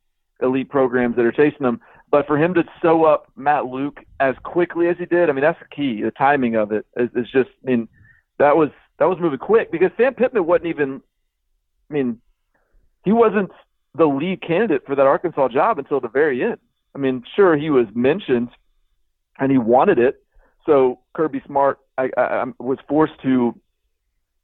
elite 0.42 0.68
programs 0.68 1.16
that 1.16 1.24
are 1.24 1.32
chasing 1.32 1.64
them. 1.64 1.80
But 2.10 2.26
for 2.26 2.36
him 2.36 2.54
to 2.54 2.64
sew 2.82 3.04
up 3.04 3.30
Matt 3.36 3.66
Luke 3.66 4.00
as 4.18 4.34
quickly 4.42 4.88
as 4.88 4.96
he 4.98 5.06
did, 5.06 5.30
I 5.30 5.32
mean, 5.32 5.42
that's 5.42 5.60
the 5.60 5.74
key. 5.74 6.02
The 6.02 6.10
timing 6.10 6.56
of 6.56 6.72
it 6.72 6.84
is, 6.96 7.08
is 7.14 7.30
just, 7.30 7.50
I 7.64 7.70
mean, 7.70 7.88
that 8.38 8.56
was 8.56 8.70
that 8.98 9.08
was 9.08 9.18
moving 9.20 9.38
quick 9.38 9.70
because 9.70 9.90
Sam 9.96 10.14
Pittman 10.14 10.44
wasn't 10.44 10.66
even, 10.66 11.00
I 11.88 11.94
mean, 11.94 12.20
he 13.04 13.12
wasn't 13.12 13.50
the 13.94 14.06
lead 14.06 14.42
candidate 14.42 14.82
for 14.86 14.94
that 14.94 15.06
Arkansas 15.06 15.48
job 15.48 15.78
until 15.78 16.00
the 16.00 16.08
very 16.08 16.42
end. 16.42 16.58
I 16.94 16.98
mean, 16.98 17.22
sure, 17.34 17.56
he 17.56 17.70
was 17.70 17.86
mentioned 17.94 18.50
and 19.38 19.50
he 19.50 19.58
wanted 19.58 19.98
it. 19.98 20.22
So 20.66 21.00
Kirby 21.14 21.42
Smart 21.46 21.78
I, 21.96 22.10
I, 22.16 22.44
was 22.58 22.78
forced 22.88 23.20
to 23.22 23.58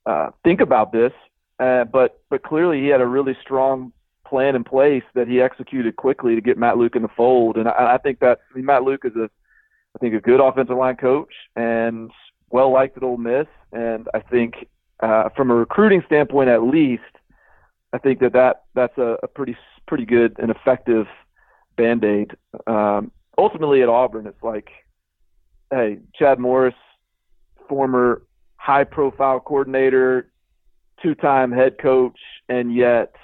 uh, 0.07 0.31
think 0.45 0.61
about 0.61 0.93
this, 0.93 1.13
uh, 1.59 1.85
but 1.85 2.21
but 2.31 2.43
clearly 2.43 2.81
he 2.81 2.89
had 2.89 3.01
a 3.01 3.07
really 3.07 3.37
strong 3.43 3.93
plan 4.29 4.57
in 4.57 4.65
place 4.65 5.05
that 5.15 5.29
he 5.29 5.41
executed 5.41 5.97
quickly 5.97 6.35
to 6.35 6.41
get 6.41 6.59
Matt 6.59 6.77
Luke 6.77 6.97
in 6.97 7.03
the 7.03 7.09
fold. 7.17 7.57
And 7.57 7.69
I, 7.69 7.95
I 7.95 7.99
think 7.99 8.21
that 8.21 8.41
I 8.51 8.57
mean, 8.57 8.67
Matt 8.67 8.83
Luke 8.83 9.03
is 9.05 9.17
a 9.17 9.31
I 9.95 9.99
think 9.99 10.15
a 10.15 10.21
good 10.21 10.41
offensive 10.41 10.77
line 10.77 10.97
coach 10.97 11.33
and 11.55 12.11
well 12.51 12.71
liked 12.71 12.97
at 12.97 13.03
Ole 13.03 13.17
Miss. 13.17 13.47
And 13.73 14.09
I 14.15 14.21
think 14.21 14.69
uh, 15.01 15.31
from 15.37 15.51
a 15.51 15.55
recruiting 15.55 16.03
standpoint, 16.07 16.49
at 16.49 16.63
least, 16.63 17.03
I 17.93 17.99
think 17.99 18.21
that, 18.21 18.33
that 18.35 18.65
that's 18.75 18.97
a, 18.99 19.17
a 19.23 19.29
pretty 19.29 19.57
pretty 19.87 20.05
good 20.05 20.37
and 20.39 20.51
effective 20.51 21.07
band 21.77 22.05
aid. 22.05 22.33
Um, 22.67 23.11
ultimately, 23.39 23.83
at 23.83 23.89
Auburn, 23.89 24.27
it's 24.27 24.43
like, 24.43 24.71
hey, 25.71 25.99
Chad 26.15 26.39
Morris, 26.39 26.75
former 27.69 28.23
high 28.57 28.85
profile 28.85 29.41
coordinator, 29.41 30.31
two 31.03 31.15
time 31.15 31.53
head 31.53 31.79
coach, 31.79 32.19
and 32.49 32.75
yet 32.75 33.15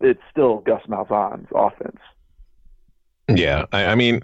it's 0.00 0.22
still 0.30 0.58
Gus 0.58 0.82
Malzahn's 0.88 1.48
offense. 1.54 2.00
Yeah, 3.28 3.66
I, 3.72 3.86
I 3.86 3.94
mean, 3.94 4.20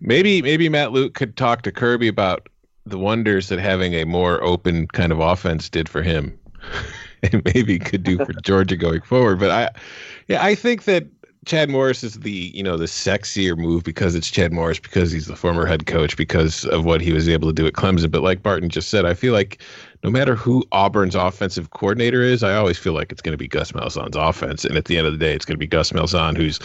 maybe 0.00 0.42
maybe 0.42 0.68
Matt 0.68 0.92
Luke 0.92 1.14
could 1.14 1.36
talk 1.36 1.62
to 1.62 1.72
Kirby 1.72 2.08
about 2.08 2.48
the 2.84 2.98
wonders 2.98 3.48
that 3.48 3.58
having 3.58 3.94
a 3.94 4.04
more 4.04 4.42
open 4.42 4.86
kind 4.88 5.12
of 5.12 5.20
offense 5.20 5.68
did 5.68 5.88
for 5.88 6.02
him. 6.02 6.38
and 7.22 7.42
maybe 7.54 7.78
could 7.78 8.02
do 8.02 8.18
for 8.18 8.32
Georgia 8.42 8.76
going 8.76 9.02
forward. 9.02 9.38
But 9.38 9.50
I, 9.50 9.70
yeah, 10.28 10.44
I 10.44 10.54
think 10.54 10.84
that 10.84 11.06
Chad 11.44 11.70
Morris 11.70 12.04
is 12.04 12.20
the 12.20 12.52
you 12.54 12.62
know 12.62 12.76
the 12.76 12.84
sexier 12.84 13.56
move 13.56 13.82
because 13.82 14.14
it's 14.14 14.30
Chad 14.30 14.52
Morris 14.52 14.78
because 14.78 15.10
he's 15.10 15.26
the 15.26 15.34
former 15.34 15.66
head 15.66 15.86
coach 15.86 16.16
because 16.16 16.64
of 16.66 16.84
what 16.84 17.00
he 17.00 17.12
was 17.12 17.28
able 17.28 17.48
to 17.48 17.54
do 17.54 17.66
at 17.66 17.72
Clemson. 17.72 18.10
But 18.10 18.22
like 18.22 18.42
Barton 18.42 18.68
just 18.68 18.90
said, 18.90 19.04
I 19.04 19.14
feel 19.14 19.32
like 19.32 19.60
no 20.04 20.10
matter 20.10 20.36
who 20.36 20.64
Auburn's 20.70 21.16
offensive 21.16 21.70
coordinator 21.70 22.22
is, 22.22 22.44
I 22.44 22.54
always 22.54 22.78
feel 22.78 22.92
like 22.92 23.10
it's 23.10 23.22
going 23.22 23.32
to 23.32 23.38
be 23.38 23.48
Gus 23.48 23.72
Malzahn's 23.72 24.16
offense, 24.16 24.64
and 24.64 24.76
at 24.76 24.84
the 24.84 24.96
end 24.96 25.06
of 25.06 25.12
the 25.12 25.18
day, 25.18 25.34
it's 25.34 25.44
going 25.44 25.56
to 25.56 25.58
be 25.58 25.66
Gus 25.66 25.90
Malzahn 25.90 26.36
who's 26.36 26.60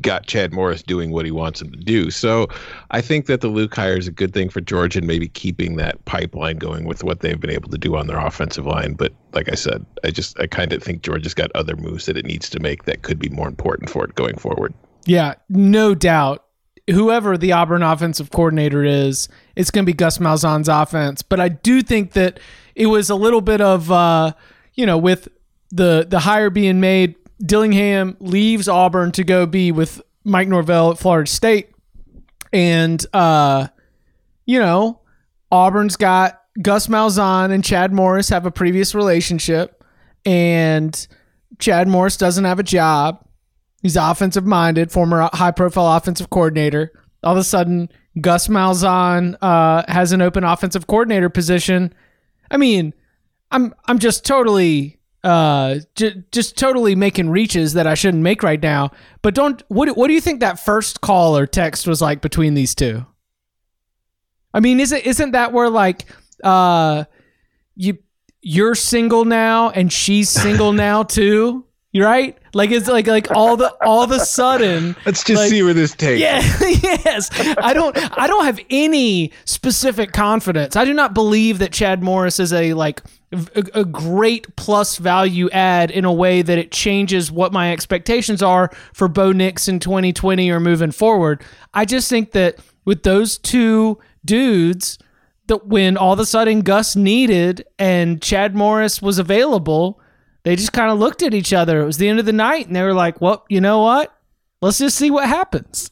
got 0.00 0.26
Chad 0.26 0.52
Morris 0.52 0.82
doing 0.82 1.10
what 1.10 1.24
he 1.24 1.30
wants 1.30 1.60
him 1.60 1.70
to 1.70 1.78
do. 1.78 2.10
So 2.10 2.48
I 2.90 3.00
think 3.00 3.26
that 3.26 3.40
the 3.40 3.48
Luke 3.48 3.74
hire 3.74 3.96
is 3.96 4.06
a 4.06 4.12
good 4.12 4.32
thing 4.32 4.48
for 4.48 4.60
Georgia 4.60 4.98
and 4.98 5.06
maybe 5.06 5.28
keeping 5.28 5.76
that 5.76 6.04
pipeline 6.04 6.58
going 6.58 6.84
with 6.84 7.02
what 7.02 7.20
they've 7.20 7.40
been 7.40 7.50
able 7.50 7.70
to 7.70 7.78
do 7.78 7.96
on 7.96 8.06
their 8.06 8.18
offensive 8.18 8.66
line. 8.66 8.94
But 8.94 9.12
like 9.32 9.50
I 9.50 9.54
said, 9.54 9.84
I 10.04 10.10
just 10.10 10.38
I 10.38 10.46
kind 10.46 10.72
of 10.72 10.82
think 10.82 11.02
Georgia's 11.02 11.34
got 11.34 11.50
other 11.54 11.76
moves 11.76 12.06
that 12.06 12.16
it 12.16 12.24
needs 12.24 12.50
to 12.50 12.60
make 12.60 12.84
that 12.84 13.02
could 13.02 13.18
be 13.18 13.28
more 13.30 13.48
important 13.48 13.90
for 13.90 14.04
it 14.04 14.14
going 14.14 14.36
forward. 14.36 14.74
Yeah, 15.04 15.34
no 15.48 15.94
doubt. 15.94 16.44
Whoever 16.88 17.36
the 17.36 17.50
Auburn 17.50 17.82
offensive 17.82 18.30
coordinator 18.30 18.84
is, 18.84 19.28
it's 19.56 19.72
going 19.72 19.84
to 19.84 19.90
be 19.90 19.96
Gus 19.96 20.18
Malzahn's 20.18 20.68
offense. 20.68 21.20
But 21.20 21.40
I 21.40 21.48
do 21.48 21.82
think 21.82 22.12
that 22.12 22.38
it 22.76 22.86
was 22.86 23.10
a 23.10 23.16
little 23.16 23.40
bit 23.40 23.60
of, 23.60 23.90
uh, 23.90 24.34
you 24.74 24.86
know, 24.86 24.96
with 24.96 25.28
the 25.70 26.06
the 26.08 26.20
hire 26.20 26.50
being 26.50 26.78
made 26.78 27.16
Dillingham 27.44 28.16
leaves 28.20 28.68
Auburn 28.68 29.12
to 29.12 29.24
go 29.24 29.46
be 29.46 29.72
with 29.72 30.00
Mike 30.24 30.48
Norvell 30.48 30.92
at 30.92 30.98
Florida 30.98 31.30
State. 31.30 31.70
And, 32.52 33.04
uh, 33.12 33.68
you 34.46 34.58
know, 34.58 35.00
Auburn's 35.50 35.96
got 35.96 36.40
Gus 36.62 36.86
Malzahn 36.86 37.52
and 37.52 37.64
Chad 37.64 37.92
Morris 37.92 38.28
have 38.30 38.46
a 38.46 38.50
previous 38.50 38.94
relationship. 38.94 39.84
And 40.24 41.06
Chad 41.58 41.88
Morris 41.88 42.16
doesn't 42.16 42.44
have 42.44 42.58
a 42.58 42.64
job. 42.64 43.24
He's 43.82 43.96
offensive 43.96 44.46
minded, 44.46 44.90
former 44.90 45.28
high 45.32 45.50
profile 45.50 45.96
offensive 45.96 46.30
coordinator. 46.30 46.92
All 47.22 47.32
of 47.32 47.38
a 47.38 47.44
sudden, 47.44 47.88
Gus 48.20 48.48
Malzahn 48.48 49.36
uh, 49.40 49.84
has 49.88 50.12
an 50.12 50.22
open 50.22 50.42
offensive 50.44 50.86
coordinator 50.86 51.28
position. 51.28 51.92
I 52.50 52.56
mean, 52.56 52.94
I'm 53.50 53.74
I'm 53.86 53.98
just 53.98 54.24
totally 54.24 54.95
uh, 55.26 55.80
j- 55.96 56.22
just 56.30 56.56
totally 56.56 56.94
making 56.94 57.28
reaches 57.28 57.72
that 57.72 57.84
I 57.86 57.94
shouldn't 57.94 58.22
make 58.22 58.44
right 58.44 58.62
now. 58.62 58.92
But 59.22 59.34
don't 59.34 59.60
what 59.66 59.96
what 59.96 60.06
do 60.06 60.14
you 60.14 60.20
think 60.20 60.38
that 60.40 60.60
first 60.60 61.00
call 61.00 61.36
or 61.36 61.46
text 61.46 61.86
was 61.88 62.00
like 62.00 62.20
between 62.20 62.54
these 62.54 62.76
two? 62.76 63.04
I 64.54 64.60
mean, 64.60 64.78
is 64.78 64.92
it 64.92 65.04
isn't 65.04 65.32
that 65.32 65.52
where 65.52 65.68
like 65.68 66.06
uh 66.44 67.04
you 67.74 67.98
you're 68.40 68.76
single 68.76 69.24
now 69.24 69.70
and 69.70 69.92
she's 69.92 70.30
single 70.30 70.72
now 70.86 71.02
too? 71.02 71.65
Right? 71.98 72.36
Like 72.52 72.70
it's 72.70 72.88
like 72.88 73.06
like 73.06 73.30
all 73.30 73.56
the 73.56 73.74
all 73.84 74.02
of 74.02 74.10
a 74.10 74.20
sudden. 74.20 74.96
Let's 75.04 75.22
just 75.22 75.40
like, 75.40 75.50
see 75.50 75.62
where 75.62 75.74
this 75.74 75.94
takes. 75.94 76.20
Yeah, 76.20 76.40
yes. 76.60 77.30
I 77.58 77.72
don't 77.72 77.96
I 78.18 78.26
don't 78.26 78.44
have 78.44 78.60
any 78.70 79.32
specific 79.44 80.12
confidence. 80.12 80.76
I 80.76 80.84
do 80.84 80.94
not 80.94 81.14
believe 81.14 81.58
that 81.58 81.72
Chad 81.72 82.02
Morris 82.02 82.40
is 82.40 82.52
a 82.52 82.74
like 82.74 83.02
a, 83.32 83.64
a 83.74 83.84
great 83.84 84.54
plus 84.56 84.96
value 84.98 85.50
add 85.50 85.90
in 85.90 86.04
a 86.04 86.12
way 86.12 86.42
that 86.42 86.58
it 86.58 86.72
changes 86.72 87.30
what 87.30 87.52
my 87.52 87.72
expectations 87.72 88.42
are 88.42 88.70
for 88.92 89.08
Bo 89.08 89.32
Nix 89.32 89.68
in 89.68 89.78
2020 89.78 90.50
or 90.50 90.60
moving 90.60 90.92
forward. 90.92 91.42
I 91.74 91.84
just 91.84 92.08
think 92.08 92.32
that 92.32 92.58
with 92.84 93.02
those 93.02 93.38
two 93.38 93.98
dudes, 94.24 94.98
that 95.48 95.66
when 95.66 95.96
all 95.96 96.12
of 96.12 96.18
a 96.18 96.26
sudden 96.26 96.60
Gus 96.60 96.96
needed 96.96 97.64
and 97.78 98.22
Chad 98.22 98.54
Morris 98.54 99.02
was 99.02 99.18
available, 99.18 100.00
they 100.46 100.56
just 100.56 100.72
kind 100.72 100.90
of 100.90 100.98
looked 100.98 101.22
at 101.22 101.34
each 101.34 101.52
other. 101.52 101.82
It 101.82 101.86
was 101.86 101.98
the 101.98 102.08
end 102.08 102.20
of 102.20 102.24
the 102.24 102.32
night, 102.32 102.66
and 102.66 102.74
they 102.74 102.82
were 102.82 102.94
like, 102.94 103.20
"Well, 103.20 103.44
you 103.50 103.60
know 103.60 103.82
what? 103.82 104.16
let's 104.60 104.78
just 104.78 104.96
see 104.96 105.10
what 105.10 105.28
happens. 105.28 105.90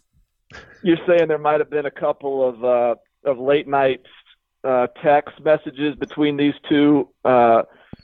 You're 0.83 0.99
saying 1.07 1.29
there 1.29 1.39
might 1.39 1.61
have 1.61 1.71
been 1.71 1.87
a 1.87 1.91
couple 1.91 2.47
of 2.47 2.65
uh, 2.65 2.95
of 3.25 3.39
late 3.39 3.67
night 3.67 4.03
uh, 4.63 4.89
text 5.03 5.41
messages 5.43 5.95
between 5.97 6.37
these 6.37 6.55
two 6.69 7.09
uh, 7.25 7.63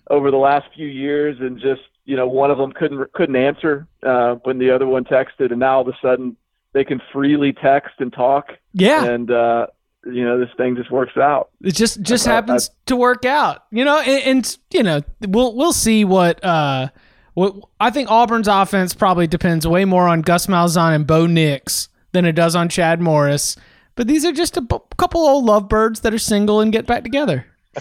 over 0.09 0.31
the 0.31 0.39
last 0.39 0.67
few 0.75 0.87
years, 0.87 1.37
and 1.41 1.61
just 1.61 1.83
you 2.05 2.17
know 2.17 2.27
one 2.27 2.51
of 2.51 2.59
them 2.59 2.73
couldn't 2.73 3.13
couldn't 3.13 3.37
answer 3.37 3.87
uh, 4.03 4.37
when 4.45 4.59
the 4.59 4.71
other 4.71 4.87
one 4.87 5.05
texted, 5.05 5.51
and 5.51 5.61
now 5.61 5.77
all 5.77 5.83
of 5.83 5.89
a 5.89 5.99
sudden 6.01 6.37
they 6.73 6.85
can 6.85 7.01
freely 7.13 7.53
text 7.53 7.95
and 7.99 8.13
talk. 8.13 8.53
Yeah, 8.73 9.05
and 9.05 9.31
uh, 9.31 9.67
you 10.07 10.25
know 10.25 10.39
this 10.39 10.49
thing 10.57 10.77
just 10.77 10.91
works 10.91 11.17
out. 11.17 11.51
It 11.63 11.75
just 11.75 12.03
just 12.03 12.27
I, 12.27 12.33
happens 12.33 12.71
I, 12.71 12.73
to 12.87 12.97
work 12.97 13.25
out. 13.25 13.65
You 13.71 13.85
know, 13.85 13.99
and, 13.99 14.25
and, 14.25 14.59
you 14.73 14.83
know 14.83 15.03
we'll 15.21 15.55
we'll 15.57 15.73
see 15.73 16.05
what. 16.05 16.43
Uh, 16.45 16.89
what 17.35 17.55
I 17.79 17.91
think 17.91 18.11
Auburn's 18.11 18.49
offense 18.49 18.93
probably 18.93 19.27
depends 19.29 19.67
way 19.67 19.85
more 19.85 20.09
on 20.09 20.21
Gus 20.21 20.47
Malzahn 20.47 20.95
and 20.95 21.07
Bo 21.07 21.27
Nix 21.27 21.89
than 22.13 22.25
it 22.25 22.33
does 22.33 22.57
on 22.57 22.69
Chad 22.69 23.01
Morris. 23.01 23.57
But 23.95 24.09
these 24.09 24.25
are 24.25 24.33
just 24.33 24.57
a 24.57 24.61
b- 24.61 24.79
couple 24.97 25.21
old 25.21 25.45
lovebirds 25.45 26.01
that 26.01 26.13
are 26.13 26.19
single 26.19 26.61
and 26.61 26.73
get 26.73 26.87
back 26.87 27.05
together. 27.05 27.47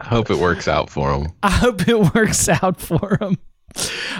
I 0.00 0.04
hope 0.06 0.30
it 0.30 0.38
works 0.38 0.66
out 0.66 0.90
for 0.90 1.12
them. 1.12 1.32
I 1.42 1.50
hope 1.50 1.86
it 1.88 2.14
works 2.14 2.48
out 2.48 2.80
for 2.80 3.16
them. 3.20 3.38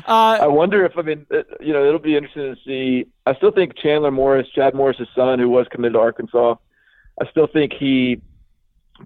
Uh, 0.07 0.39
I 0.41 0.47
wonder 0.47 0.85
if 0.85 0.93
I 0.97 1.03
mean 1.03 1.27
you 1.61 1.73
know 1.73 1.87
it'll 1.87 1.99
be 1.99 2.17
interesting 2.17 2.55
to 2.55 2.61
see. 2.65 3.07
I 3.27 3.35
still 3.35 3.51
think 3.51 3.77
Chandler 3.77 4.11
Morris, 4.11 4.49
Chad 4.55 4.75
Morris's 4.75 5.09
son, 5.15 5.39
who 5.39 5.49
was 5.49 5.67
committed 5.71 5.95
to 5.95 6.01
Arkansas, 6.01 6.57
I 7.21 7.31
still 7.31 7.47
think 7.47 7.73
he 7.73 8.21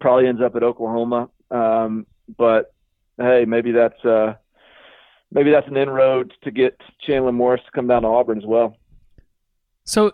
probably 0.01 0.27
ends 0.27 0.41
up 0.41 0.57
at 0.57 0.63
Oklahoma. 0.63 1.29
Um, 1.51 2.07
but 2.37 2.75
hey, 3.19 3.45
maybe 3.47 3.73
that's 3.73 4.05
uh, 4.05 4.35
maybe 5.31 5.51
that's 5.51 5.69
an 5.69 5.77
inroad 5.77 6.33
to 6.43 6.51
get 6.51 6.81
Chandler 7.01 7.33
Morris 7.33 7.63
to 7.65 7.71
come 7.73 7.87
down 7.87 8.03
to 8.03 8.09
Auburn 8.09 8.39
as 8.39 8.47
well. 8.47 8.77
So 9.85 10.13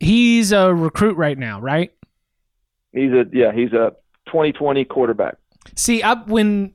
he's 0.00 0.52
a 0.52 0.72
recruit 0.72 1.16
right 1.16 1.38
now, 1.38 1.60
right? 1.60 1.92
He's 2.92 3.12
a 3.12 3.24
yeah, 3.32 3.52
he's 3.52 3.72
a 3.72 3.92
2020 4.26 4.84
quarterback. 4.84 5.36
See, 5.76 6.02
I, 6.02 6.14
when 6.14 6.72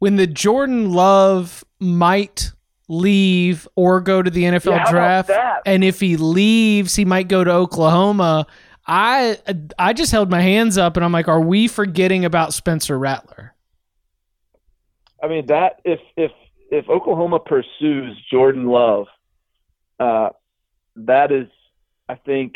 when 0.00 0.16
the 0.16 0.26
Jordan 0.26 0.92
Love 0.92 1.62
might 1.78 2.50
leave 2.88 3.68
or 3.76 4.00
go 4.00 4.20
to 4.20 4.30
the 4.30 4.42
NFL 4.42 4.76
yeah, 4.76 4.90
draft, 4.90 5.30
and 5.64 5.84
if 5.84 6.00
he 6.00 6.16
leaves, 6.16 6.96
he 6.96 7.04
might 7.04 7.28
go 7.28 7.44
to 7.44 7.52
Oklahoma. 7.52 8.46
I 8.86 9.38
I 9.78 9.92
just 9.92 10.10
held 10.10 10.30
my 10.30 10.40
hands 10.40 10.76
up 10.76 10.96
and 10.96 11.04
I'm 11.04 11.12
like, 11.12 11.28
are 11.28 11.40
we 11.40 11.68
forgetting 11.68 12.24
about 12.24 12.52
Spencer 12.52 12.98
Rattler? 12.98 13.54
I 15.22 15.28
mean 15.28 15.46
that 15.46 15.80
if 15.84 16.00
if 16.16 16.32
if 16.70 16.88
Oklahoma 16.88 17.38
pursues 17.38 18.16
Jordan 18.30 18.66
Love, 18.66 19.06
uh, 20.00 20.30
that 20.96 21.30
is, 21.30 21.48
I 22.08 22.14
think, 22.14 22.54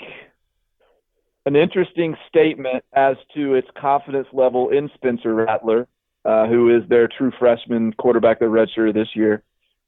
an 1.46 1.56
interesting 1.56 2.16
statement 2.28 2.84
as 2.94 3.16
to 3.34 3.54
its 3.54 3.68
confidence 3.78 4.28
level 4.32 4.70
in 4.70 4.90
Spencer 4.94 5.34
Rattler 5.34 5.88
uh, 6.24 6.46
who 6.46 6.74
is 6.74 6.88
their 6.88 7.08
true 7.08 7.32
freshman 7.38 7.92
quarterback, 7.94 8.38
their 8.38 8.50
redshirt 8.50 8.94
this 8.94 9.14
year, 9.14 9.42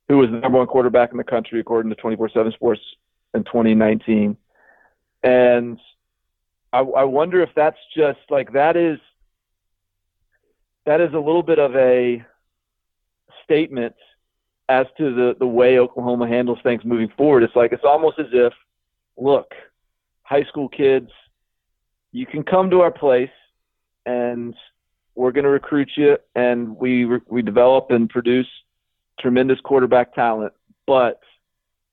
who 0.09 0.19
was 0.19 0.31
the 0.31 0.39
number 0.39 0.59
one 0.59 0.67
quarterback 0.67 1.11
in 1.11 1.17
the 1.17 1.25
country 1.25 1.61
according 1.61 1.91
to 1.91 1.97
24/7 1.97 2.53
Sports 2.53 2.81
in 3.35 3.45
2019. 3.45 4.37
And 5.23 5.79
I, 6.73 6.81
I 6.81 7.05
wonder 7.05 7.43
if 7.43 7.51
that's 7.55 7.79
just 7.97 8.19
like 8.31 8.53
that 8.53 8.77
is 8.77 8.99
that 10.85 11.01
is 11.01 11.13
a 11.15 11.19
little 11.19 11.43
bit 11.43 11.59
of 11.59 11.75
a 11.75 12.25
statement 13.45 13.95
as 14.69 14.87
to 14.99 15.15
the 15.15 15.37
the 15.39 15.47
way 15.47 15.79
Oklahoma 15.79 16.29
handles 16.29 16.59
things 16.63 16.85
moving 16.85 17.11
forward. 17.17 17.43
It's 17.43 17.57
like 17.57 17.73
it's 17.73 17.85
almost 17.85 18.19
as 18.19 18.27
if, 18.33 18.53
look, 19.17 19.53
high 20.23 20.45
school 20.45 20.69
kids, 20.69 21.11
you 22.13 22.27
can 22.27 22.43
come 22.43 22.71
to 22.71 22.81
our 22.81 22.91
place 22.91 23.31
and 24.05 24.55
we're 25.17 25.33
going 25.33 25.45
to 25.45 25.51
recruit 25.51 25.91
you, 25.97 26.19
and 26.35 26.77
we 26.77 27.07
we 27.27 27.43
develop 27.43 27.91
and 27.91 28.09
produce 28.09 28.47
tremendous 29.19 29.59
quarterback 29.61 30.15
talent. 30.15 30.53
But 30.87 31.21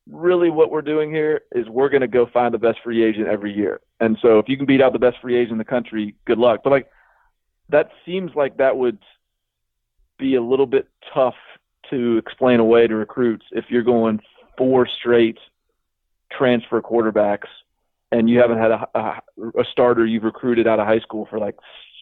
really, 0.08 0.50
what 0.50 0.70
we're 0.70 0.82
doing 0.82 1.10
here 1.10 1.42
is 1.54 1.68
we're 1.70 1.90
going 1.90 2.02
to 2.02 2.08
go 2.08 2.28
find 2.32 2.54
the 2.54 2.60
best 2.60 2.80
free 2.84 3.04
agent 3.04 3.28
every 3.28 3.54
year. 3.54 3.80
And 4.00 4.18
so, 4.22 4.40
if 4.40 4.50
you 4.50 4.58
can 4.58 4.66
beat 4.66 4.82
out 4.82 4.94
the 4.94 5.00
best 5.00 5.18
free 5.22 5.36
agent 5.36 5.54
in 5.54 5.58
the 5.58 5.64
country, 5.64 6.16
good 6.26 6.38
luck. 6.38 6.62
But 6.64 6.72
like 6.72 6.90
that 7.70 7.90
seems 8.06 8.32
like 8.36 8.58
that 8.58 8.78
would 8.78 9.00
be 10.20 10.36
a 10.36 10.42
little 10.42 10.68
bit 10.68 10.88
tough 11.14 11.36
to 11.90 12.18
explain 12.18 12.60
away 12.60 12.88
to 12.88 12.96
recruits 12.96 13.46
if 13.52 13.66
you're 13.70 13.84
going 13.84 14.20
four 14.58 14.88
straight 15.00 15.38
transfer 16.32 16.82
quarterbacks 16.82 17.48
and 18.12 18.30
you 18.30 18.40
haven't 18.40 18.58
had 18.58 18.72
a, 18.72 18.88
a, 18.96 19.22
a 19.60 19.66
starter 19.72 20.06
you've 20.06 20.24
recruited 20.24 20.68
out 20.68 20.80
of 20.80 20.88
high 20.88 21.00
school 21.00 21.28
for 21.30 21.40
like 21.40 21.56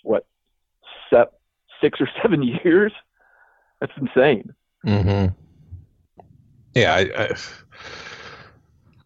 what 0.03 0.25
six 1.81 1.99
or 1.99 2.09
seven 2.21 2.43
years. 2.63 2.93
That's 3.79 3.91
insane. 3.97 4.53
Mm-hmm. 4.85 5.33
Yeah, 6.75 6.93
I, 6.93 7.23
I, 7.23 7.35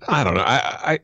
I 0.08 0.24
don't 0.24 0.36
know. 0.36 0.42
I, 0.42 0.94
I, 0.94 1.00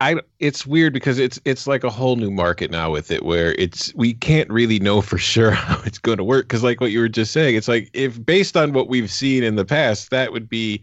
I, 0.00 0.20
it's 0.40 0.66
weird 0.66 0.92
because 0.92 1.18
it's 1.18 1.40
it's 1.46 1.66
like 1.66 1.82
a 1.82 1.88
whole 1.88 2.16
new 2.16 2.30
market 2.30 2.70
now 2.70 2.90
with 2.90 3.10
it, 3.10 3.24
where 3.24 3.52
it's 3.52 3.94
we 3.94 4.12
can't 4.12 4.50
really 4.50 4.78
know 4.78 5.00
for 5.00 5.16
sure 5.18 5.52
how 5.52 5.80
it's 5.84 5.98
going 5.98 6.18
to 6.18 6.24
work. 6.24 6.46
Because 6.46 6.62
like 6.62 6.80
what 6.80 6.90
you 6.90 7.00
were 7.00 7.08
just 7.08 7.32
saying, 7.32 7.56
it's 7.56 7.68
like 7.68 7.90
if 7.94 8.24
based 8.24 8.56
on 8.56 8.72
what 8.72 8.88
we've 8.88 9.10
seen 9.10 9.42
in 9.42 9.56
the 9.56 9.64
past, 9.64 10.10
that 10.10 10.32
would 10.32 10.48
be 10.48 10.82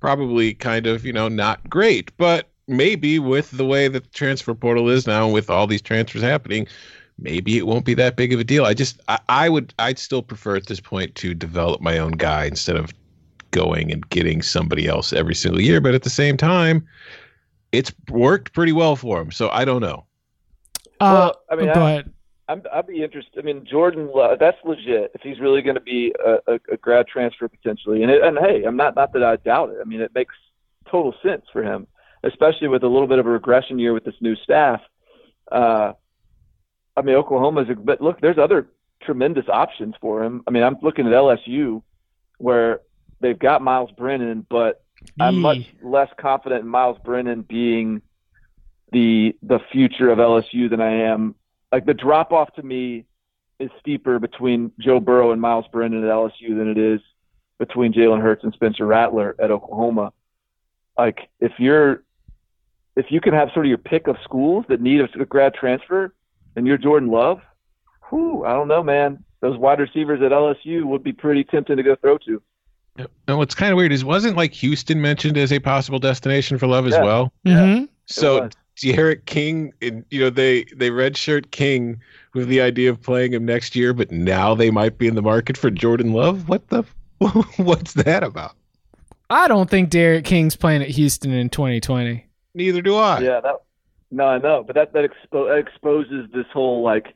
probably 0.00 0.54
kind 0.54 0.86
of 0.86 1.04
you 1.04 1.12
know 1.12 1.28
not 1.28 1.68
great, 1.68 2.16
but 2.16 2.50
maybe 2.68 3.18
with 3.18 3.50
the 3.50 3.66
way 3.66 3.88
that 3.88 4.04
the 4.04 4.10
transfer 4.10 4.54
portal 4.54 4.88
is 4.88 5.06
now, 5.06 5.28
with 5.28 5.50
all 5.50 5.66
these 5.66 5.82
transfers 5.82 6.22
happening, 6.22 6.66
maybe 7.22 7.58
it 7.58 7.66
won't 7.66 7.84
be 7.84 7.94
that 7.94 8.16
big 8.16 8.32
of 8.32 8.40
a 8.40 8.44
deal. 8.44 8.64
I 8.64 8.74
just 8.74 9.00
I, 9.08 9.18
I 9.28 9.48
would 9.48 9.72
I'd 9.78 9.98
still 9.98 10.22
prefer 10.22 10.56
at 10.56 10.66
this 10.66 10.80
point 10.80 11.14
to 11.16 11.34
develop 11.34 11.80
my 11.80 11.98
own 11.98 12.12
guy 12.12 12.44
instead 12.44 12.76
of 12.76 12.92
going 13.50 13.92
and 13.92 14.08
getting 14.10 14.42
somebody 14.42 14.86
else 14.88 15.12
every 15.12 15.34
single 15.34 15.60
year. 15.60 15.80
But 15.80 15.94
at 15.94 16.02
the 16.02 16.10
same 16.10 16.36
time, 16.36 16.86
it's 17.70 17.92
worked 18.08 18.52
pretty 18.52 18.72
well 18.72 18.96
for 18.96 19.20
him. 19.20 19.30
So 19.30 19.48
I 19.50 19.64
don't 19.64 19.80
know. 19.80 20.04
Uh, 21.00 21.30
well, 21.32 21.42
I 21.50 21.56
mean, 21.56 21.72
go 21.72 21.82
I, 21.82 21.90
ahead. 21.90 22.12
I'm, 22.48 22.62
I'd 22.72 22.86
be 22.86 23.02
interested. 23.02 23.38
I 23.38 23.42
mean, 23.42 23.64
Jordan, 23.68 24.10
that's 24.38 24.58
legit. 24.64 25.12
If 25.14 25.22
he's 25.22 25.40
really 25.40 25.62
going 25.62 25.76
to 25.76 25.80
be 25.80 26.14
a, 26.24 26.52
a, 26.52 26.60
a, 26.72 26.76
grad 26.76 27.06
transfer 27.06 27.48
potentially, 27.48 28.02
and 28.02 28.10
it, 28.10 28.22
and 28.22 28.36
hey, 28.38 28.64
I'm 28.64 28.76
not 28.76 28.94
not 28.94 29.12
that 29.12 29.22
I 29.22 29.36
doubt 29.36 29.70
it. 29.70 29.78
I 29.80 29.84
mean, 29.84 30.00
it 30.00 30.14
makes 30.14 30.34
total 30.90 31.14
sense 31.22 31.44
for 31.52 31.62
him, 31.62 31.86
especially 32.24 32.68
with 32.68 32.82
a 32.82 32.88
little 32.88 33.08
bit 33.08 33.18
of 33.18 33.26
a 33.26 33.30
regression 33.30 33.78
year 33.78 33.92
with 33.92 34.04
this 34.04 34.14
new 34.20 34.36
staff. 34.36 34.80
Uh, 35.50 35.92
I 36.96 37.02
mean, 37.02 37.14
Oklahoma's, 37.16 37.68
a, 37.70 37.74
but 37.74 38.00
look, 38.00 38.20
there's 38.20 38.38
other 38.38 38.68
tremendous 39.02 39.48
options 39.48 39.94
for 40.00 40.22
him. 40.22 40.42
I 40.46 40.50
mean, 40.50 40.62
I'm 40.62 40.76
looking 40.82 41.06
at 41.06 41.12
LSU 41.12 41.82
where 42.38 42.80
they've 43.20 43.38
got 43.38 43.62
Miles 43.62 43.90
Brennan, 43.92 44.46
but 44.48 44.82
I'm 45.20 45.40
much 45.40 45.58
less 45.82 46.08
confident 46.18 46.62
in 46.62 46.68
Miles 46.68 46.98
Brennan 47.04 47.42
being 47.42 48.02
the 48.92 49.34
the 49.42 49.58
future 49.70 50.10
of 50.10 50.18
LSU 50.18 50.68
than 50.68 50.80
I 50.80 50.92
am. 51.04 51.34
Like 51.70 51.86
the 51.86 51.94
drop 51.94 52.32
off 52.32 52.52
to 52.54 52.62
me 52.62 53.06
is 53.58 53.70
steeper 53.80 54.18
between 54.18 54.72
Joe 54.78 55.00
Burrow 55.00 55.32
and 55.32 55.40
Miles 55.40 55.64
Brennan 55.72 56.04
at 56.04 56.10
LSU 56.10 56.56
than 56.56 56.68
it 56.68 56.78
is 56.78 57.00
between 57.58 57.92
Jalen 57.92 58.20
Hurts 58.20 58.44
and 58.44 58.52
Spencer 58.52 58.86
Rattler 58.86 59.34
at 59.38 59.50
Oklahoma. 59.50 60.12
Like 60.98 61.28
if 61.40 61.52
you're 61.58 62.02
if 62.96 63.06
you 63.10 63.20
can 63.20 63.32
have 63.32 63.50
sort 63.54 63.66
of 63.66 63.68
your 63.68 63.78
pick 63.78 64.06
of 64.06 64.16
schools 64.22 64.66
that 64.68 64.80
need 64.80 65.00
a 65.00 65.24
grad 65.24 65.54
transfer, 65.54 66.12
and 66.56 66.66
you're 66.66 66.78
Jordan 66.78 67.10
Love, 67.10 67.40
whew, 68.08 68.44
I 68.44 68.52
don't 68.52 68.68
know, 68.68 68.82
man. 68.82 69.24
Those 69.40 69.58
wide 69.58 69.80
receivers 69.80 70.22
at 70.22 70.30
LSU 70.30 70.84
would 70.84 71.02
be 71.02 71.12
pretty 71.12 71.44
tempting 71.44 71.76
to 71.76 71.82
go 71.82 71.96
throw 71.96 72.18
to. 72.18 72.42
And 73.26 73.38
what's 73.38 73.54
kind 73.54 73.72
of 73.72 73.76
weird 73.76 73.92
is 73.92 74.04
wasn't 74.04 74.36
like 74.36 74.52
Houston 74.52 75.00
mentioned 75.00 75.38
as 75.38 75.52
a 75.52 75.58
possible 75.58 75.98
destination 75.98 76.58
for 76.58 76.66
Love 76.66 76.86
as 76.86 76.92
yeah. 76.92 77.02
well? 77.02 77.32
Mm-hmm. 77.46 77.84
So 78.06 78.50
D'Eriq 78.76 79.24
King, 79.24 79.72
you 79.80 80.20
know, 80.20 80.30
they 80.30 80.64
they 80.76 80.90
redshirt 80.90 81.50
King 81.50 82.00
with 82.34 82.48
the 82.48 82.60
idea 82.60 82.90
of 82.90 83.00
playing 83.00 83.32
him 83.32 83.44
next 83.44 83.74
year, 83.74 83.92
but 83.94 84.10
now 84.10 84.54
they 84.54 84.70
might 84.70 84.98
be 84.98 85.08
in 85.08 85.14
the 85.14 85.22
market 85.22 85.56
for 85.56 85.70
Jordan 85.70 86.12
Love. 86.12 86.48
What 86.48 86.68
the? 86.68 86.84
What's 87.56 87.94
that 87.94 88.22
about? 88.22 88.56
I 89.30 89.48
don't 89.48 89.70
think 89.70 89.88
D'Eriq 89.88 90.24
King's 90.24 90.56
playing 90.56 90.82
at 90.82 90.88
Houston 90.88 91.32
in 91.32 91.48
2020. 91.48 92.26
Neither 92.54 92.82
do 92.82 92.96
I. 92.96 93.20
Yeah, 93.20 93.40
that 93.40 93.54
no, 94.12 94.26
I 94.26 94.38
know, 94.38 94.62
but 94.64 94.76
that 94.76 94.92
that, 94.92 95.04
expo- 95.10 95.48
that 95.48 95.58
exposes 95.58 96.30
this 96.32 96.44
whole 96.52 96.82
like, 96.82 97.14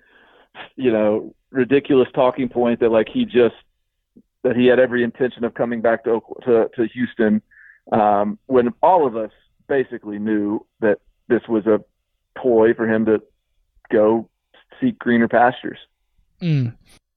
you 0.76 0.90
know, 0.90 1.34
ridiculous 1.50 2.08
talking 2.14 2.48
point 2.48 2.80
that 2.80 2.90
like 2.90 3.08
he 3.12 3.24
just 3.24 3.54
that 4.42 4.56
he 4.56 4.66
had 4.66 4.80
every 4.80 5.04
intention 5.04 5.44
of 5.44 5.54
coming 5.54 5.82
back 5.82 6.04
to 6.04 6.20
to, 6.44 6.68
to 6.74 6.86
Houston, 6.94 7.42
um, 7.92 8.38
when 8.46 8.72
all 8.82 9.06
of 9.06 9.14
us 9.14 9.30
basically 9.68 10.18
knew 10.18 10.64
that 10.80 10.98
this 11.28 11.42
was 11.48 11.66
a 11.66 11.80
ploy 12.40 12.72
for 12.72 12.88
him 12.88 13.04
to 13.04 13.20
go 13.92 14.28
seek 14.80 14.98
greener 14.98 15.28
pastures. 15.28 15.78
Mm. 16.40 16.76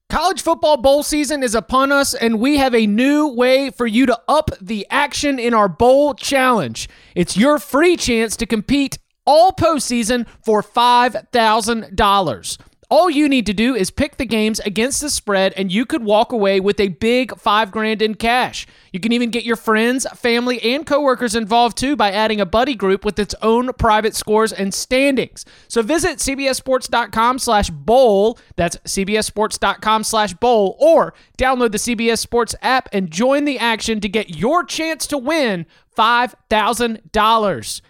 College 0.10 0.42
football 0.42 0.76
bowl 0.76 1.04
season 1.04 1.44
is 1.44 1.54
upon 1.54 1.92
us, 1.92 2.16
and 2.16 2.40
we 2.40 2.58
have 2.58 2.74
a 2.74 2.88
new 2.88 3.28
way 3.28 3.70
for 3.70 3.86
you 3.86 4.08
to 4.08 4.20
up 4.28 4.50
the 4.60 4.86
action 4.90 5.38
in 5.38 5.54
our 5.54 5.70
bowl 5.70 6.16
challenge. 6.16 6.90
It's 7.16 7.38
your 7.38 7.60
free 7.60 7.96
chance 7.96 8.36
to 8.38 8.46
compete 8.46 8.98
all 9.30 9.52
postseason 9.52 10.26
for 10.44 10.64
$5,000. 10.64 12.58
All 12.92 13.08
you 13.12 13.30
need 13.30 13.46
to 13.46 13.54
do 13.54 13.76
is 13.76 13.92
pick 13.92 14.18
the 14.18 14.26
games 14.26 14.60
against 14.62 15.02
the 15.02 15.12
spread, 15.12 15.54
and 15.56 15.72
you 15.72 15.86
could 15.86 16.04
walk 16.04 16.32
away 16.32 16.60
with 16.60 16.80
a 16.80 16.88
big 16.88 17.38
five 17.38 17.70
grand 17.70 18.02
in 18.02 18.16
cash. 18.16 18.66
You 18.92 19.00
can 19.00 19.12
even 19.12 19.30
get 19.30 19.44
your 19.44 19.56
friends, 19.56 20.08
family, 20.16 20.60
and 20.64 20.84
coworkers 20.84 21.36
involved 21.36 21.78
too 21.78 21.96
by 21.96 22.12
adding 22.12 22.42
a 22.42 22.48
buddy 22.48 22.74
group 22.74 23.06
with 23.06 23.20
its 23.20 23.36
own 23.44 23.72
private 23.74 24.16
scores 24.16 24.52
and 24.52 24.74
standings. 24.74 25.46
So 25.68 25.84
visit 25.84 26.18
cbssports.com 26.18 27.38
slash 27.38 27.70
bowl. 27.70 28.40
That's 28.56 28.78
cbssports.com 28.78 30.04
slash 30.04 30.34
bowl, 30.34 30.76
or 30.80 31.14
download 31.38 31.74
the 31.74 31.78
CBS 31.78 32.18
Sports 32.18 32.56
app 32.64 32.90
and 32.92 33.12
join 33.12 33.46
the 33.46 33.60
action 33.60 34.00
to 34.00 34.10
get 34.10 34.36
your 34.36 34.64
chance 34.64 35.06
to 35.06 35.20
win 35.20 35.68
$5,000. 35.96 37.82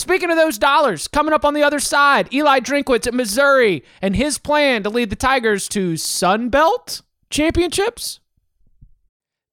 Speaking 0.00 0.30
of 0.30 0.38
those 0.38 0.56
dollars, 0.56 1.08
coming 1.08 1.34
up 1.34 1.44
on 1.44 1.52
the 1.52 1.62
other 1.62 1.78
side, 1.78 2.32
Eli 2.32 2.60
Drinkwitz 2.60 3.06
at 3.06 3.12
Missouri 3.12 3.84
and 4.00 4.16
his 4.16 4.38
plan 4.38 4.82
to 4.82 4.88
lead 4.88 5.10
the 5.10 5.14
Tigers 5.14 5.68
to 5.68 5.98
Sun 5.98 6.48
Belt 6.48 7.02
championships. 7.28 8.18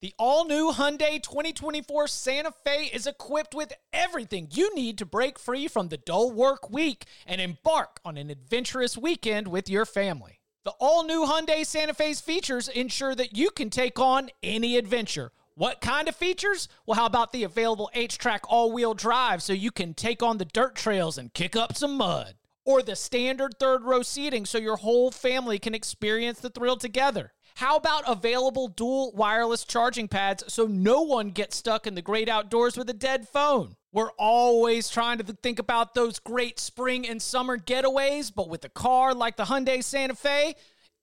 The 0.01 0.13
all 0.17 0.45
new 0.45 0.71
Hyundai 0.71 1.21
2024 1.21 2.07
Santa 2.07 2.53
Fe 2.63 2.85
is 2.93 3.05
equipped 3.05 3.53
with 3.53 3.73
everything 3.91 4.47
you 4.49 4.73
need 4.73 4.97
to 4.99 5.05
break 5.05 5.37
free 5.37 5.67
from 5.67 5.89
the 5.89 5.97
dull 5.97 6.31
work 6.31 6.69
week 6.69 7.03
and 7.25 7.41
embark 7.41 7.99
on 8.05 8.15
an 8.15 8.29
adventurous 8.29 8.97
weekend 8.97 9.49
with 9.49 9.69
your 9.69 9.83
family. 9.83 10.39
The 10.63 10.71
all 10.79 11.03
new 11.03 11.25
Hyundai 11.25 11.65
Santa 11.65 11.93
Fe's 11.93 12.21
features 12.21 12.69
ensure 12.69 13.15
that 13.15 13.35
you 13.35 13.49
can 13.49 13.69
take 13.69 13.99
on 13.99 14.29
any 14.41 14.77
adventure 14.77 15.33
what 15.57 15.81
kind 15.81 16.07
of 16.07 16.15
features? 16.15 16.69
Well, 16.85 16.99
how 16.99 17.07
about 17.07 17.31
the 17.31 17.43
available 17.43 17.89
HTRAC 17.95 18.41
all 18.47 18.71
wheel 18.71 18.93
drive 18.93 19.41
so 19.41 19.53
you 19.53 19.71
can 19.71 19.95
take 19.95 20.21
on 20.21 20.37
the 20.37 20.45
dirt 20.45 20.75
trails 20.75 21.17
and 21.17 21.33
kick 21.33 21.55
up 21.55 21.75
some 21.75 21.97
mud? 21.97 22.35
Or 22.63 22.83
the 22.83 22.95
standard 22.95 23.55
third 23.59 23.83
row 23.83 24.03
seating 24.03 24.45
so 24.45 24.59
your 24.59 24.75
whole 24.75 25.09
family 25.09 25.57
can 25.57 25.73
experience 25.73 26.39
the 26.39 26.51
thrill 26.51 26.77
together? 26.77 27.33
How 27.55 27.75
about 27.75 28.03
available 28.07 28.67
dual 28.67 29.13
wireless 29.13 29.63
charging 29.63 30.07
pads 30.07 30.43
so 30.47 30.67
no 30.67 31.01
one 31.01 31.31
gets 31.31 31.55
stuck 31.55 31.87
in 31.87 31.95
the 31.95 32.03
great 32.03 32.29
outdoors 32.29 32.77
with 32.77 32.87
a 32.91 32.93
dead 32.93 33.27
phone? 33.27 33.77
We're 33.91 34.11
always 34.19 34.89
trying 34.89 35.17
to 35.17 35.23
think 35.23 35.57
about 35.57 35.95
those 35.95 36.19
great 36.19 36.59
spring 36.59 37.07
and 37.07 37.19
summer 37.19 37.57
getaways, 37.57 38.31
but 38.31 38.47
with 38.47 38.63
a 38.63 38.69
car 38.69 39.15
like 39.15 39.37
the 39.37 39.45
Hyundai 39.45 39.83
Santa 39.83 40.13
Fe, 40.13 40.53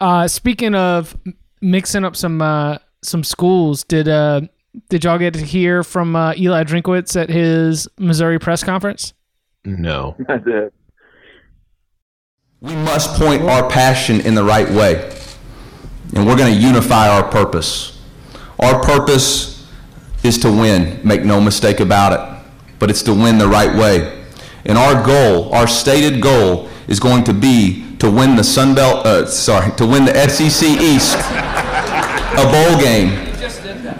Uh, 0.00 0.28
speaking 0.28 0.74
of 0.74 1.16
mixing 1.60 2.04
up 2.04 2.16
some 2.16 2.40
uh, 2.40 2.78
some 3.02 3.24
schools, 3.24 3.84
did 3.84 4.08
uh, 4.08 4.42
did 4.88 5.04
y'all 5.04 5.18
get 5.18 5.34
to 5.34 5.40
hear 5.40 5.82
from 5.82 6.14
uh, 6.14 6.34
Eli 6.36 6.64
Drinkwitz 6.64 7.20
at 7.20 7.28
his 7.28 7.88
Missouri 7.98 8.38
press 8.38 8.62
conference? 8.62 9.12
No. 9.64 10.16
I 10.28 10.38
did. 10.38 10.72
We 12.60 12.74
must 12.74 13.14
point 13.20 13.42
our 13.42 13.68
passion 13.68 14.20
in 14.20 14.34
the 14.34 14.42
right 14.42 14.68
way. 14.68 15.14
And 16.14 16.26
we're 16.26 16.36
going 16.36 16.52
to 16.52 16.60
unify 16.60 17.08
our 17.08 17.22
purpose. 17.30 18.00
Our 18.58 18.82
purpose 18.82 19.70
is 20.24 20.38
to 20.38 20.50
win, 20.50 21.00
make 21.04 21.22
no 21.22 21.40
mistake 21.40 21.80
about 21.80 22.12
it. 22.12 22.50
But 22.78 22.90
it's 22.90 23.02
to 23.02 23.14
win 23.14 23.38
the 23.38 23.46
right 23.46 23.76
way. 23.76 24.24
And 24.64 24.76
our 24.76 25.04
goal, 25.04 25.54
our 25.54 25.68
stated 25.68 26.20
goal, 26.20 26.68
is 26.88 26.98
going 26.98 27.24
to 27.24 27.32
be 27.32 27.87
to 27.98 28.10
win 28.10 28.36
the 28.36 28.44
Sun 28.44 28.74
Belt, 28.74 29.06
uh, 29.06 29.26
sorry, 29.26 29.74
to 29.76 29.86
win 29.86 30.04
the 30.04 30.28
SEC 30.28 30.68
East, 30.68 31.16
a 32.38 32.44
bowl 32.50 32.80
game 32.80 33.28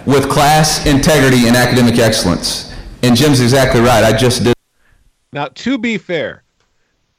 with 0.05 0.29
class, 0.29 0.85
integrity, 0.85 1.47
and 1.47 1.55
academic 1.55 1.97
excellence. 1.99 2.73
And 3.03 3.15
Jim's 3.15 3.39
exactly 3.39 3.81
right. 3.81 4.03
I 4.03 4.15
just 4.15 4.43
did. 4.43 4.53
Now, 5.31 5.47
to 5.47 5.77
be 5.77 5.97
fair, 5.97 6.43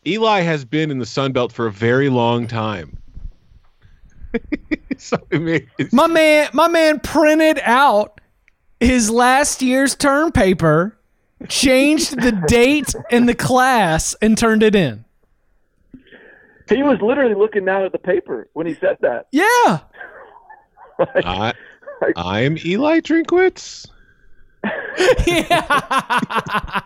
Eli 0.07 0.41
has 0.41 0.65
been 0.65 0.91
in 0.91 0.99
the 0.99 1.07
Sun 1.07 1.33
Belt 1.33 1.53
for 1.53 1.67
a 1.67 1.73
very 1.73 2.09
long 2.09 2.47
time. 2.47 2.99
so, 4.97 5.17
I 5.33 5.39
mean, 5.39 5.71
My 5.93 6.07
man, 6.07 6.49
my 6.53 6.69
man 6.69 7.01
printed 7.01 7.61
out 7.63 8.21
his 8.81 9.11
last 9.11 9.63
year's 9.63 9.95
term 9.95 10.33
paper, 10.33 10.99
changed 11.49 12.21
the 12.21 12.33
date 12.49 12.95
and 13.11 13.29
the 13.29 13.35
class, 13.35 14.15
and 14.23 14.37
turned 14.37 14.63
it 14.63 14.75
in. 14.75 15.05
He 16.71 16.83
was 16.83 17.01
literally 17.03 17.35
looking 17.35 17.65
down 17.65 17.85
at 17.85 17.93
the 17.93 17.99
paper 17.99 18.49
when 18.53 18.67
he 18.67 18.75
said 18.75 18.97
that. 19.01 19.27
Yeah. 19.33 19.81
I, 20.99 21.53
I'm 22.17 22.57
Eli 22.65 23.01
Drinkwitz. 23.01 23.89
yeah. 25.27 26.81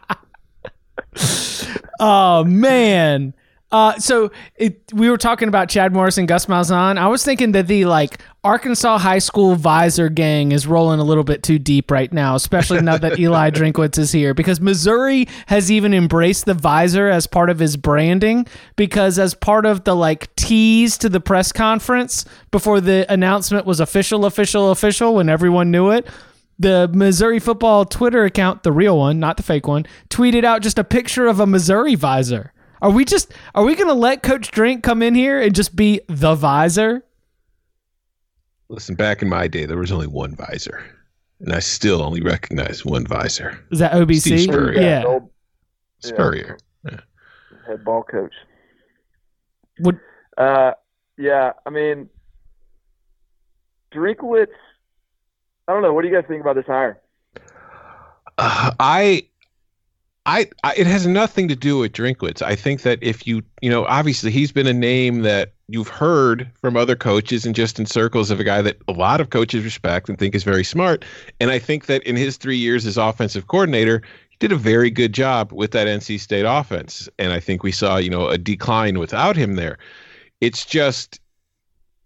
oh 2.00 2.44
man. 2.44 3.34
Uh, 3.70 3.98
so 3.98 4.30
it, 4.56 4.80
we 4.92 5.10
were 5.10 5.18
talking 5.18 5.48
about 5.48 5.68
Chad 5.68 5.92
Morris 5.92 6.16
and 6.16 6.28
Gus 6.28 6.46
Malzahn. 6.46 6.96
I 6.96 7.08
was 7.08 7.24
thinking 7.24 7.52
that 7.52 7.66
the 7.66 7.84
like 7.84 8.20
Arkansas 8.44 8.98
high 8.98 9.20
school 9.20 9.56
visor 9.56 10.10
gang 10.10 10.52
is 10.52 10.66
rolling 10.66 11.00
a 11.00 11.04
little 11.04 11.24
bit 11.24 11.42
too 11.42 11.58
deep 11.58 11.90
right 11.90 12.12
now, 12.12 12.34
especially 12.34 12.82
now 12.82 12.98
that 12.98 13.18
Eli 13.18 13.48
Drinkwitz 13.48 13.96
is 13.96 14.12
here, 14.12 14.34
because 14.34 14.60
Missouri 14.60 15.26
has 15.46 15.72
even 15.72 15.94
embraced 15.94 16.44
the 16.44 16.52
visor 16.52 17.08
as 17.08 17.26
part 17.26 17.48
of 17.48 17.58
his 17.58 17.78
branding. 17.78 18.46
Because 18.76 19.18
as 19.18 19.32
part 19.32 19.64
of 19.64 19.84
the 19.84 19.96
like 19.96 20.34
tease 20.36 20.98
to 20.98 21.08
the 21.08 21.20
press 21.20 21.52
conference 21.52 22.26
before 22.50 22.82
the 22.82 23.10
announcement 23.10 23.64
was 23.64 23.80
official, 23.80 24.26
official, 24.26 24.70
official, 24.70 25.14
when 25.14 25.30
everyone 25.30 25.70
knew 25.70 25.90
it, 25.90 26.06
the 26.58 26.90
Missouri 26.92 27.40
football 27.40 27.86
Twitter 27.86 28.24
account, 28.24 28.62
the 28.62 28.72
real 28.72 28.98
one, 28.98 29.18
not 29.18 29.38
the 29.38 29.42
fake 29.42 29.66
one, 29.66 29.86
tweeted 30.10 30.44
out 30.44 30.60
just 30.60 30.78
a 30.78 30.84
picture 30.84 31.26
of 31.26 31.40
a 31.40 31.46
Missouri 31.46 31.94
visor. 31.94 32.52
Are 32.82 32.90
we 32.90 33.06
just 33.06 33.32
are 33.54 33.64
we 33.64 33.74
gonna 33.74 33.94
let 33.94 34.22
Coach 34.22 34.50
Drink 34.50 34.82
come 34.82 35.02
in 35.02 35.14
here 35.14 35.40
and 35.40 35.54
just 35.54 35.74
be 35.74 36.02
the 36.08 36.34
visor? 36.34 37.04
Listen, 38.74 38.96
back 38.96 39.22
in 39.22 39.28
my 39.28 39.46
day, 39.46 39.66
there 39.66 39.78
was 39.78 39.92
only 39.92 40.08
one 40.08 40.34
visor, 40.34 40.84
and 41.38 41.52
I 41.52 41.60
still 41.60 42.02
only 42.02 42.20
recognize 42.20 42.84
one 42.84 43.06
visor. 43.06 43.64
Is 43.70 43.78
that 43.78 43.92
OBC? 43.92 44.20
Steve 44.20 44.40
Spurrier. 44.40 44.80
Yeah. 44.82 45.00
the 45.02 45.06
old 45.06 45.30
Spurrier. 46.00 46.58
head 46.84 47.84
ball 47.84 48.02
coach. 48.02 48.32
Would 49.78 50.00
Uh, 50.36 50.72
yeah, 51.16 51.52
I 51.64 51.70
mean, 51.70 52.08
Drinkwitz. 53.94 54.48
I 55.68 55.72
don't 55.72 55.82
know. 55.82 55.94
What 55.94 56.02
do 56.02 56.08
you 56.08 56.14
guys 56.14 56.24
think 56.26 56.40
about 56.40 56.56
this 56.56 56.66
hire? 56.66 57.00
Uh, 58.36 58.72
I, 58.80 59.28
I, 60.26 60.50
I, 60.64 60.74
it 60.76 60.88
has 60.88 61.06
nothing 61.06 61.46
to 61.46 61.54
do 61.54 61.78
with 61.78 61.92
Drinkwitz. 61.92 62.42
I 62.42 62.56
think 62.56 62.82
that 62.82 62.98
if 63.02 63.24
you, 63.26 63.42
you 63.62 63.70
know, 63.70 63.84
obviously 63.86 64.32
he's 64.32 64.50
been 64.50 64.66
a 64.66 64.72
name 64.74 65.22
that 65.22 65.53
you've 65.68 65.88
heard 65.88 66.50
from 66.60 66.76
other 66.76 66.94
coaches 66.94 67.46
and 67.46 67.54
just 67.54 67.78
in 67.78 67.86
circles 67.86 68.30
of 68.30 68.38
a 68.38 68.44
guy 68.44 68.60
that 68.62 68.76
a 68.86 68.92
lot 68.92 69.20
of 69.20 69.30
coaches 69.30 69.64
respect 69.64 70.08
and 70.08 70.18
think 70.18 70.34
is 70.34 70.44
very 70.44 70.64
smart. 70.64 71.04
And 71.40 71.50
I 71.50 71.58
think 71.58 71.86
that 71.86 72.02
in 72.02 72.16
his 72.16 72.36
three 72.36 72.56
years 72.56 72.84
as 72.86 72.96
offensive 72.96 73.46
coordinator, 73.46 74.02
he 74.28 74.36
did 74.38 74.52
a 74.52 74.56
very 74.56 74.90
good 74.90 75.14
job 75.14 75.52
with 75.52 75.70
that 75.70 75.86
NC 75.86 76.20
State 76.20 76.44
offense. 76.44 77.08
And 77.18 77.32
I 77.32 77.40
think 77.40 77.62
we 77.62 77.72
saw, 77.72 77.96
you 77.96 78.10
know, 78.10 78.28
a 78.28 78.36
decline 78.36 78.98
without 78.98 79.36
him 79.36 79.54
there. 79.54 79.78
It's 80.40 80.66
just 80.66 81.20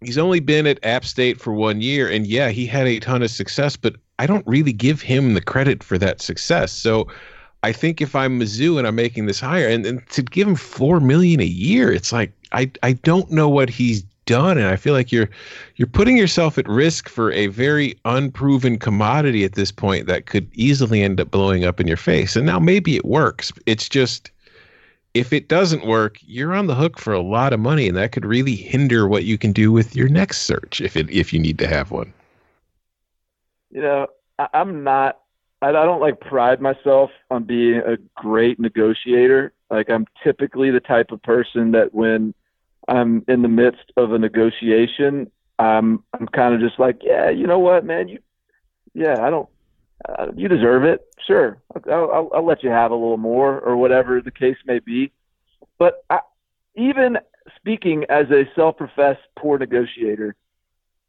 he's 0.00 0.18
only 0.18 0.40
been 0.40 0.66
at 0.66 0.84
App 0.84 1.04
State 1.04 1.40
for 1.40 1.52
one 1.52 1.80
year, 1.80 2.08
and 2.08 2.26
yeah, 2.26 2.50
he 2.50 2.66
had 2.66 2.86
a 2.86 3.00
ton 3.00 3.22
of 3.22 3.30
success, 3.30 3.76
but 3.76 3.96
I 4.18 4.26
don't 4.26 4.46
really 4.46 4.72
give 4.72 5.00
him 5.00 5.34
the 5.34 5.40
credit 5.40 5.82
for 5.82 5.98
that 5.98 6.20
success. 6.20 6.72
So 6.72 7.08
I 7.62 7.72
think 7.72 8.00
if 8.00 8.14
I'm 8.14 8.38
Mizzou 8.38 8.78
and 8.78 8.86
I'm 8.86 8.94
making 8.94 9.26
this 9.26 9.40
hire, 9.40 9.68
and, 9.68 9.84
and 9.84 10.06
to 10.10 10.22
give 10.22 10.46
him 10.46 10.54
four 10.54 11.00
million 11.00 11.40
a 11.40 11.44
year, 11.44 11.92
it's 11.92 12.12
like 12.12 12.32
I 12.52 12.70
I 12.82 12.92
don't 12.92 13.30
know 13.30 13.48
what 13.48 13.68
he's 13.68 14.04
done, 14.28 14.58
and 14.58 14.66
I 14.68 14.76
feel 14.76 14.92
like 14.92 15.10
you're 15.10 15.30
you're 15.76 15.88
putting 15.88 16.16
yourself 16.16 16.58
at 16.58 16.68
risk 16.68 17.08
for 17.08 17.32
a 17.32 17.48
very 17.48 17.98
unproven 18.04 18.78
commodity 18.78 19.44
at 19.44 19.54
this 19.54 19.72
point 19.72 20.06
that 20.06 20.26
could 20.26 20.48
easily 20.52 21.02
end 21.02 21.20
up 21.20 21.30
blowing 21.30 21.64
up 21.64 21.80
in 21.80 21.88
your 21.88 21.96
face. 21.96 22.36
And 22.36 22.46
now 22.46 22.58
maybe 22.58 22.94
it 22.94 23.04
works. 23.04 23.52
It's 23.66 23.88
just 23.88 24.30
if 25.14 25.32
it 25.32 25.48
doesn't 25.48 25.86
work, 25.86 26.18
you're 26.26 26.54
on 26.54 26.66
the 26.66 26.74
hook 26.74 26.98
for 26.98 27.12
a 27.12 27.22
lot 27.22 27.52
of 27.52 27.60
money, 27.60 27.88
and 27.88 27.96
that 27.96 28.12
could 28.12 28.26
really 28.26 28.54
hinder 28.54 29.08
what 29.08 29.24
you 29.24 29.38
can 29.38 29.52
do 29.52 29.72
with 29.72 29.96
your 29.96 30.08
next 30.08 30.42
search 30.42 30.80
if 30.80 30.96
it 30.96 31.10
if 31.10 31.32
you 31.32 31.40
need 31.40 31.58
to 31.58 31.66
have 31.66 31.90
one. 31.90 32.12
You 33.70 33.82
know, 33.82 34.06
I, 34.38 34.48
I'm 34.52 34.84
not. 34.84 35.20
I, 35.62 35.68
I 35.70 35.72
don't 35.72 36.00
like 36.00 36.20
pride 36.20 36.60
myself 36.60 37.10
on 37.30 37.44
being 37.44 37.78
a 37.78 37.96
great 38.14 38.60
negotiator. 38.60 39.52
Like 39.70 39.90
I'm 39.90 40.06
typically 40.22 40.70
the 40.70 40.80
type 40.80 41.10
of 41.10 41.22
person 41.22 41.72
that 41.72 41.94
when 41.94 42.34
I'm 42.88 43.24
in 43.28 43.42
the 43.42 43.48
midst 43.48 43.92
of 43.96 44.12
a 44.12 44.18
negotiation, 44.18 45.30
I'm 45.58 46.02
I'm 46.12 46.26
kind 46.28 46.54
of 46.54 46.60
just 46.60 46.78
like, 46.78 47.00
yeah, 47.02 47.30
you 47.30 47.46
know 47.46 47.58
what, 47.58 47.84
man, 47.84 48.08
you, 48.08 48.20
yeah, 48.94 49.24
I 49.24 49.30
don't, 49.30 49.48
uh, 50.08 50.26
you 50.34 50.48
deserve 50.48 50.84
it. 50.84 51.06
Sure, 51.26 51.60
I'll, 51.90 52.10
I'll, 52.10 52.30
I'll 52.34 52.46
let 52.46 52.62
you 52.62 52.70
have 52.70 52.90
a 52.90 52.94
little 52.94 53.18
more 53.18 53.60
or 53.60 53.76
whatever 53.76 54.20
the 54.20 54.30
case 54.30 54.56
may 54.64 54.78
be. 54.78 55.12
But 55.78 56.04
I, 56.08 56.20
even 56.76 57.18
speaking 57.56 58.04
as 58.08 58.30
a 58.30 58.44
self-professed 58.54 59.20
poor 59.38 59.58
negotiator, 59.58 60.34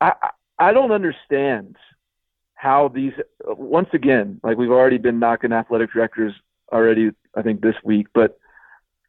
I 0.01 0.13
I 0.57 0.73
don't 0.73 0.91
understand 0.91 1.77
how 2.55 2.89
these 2.89 3.13
once 3.45 3.89
again 3.93 4.39
like 4.43 4.57
we've 4.57 4.71
already 4.71 4.97
been 4.97 5.19
knocking 5.19 5.53
athletic 5.53 5.93
directors 5.93 6.33
already 6.73 7.11
I 7.35 7.41
think 7.41 7.61
this 7.61 7.75
week, 7.83 8.07
but 8.13 8.37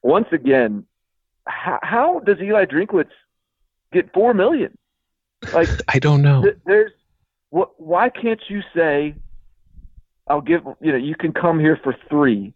once 0.03 0.29
again, 0.33 0.87
how, 1.47 1.79
how 1.83 2.21
does 2.21 2.39
Eli 2.41 2.65
Drinkwitz 2.67 3.11
get 3.93 4.13
four 4.13 4.35
million? 4.35 4.77
Like 5.53 5.69
I 5.89 5.99
don't 5.99 6.23
know. 6.23 6.43
th- 6.43 6.59
there's 6.67 6.93
what? 7.51 7.81
Why 7.81 8.09
can't 8.09 8.41
you 8.49 8.63
say, 8.75 9.15
"I'll 10.29 10.41
give"? 10.41 10.63
You 10.81 10.93
know, 10.93 10.99
you 10.99 11.15
can 11.15 11.33
come 11.33 11.59
here 11.59 11.79
for 11.83 11.97
three, 12.09 12.55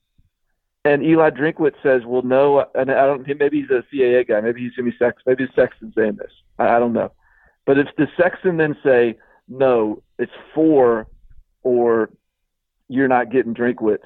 and 0.85 1.03
Eli 1.03 1.31
Drinkwitz 1.31 1.77
says, 1.83 2.03
"Well, 2.05 2.23
no," 2.23 2.67
and 2.75 2.91
I 2.91 3.07
don't. 3.07 3.27
Maybe 3.27 3.61
he's 3.63 3.71
a 3.71 3.83
CAA 3.93 4.29
guy. 4.29 4.41
Maybe 4.41 4.63
he's 4.63 4.75
Jimmy 4.75 4.95
Sex. 4.99 5.23
Maybe 5.27 5.45
it's 5.45 5.55
Sexton 5.55 5.93
saying 5.97 6.17
this. 6.17 6.33
I, 6.59 6.77
I 6.77 6.79
don't 6.79 6.93
know. 6.93 7.13
But 7.67 7.79
if 7.79 7.89
the 7.97 8.07
Sexton 8.17 8.59
then 8.59 8.77
say, 8.85 9.17
"No, 9.49 10.03
it's 10.19 10.33
four, 10.55 11.07
or 11.63 12.11
you're 12.89 13.09
not 13.09 13.31
getting 13.33 13.55
Drinkwitz," 13.55 14.05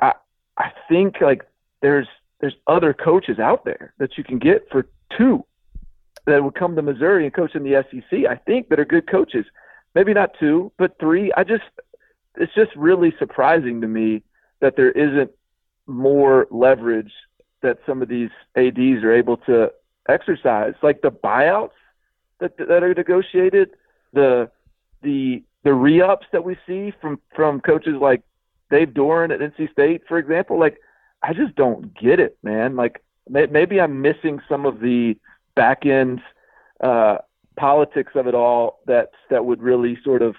I 0.00 0.14
I 0.56 0.72
think 0.88 1.20
like 1.20 1.44
there's 1.80 2.08
there's 2.40 2.54
other 2.66 2.92
coaches 2.94 3.38
out 3.38 3.64
there 3.64 3.94
that 3.98 4.16
you 4.16 4.24
can 4.24 4.38
get 4.38 4.68
for 4.70 4.86
two 5.16 5.44
that 6.26 6.42
would 6.42 6.54
come 6.54 6.76
to 6.76 6.82
Missouri 6.82 7.24
and 7.24 7.34
coach 7.34 7.54
in 7.54 7.64
the 7.64 7.84
SEC. 7.90 8.26
I 8.28 8.36
think 8.36 8.68
that 8.68 8.78
are 8.78 8.84
good 8.84 9.10
coaches. 9.10 9.46
Maybe 9.94 10.12
not 10.12 10.32
two, 10.38 10.70
but 10.78 10.98
three. 11.00 11.32
I 11.36 11.44
just 11.44 11.64
it's 12.36 12.54
just 12.54 12.74
really 12.76 13.12
surprising 13.18 13.80
to 13.80 13.88
me 13.88 14.22
that 14.60 14.76
there 14.76 14.92
isn't 14.92 15.30
more 15.86 16.46
leverage 16.50 17.12
that 17.62 17.78
some 17.86 18.02
of 18.02 18.08
these 18.08 18.30
ads 18.56 18.78
are 18.78 19.12
able 19.12 19.36
to 19.38 19.72
exercise, 20.08 20.74
like 20.82 21.02
the 21.02 21.10
buyouts 21.10 21.70
that 22.38 22.56
that 22.58 22.82
are 22.82 22.94
negotiated, 22.94 23.70
the 24.12 24.50
the 25.02 25.42
the 25.64 25.74
re-ups 25.74 26.26
that 26.32 26.44
we 26.44 26.56
see 26.66 26.92
from 27.00 27.18
from 27.34 27.60
coaches 27.60 27.94
like 28.00 28.22
Dave 28.70 28.88
Doeren 28.88 29.32
at 29.32 29.40
NC 29.40 29.72
State, 29.72 30.02
for 30.06 30.18
example. 30.18 30.58
Like, 30.58 30.80
I 31.22 31.32
just 31.32 31.54
don't 31.56 31.94
get 31.98 32.20
it, 32.20 32.38
man. 32.42 32.76
Like, 32.76 33.02
may, 33.28 33.46
maybe 33.46 33.80
I'm 33.80 34.00
missing 34.02 34.40
some 34.48 34.66
of 34.66 34.80
the 34.80 35.16
back 35.54 35.84
end 35.84 36.20
uh, 36.82 37.18
politics 37.56 38.12
of 38.14 38.26
it 38.26 38.34
all 38.34 38.80
that 38.86 39.10
that 39.30 39.44
would 39.44 39.62
really 39.62 39.98
sort 40.04 40.22
of 40.22 40.36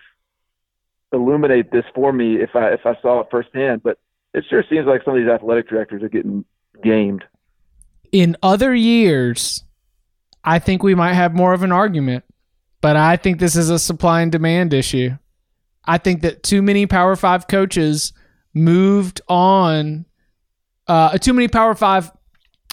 illuminate 1.11 1.71
this 1.71 1.85
for 1.93 2.13
me 2.13 2.35
if 2.35 2.55
I 2.55 2.69
if 2.69 2.85
I 2.85 2.95
saw 3.01 3.21
it 3.21 3.27
firsthand. 3.29 3.83
But 3.83 3.99
it 4.33 4.45
sure 4.49 4.63
seems 4.69 4.87
like 4.87 5.03
some 5.03 5.15
of 5.15 5.21
these 5.21 5.29
athletic 5.29 5.67
directors 5.69 6.03
are 6.03 6.09
getting 6.09 6.45
gamed. 6.83 7.23
In 8.11 8.37
other 8.41 8.73
years, 8.73 9.63
I 10.43 10.59
think 10.59 10.81
we 10.81 10.95
might 10.95 11.13
have 11.13 11.35
more 11.35 11.53
of 11.53 11.63
an 11.63 11.71
argument, 11.71 12.23
but 12.81 12.95
I 12.95 13.17
think 13.17 13.39
this 13.39 13.55
is 13.55 13.69
a 13.69 13.79
supply 13.79 14.21
and 14.21 14.31
demand 14.31 14.73
issue. 14.73 15.11
I 15.85 15.97
think 15.97 16.21
that 16.21 16.43
too 16.43 16.61
many 16.61 16.85
Power 16.85 17.15
Five 17.15 17.47
coaches 17.47 18.13
moved 18.53 19.21
on. 19.27 20.05
Uh, 20.89 21.17
too 21.19 21.33
many 21.33 21.47
Power 21.47 21.75
Five 21.75 22.11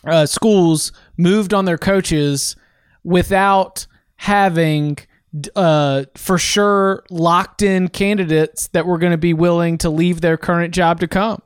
uh, 0.05 0.25
schools 0.25 0.91
moved 1.19 1.53
on 1.53 1.67
their 1.67 1.79
coaches 1.79 2.57
without 3.05 3.87
having 4.17 4.97
uh, 5.55 6.05
for 6.15 6.39
sure 6.39 7.05
locked 7.11 7.61
in 7.61 7.89
candidates 7.89 8.69
that 8.69 8.87
were 8.87 8.97
going 8.97 9.13
to 9.13 9.19
be 9.19 9.35
willing 9.35 9.77
to 9.79 9.91
leave 9.91 10.23
their 10.23 10.39
current 10.39 10.75
job 10.75 11.01
to 11.01 11.07
come. 11.07 11.43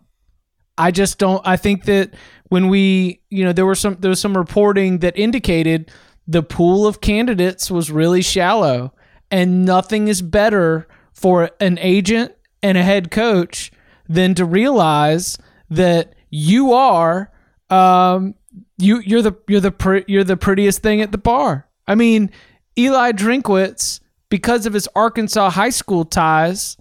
I 0.79 0.93
just 0.93 1.19
don't. 1.19 1.47
I 1.47 1.57
think 1.57 1.85
that 1.85 2.15
when 2.49 2.69
we, 2.69 3.21
you 3.31 3.45
know, 3.45 3.53
there 3.53 3.67
were 3.67 3.75
some 3.75 3.97
there 3.99 4.09
was 4.09 4.21
some 4.21 4.37
reporting 4.37 5.01
that 5.01 5.19
indicated 5.19 5.91
the 6.29 6.43
pool 6.43 6.87
of 6.87 7.01
candidates 7.01 7.71
was 7.71 7.91
really 7.91 8.23
shallow, 8.23 8.95
and 9.31 9.65
nothing 9.65 10.07
is 10.07 10.23
better 10.23 10.87
for 11.13 11.51
an 11.59 11.79
agent 11.81 12.33
and 12.63 12.79
a 12.79 12.83
head 12.85 13.11
coach 13.11 13.73
than 14.09 14.35
to 14.37 14.45
realize 14.45 15.37
that 15.69 16.15
you 16.31 16.73
are 16.73 17.31
um, 17.71 18.35
you 18.79 19.01
you're 19.01 19.23
the 19.23 19.37
you're 19.49 19.61
the 19.61 19.71
pre, 19.71 20.05
you're 20.07 20.25
the 20.25 20.37
prettiest 20.37 20.83
thing 20.83 21.01
at 21.01 21.13
the 21.13 21.19
bar. 21.19 21.69
I 21.87 21.95
mean, 21.95 22.31
Eli 22.79 23.13
Drinkwitz, 23.13 24.01
because 24.29 24.67
of 24.67 24.73
his 24.73 24.89
Arkansas 24.95 25.51
high 25.51 25.71
school 25.71 26.05
ties, 26.05 26.77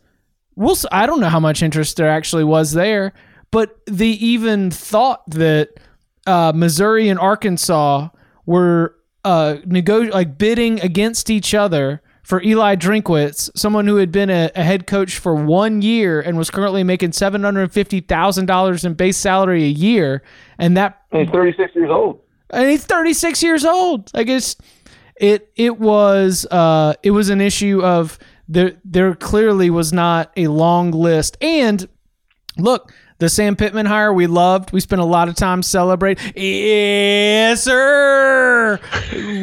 we'll 0.56 0.78
I 0.92 1.06
don't 1.06 1.20
know 1.20 1.30
how 1.30 1.40
much 1.40 1.62
interest 1.62 1.98
there 1.98 2.10
actually 2.10 2.44
was 2.44 2.72
there, 2.72 3.14
but 3.52 3.80
the 3.86 4.26
even 4.26 4.72
thought 4.72 5.30
that 5.32 5.70
uh, 6.26 6.52
Missouri 6.56 7.10
and 7.10 7.20
Arkansas 7.20 8.10
were 8.46 8.96
uh, 9.24 9.58
nego- 9.66 10.10
like 10.10 10.38
bidding 10.38 10.80
against 10.82 11.30
each 11.30 11.54
other 11.54 12.02
for 12.30 12.44
Eli 12.44 12.76
Drinkwitz, 12.76 13.50
someone 13.58 13.88
who 13.88 13.96
had 13.96 14.12
been 14.12 14.30
a, 14.30 14.52
a, 14.54 14.64
head 14.64 14.86
coach 14.86 15.18
for 15.18 15.34
one 15.34 15.82
year 15.82 16.22
and 16.22 16.38
was 16.38 16.52
currently 16.52 16.84
making 16.84 17.12
seven 17.12 17.44
hundred 17.44 17.72
fifty 17.72 18.02
thousand 18.02 18.46
dollars 18.46 18.86
in 18.86 18.94
base 18.94 19.18
salary 19.18 19.64
a 19.64 19.68
year, 19.68 20.22
and 20.60 20.78
that 20.78 21.02
and 21.12 21.24
he's 21.24 21.32
thirty 21.32 21.58
six 21.58 21.76
years 21.76 21.90
old. 21.90 22.22
And 22.52 22.70
he's 22.70 22.86
thirty 22.86 23.14
six 23.14 23.42
years 23.42 23.66
old. 23.66 24.12
I 24.14 24.24
guess 24.24 24.56
it 25.16 25.52
it 25.56 25.80
was 25.80 26.46
uh, 26.52 26.94
it 27.02 27.10
was 27.10 27.30
an 27.30 27.42
issue 27.42 27.82
of 27.84 28.20
there 28.48 28.74
there 28.86 29.16
clearly 29.16 29.72
was 29.72 29.92
not 29.92 30.32
a 30.38 30.50
long 30.50 30.92
list. 30.92 31.36
And 31.42 31.90
look, 32.60 32.94
the 33.20 33.28
Sam 33.28 33.58
Pittman 33.58 33.86
hire 33.86 34.14
we 34.14 34.28
loved. 34.28 34.72
We 34.72 34.80
spent 34.80 35.02
a 35.02 35.06
lot 35.06 35.28
of 35.28 35.36
time 35.36 35.62
celebrating. 35.62 36.34
Yes, 36.36 37.64
sir. 37.64 38.80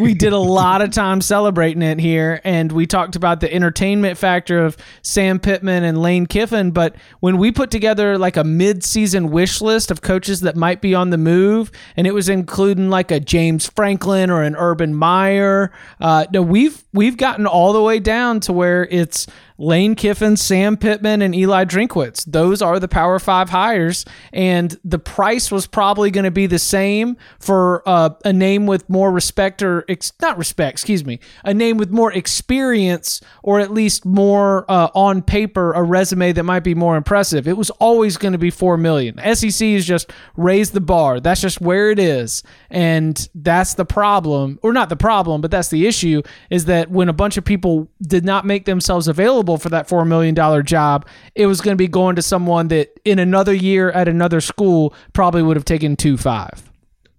we 0.01 0.15
did 0.15 0.33
a 0.33 0.39
lot 0.39 0.81
of 0.81 0.91
time 0.91 1.21
celebrating 1.21 1.83
it 1.83 2.01
here, 2.01 2.41
and 2.43 2.73
we 2.73 2.87
talked 2.87 3.17
about 3.17 3.41
the 3.41 3.53
entertainment 3.53 4.17
factor 4.17 4.65
of 4.65 4.79
Sam 5.03 5.39
Pittman 5.39 5.85
and 5.85 5.99
Lane 5.99 6.25
Kiffin. 6.25 6.71
But 6.71 6.97
when 7.21 7.37
we 7.37 7.53
put 7.53 7.71
together 7.71 8.17
like 8.17 8.39
a 8.39 8.45
mid-season 8.45 9.31
wish 9.31 9.61
list 9.61 9.91
of 9.91 10.01
coaches 10.01 10.41
that 10.41 10.57
might 10.57 10.81
be 10.81 10.95
on 10.95 11.11
the 11.11 11.19
move, 11.19 11.71
and 11.99 12.07
it 12.07 12.15
was 12.15 12.31
including 12.31 12.89
like 12.89 13.11
a 13.11 13.21
James 13.21 13.67
Franklin 13.69 14.31
or 14.31 14.43
an 14.43 14.57
Urban 14.57 14.95
Meyer, 14.95 15.71
uh, 16.01 16.25
no, 16.33 16.41
we've 16.41 16.83
we've 16.95 17.19
gotten 17.19 17.47
all 17.47 17.75
the 17.75 17.83
way 17.83 17.99
down 17.99 18.41
to 18.41 18.55
where 18.55 18.87
it's 18.87 19.27
Lane 19.59 19.95
Kiffin, 19.95 20.37
Sam 20.37 20.77
Pittman, 20.77 21.23
and 21.23 21.35
Eli 21.35 21.65
Drinkwitz. 21.65 22.25
Those 22.27 22.61
are 22.61 22.79
the 22.79 22.89
Power 22.89 23.19
Five 23.19 23.51
hires, 23.51 24.05
and 24.33 24.79
the 24.85 24.99
price 24.99 25.51
was 25.51 25.67
probably 25.67 26.11
going 26.11 26.25
to 26.25 26.31
be 26.31 26.47
the 26.47 26.59
same 26.59 27.17
for 27.39 27.83
uh, 27.87 28.11
a 28.25 28.33
name 28.33 28.67
with 28.67 28.89
more 28.91 29.11
respect 29.11 29.63
or 29.63 29.85
ex- 29.89 30.13
not 30.21 30.37
respect, 30.37 30.75
excuse 30.75 31.05
me, 31.05 31.21
a 31.45 31.55
name 31.55 31.79
with 31.79 31.91
more 31.91 32.13
experience 32.13 33.21
or 33.43 33.61
at 33.61 33.73
least 33.73 34.05
more 34.05 34.71
uh, 34.71 34.89
on 34.95 35.23
paper 35.23 35.73
a 35.73 35.83
resume 35.83 36.33
that 36.33 36.43
might 36.43 36.65
be 36.65 36.75
more 36.75 36.97
impressive. 36.97 37.49
It 37.49 37.57
was 37.57 37.71
always 37.71 38.17
going 38.17 38.33
to 38.33 38.39
be 38.39 38.51
four 38.51 38.77
million. 38.77 39.19
SEC 39.35 39.67
is 39.67 39.87
just 39.87 40.13
raised 40.37 40.75
the 40.75 40.81
bar. 40.81 41.21
That's 41.21 41.41
just 41.41 41.61
where 41.61 41.91
it 41.91 41.99
is, 41.99 42.43
and 42.69 43.29
that's 43.35 43.75
the 43.75 43.87
problem, 43.87 44.59
or 44.63 44.73
not 44.73 44.91
the 44.91 44.97
problem, 44.97 45.41
but 45.41 45.51
that's 45.51 45.69
the 45.69 45.87
issue. 45.87 46.23
Is 46.51 46.67
that 46.67 46.91
when 46.91 47.09
a 47.09 47.15
bunch 47.15 47.37
of 47.37 47.45
people 47.45 47.89
did 48.03 48.25
not 48.25 48.45
make 48.45 48.67
themselves 48.67 49.09
available 49.09 49.46
for 49.57 49.69
that 49.69 49.89
$4 49.89 50.07
million 50.07 50.35
job, 50.65 51.07
it 51.37 51.47
was 51.47 51.61
going 51.61 51.73
to 51.73 51.79
be 51.79 51.89
going 51.89 52.17
to 52.17 52.23
someone 52.23 52.69
that 52.69 52.99
in 53.05 53.19
another 53.21 53.55
year 53.55 53.91
at 53.93 54.09
another 54.09 54.41
school 54.41 54.93
probably 55.13 55.43
would 55.43 55.57
have 55.57 55.65
taken 55.65 55.95
2 55.95 56.17
5. 56.17 56.71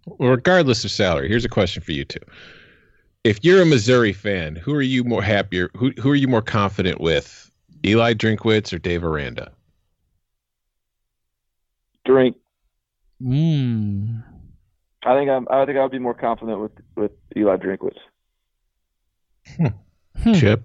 Well, 0.05 0.29
regardless 0.31 0.83
of 0.85 0.91
salary, 0.91 1.27
here's 1.29 1.45
a 1.45 1.49
question 1.49 1.81
for 1.81 1.91
you 1.93 2.05
two. 2.05 2.19
if 3.23 3.43
you're 3.43 3.61
a 3.61 3.65
Missouri 3.65 4.13
fan, 4.13 4.55
who 4.55 4.73
are 4.73 4.81
you 4.81 5.03
more 5.03 5.21
happier? 5.23 5.69
Who 5.75 5.91
who 6.01 6.09
are 6.11 6.15
you 6.15 6.27
more 6.27 6.41
confident 6.41 7.01
with, 7.01 7.51
Eli 7.85 8.13
Drinkwitz 8.13 8.71
or 8.73 8.79
Dave 8.79 9.03
Aranda? 9.03 9.51
Drink. 12.05 12.37
Mm. 13.21 14.23
I 15.03 15.13
think 15.17 15.29
I'm. 15.29 15.47
I 15.49 15.65
think 15.65 15.77
I 15.77 15.81
would 15.83 15.91
be 15.91 15.99
more 15.99 16.13
confident 16.13 16.59
with 16.61 16.71
with 16.95 17.11
Eli 17.35 17.57
Drinkwitz. 17.57 17.97
Hmm. 20.23 20.33
Chip. 20.33 20.63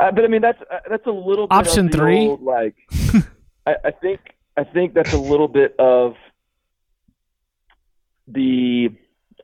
Uh, 0.00 0.10
but 0.10 0.24
I 0.24 0.28
mean, 0.28 0.40
that's 0.42 0.60
uh, 0.70 0.78
that's 0.88 1.06
a 1.06 1.10
little 1.12 1.46
bit 1.46 1.56
Option 1.56 1.86
of 1.86 1.92
the 1.92 1.98
three? 1.98 2.26
old, 2.28 2.42
like, 2.42 2.74
I, 3.66 3.76
I 3.84 3.90
think 3.90 4.20
I 4.56 4.64
think 4.64 4.94
that's 4.94 5.12
a 5.12 5.18
little 5.18 5.48
bit 5.48 5.74
of 5.78 6.14
the 8.26 8.88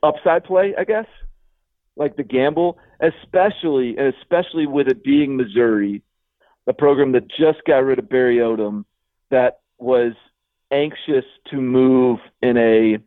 upside 0.03 0.43
play, 0.43 0.73
I 0.77 0.83
guess, 0.83 1.05
like 1.95 2.15
the 2.15 2.23
gamble, 2.23 2.77
especially 3.01 3.97
and 3.97 4.13
especially 4.21 4.65
with 4.65 4.87
it 4.87 5.03
being 5.03 5.37
Missouri, 5.37 6.01
a 6.67 6.73
program 6.73 7.11
that 7.13 7.27
just 7.29 7.59
got 7.65 7.77
rid 7.83 7.99
of 7.99 8.09
Barry 8.09 8.37
Odom, 8.37 8.85
that 9.29 9.59
was 9.77 10.13
anxious 10.71 11.25
to 11.51 11.57
move 11.57 12.19
in 12.41 12.57
a 12.57 12.97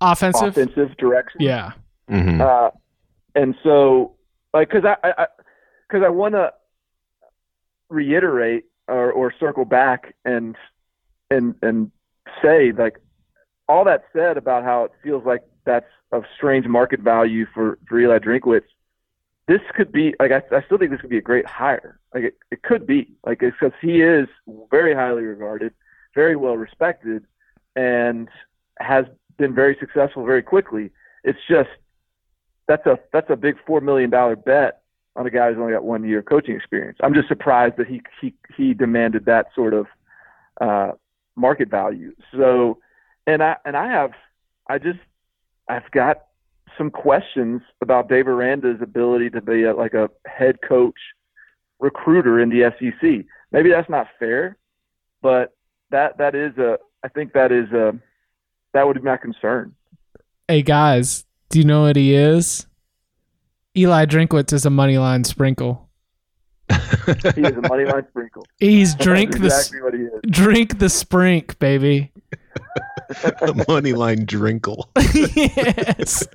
Offensive. 0.00 0.48
offensive 0.48 0.96
direction. 0.96 1.40
Yeah. 1.42 1.72
hmm 2.08 2.40
Uh, 2.40 2.70
and 3.34 3.54
so, 3.62 4.14
like, 4.54 4.70
because 4.70 4.84
I, 4.84 4.96
I, 5.18 5.26
because 5.90 6.04
I, 6.04 6.08
want 6.08 6.34
to 6.34 6.52
reiterate 7.88 8.64
or, 8.88 9.10
or 9.12 9.34
circle 9.38 9.64
back 9.64 10.14
and 10.24 10.56
and 11.30 11.54
and 11.62 11.90
say 12.42 12.72
like 12.72 12.98
all 13.68 13.84
that 13.84 14.04
said 14.12 14.36
about 14.36 14.64
how 14.64 14.84
it 14.84 14.92
feels 15.02 15.24
like 15.24 15.42
that's 15.64 15.86
of 16.12 16.24
strange 16.36 16.66
market 16.66 17.00
value 17.00 17.46
for 17.52 17.78
for 17.88 17.98
Eli 17.98 18.18
Drinkwitz. 18.18 18.64
This 19.46 19.60
could 19.74 19.90
be 19.90 20.14
like 20.20 20.32
I, 20.32 20.42
I 20.56 20.62
still 20.62 20.78
think 20.78 20.90
this 20.90 21.00
could 21.00 21.10
be 21.10 21.18
a 21.18 21.22
great 21.22 21.46
hire. 21.46 21.98
Like 22.14 22.24
it, 22.24 22.38
it 22.50 22.62
could 22.62 22.86
be 22.86 23.12
like 23.24 23.40
because 23.40 23.72
he 23.80 24.02
is 24.02 24.28
very 24.70 24.94
highly 24.94 25.22
regarded, 25.22 25.72
very 26.14 26.36
well 26.36 26.56
respected, 26.56 27.24
and 27.76 28.28
has 28.78 29.06
been 29.38 29.54
very 29.54 29.76
successful 29.78 30.24
very 30.24 30.42
quickly. 30.42 30.90
It's 31.24 31.38
just 31.48 31.70
that's 32.66 32.86
a 32.86 32.98
that's 33.12 33.30
a 33.30 33.36
big 33.36 33.56
four 33.66 33.80
million 33.80 34.10
dollar 34.10 34.36
bet 34.36 34.79
on 35.16 35.26
a 35.26 35.30
guy 35.30 35.48
who's 35.48 35.58
only 35.58 35.72
got 35.72 35.84
one 35.84 36.04
year 36.04 36.20
of 36.20 36.24
coaching 36.26 36.54
experience. 36.56 36.98
I'm 37.02 37.14
just 37.14 37.28
surprised 37.28 37.76
that 37.78 37.86
he 37.86 38.02
he 38.20 38.34
he 38.56 38.74
demanded 38.74 39.24
that 39.26 39.46
sort 39.54 39.74
of 39.74 39.86
uh, 40.60 40.92
market 41.36 41.68
value. 41.68 42.14
So, 42.36 42.78
and 43.26 43.42
I 43.42 43.56
and 43.64 43.76
I 43.76 43.90
have 43.90 44.12
I 44.68 44.78
just 44.78 45.00
I've 45.68 45.90
got 45.90 46.26
some 46.78 46.90
questions 46.90 47.62
about 47.80 48.08
Dave 48.08 48.28
Aranda's 48.28 48.80
ability 48.80 49.30
to 49.30 49.40
be 49.40 49.64
a, 49.64 49.74
like 49.74 49.94
a 49.94 50.08
head 50.26 50.58
coach 50.66 50.98
recruiter 51.80 52.40
in 52.40 52.48
the 52.48 52.72
SEC. 52.78 53.26
Maybe 53.52 53.70
that's 53.70 53.90
not 53.90 54.06
fair, 54.18 54.56
but 55.22 55.54
that 55.90 56.18
that 56.18 56.34
is 56.34 56.56
a 56.58 56.78
I 57.02 57.08
think 57.08 57.32
that 57.32 57.50
is 57.50 57.70
a 57.72 57.98
that 58.72 58.86
would 58.86 58.96
be 58.96 59.02
my 59.02 59.16
concern. 59.16 59.74
Hey 60.46 60.62
guys, 60.62 61.24
do 61.48 61.58
you 61.58 61.64
know 61.64 61.82
what 61.82 61.96
he 61.96 62.14
is? 62.14 62.66
Eli 63.76 64.04
Drinkwitz 64.06 64.52
is 64.52 64.66
a 64.66 64.70
money 64.70 64.98
line 64.98 65.24
sprinkle. 65.24 65.88
He 67.34 67.42
is 67.42 67.56
a 67.56 67.62
money 67.68 67.84
line 67.84 68.06
sprinkle. 68.10 68.46
He's 68.58 68.94
drink 68.94 69.32
That's 69.32 69.40
the 69.40 69.46
exactly 69.46 69.82
what 69.82 69.94
he 69.94 70.00
is. 70.02 70.20
drink 70.30 70.78
the 70.78 70.86
sprink, 70.86 71.58
baby. 71.58 72.12
A 73.42 73.64
money 73.66 73.92
line 73.92 74.24
drinkle. 74.24 74.88
yes. 75.14 76.28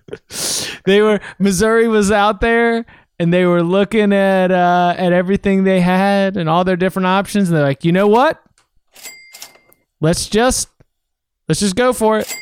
They 0.85 1.01
were 1.01 1.21
Missouri 1.39 1.87
was 1.87 2.11
out 2.11 2.41
there 2.41 2.85
and 3.17 3.33
they 3.33 3.45
were 3.45 3.63
looking 3.63 4.11
at 4.11 4.51
uh, 4.51 4.93
at 4.97 5.13
everything 5.13 5.63
they 5.63 5.79
had 5.79 6.35
and 6.35 6.49
all 6.49 6.65
their 6.65 6.75
different 6.75 7.05
options 7.05 7.47
and 7.47 7.55
they're 7.57 7.63
like, 7.63 7.85
"You 7.85 7.93
know 7.93 8.07
what? 8.09 8.43
Let's 10.01 10.27
just 10.27 10.67
let's 11.47 11.61
just 11.61 11.77
go 11.77 11.93
for 11.93 12.19
it. 12.19 12.33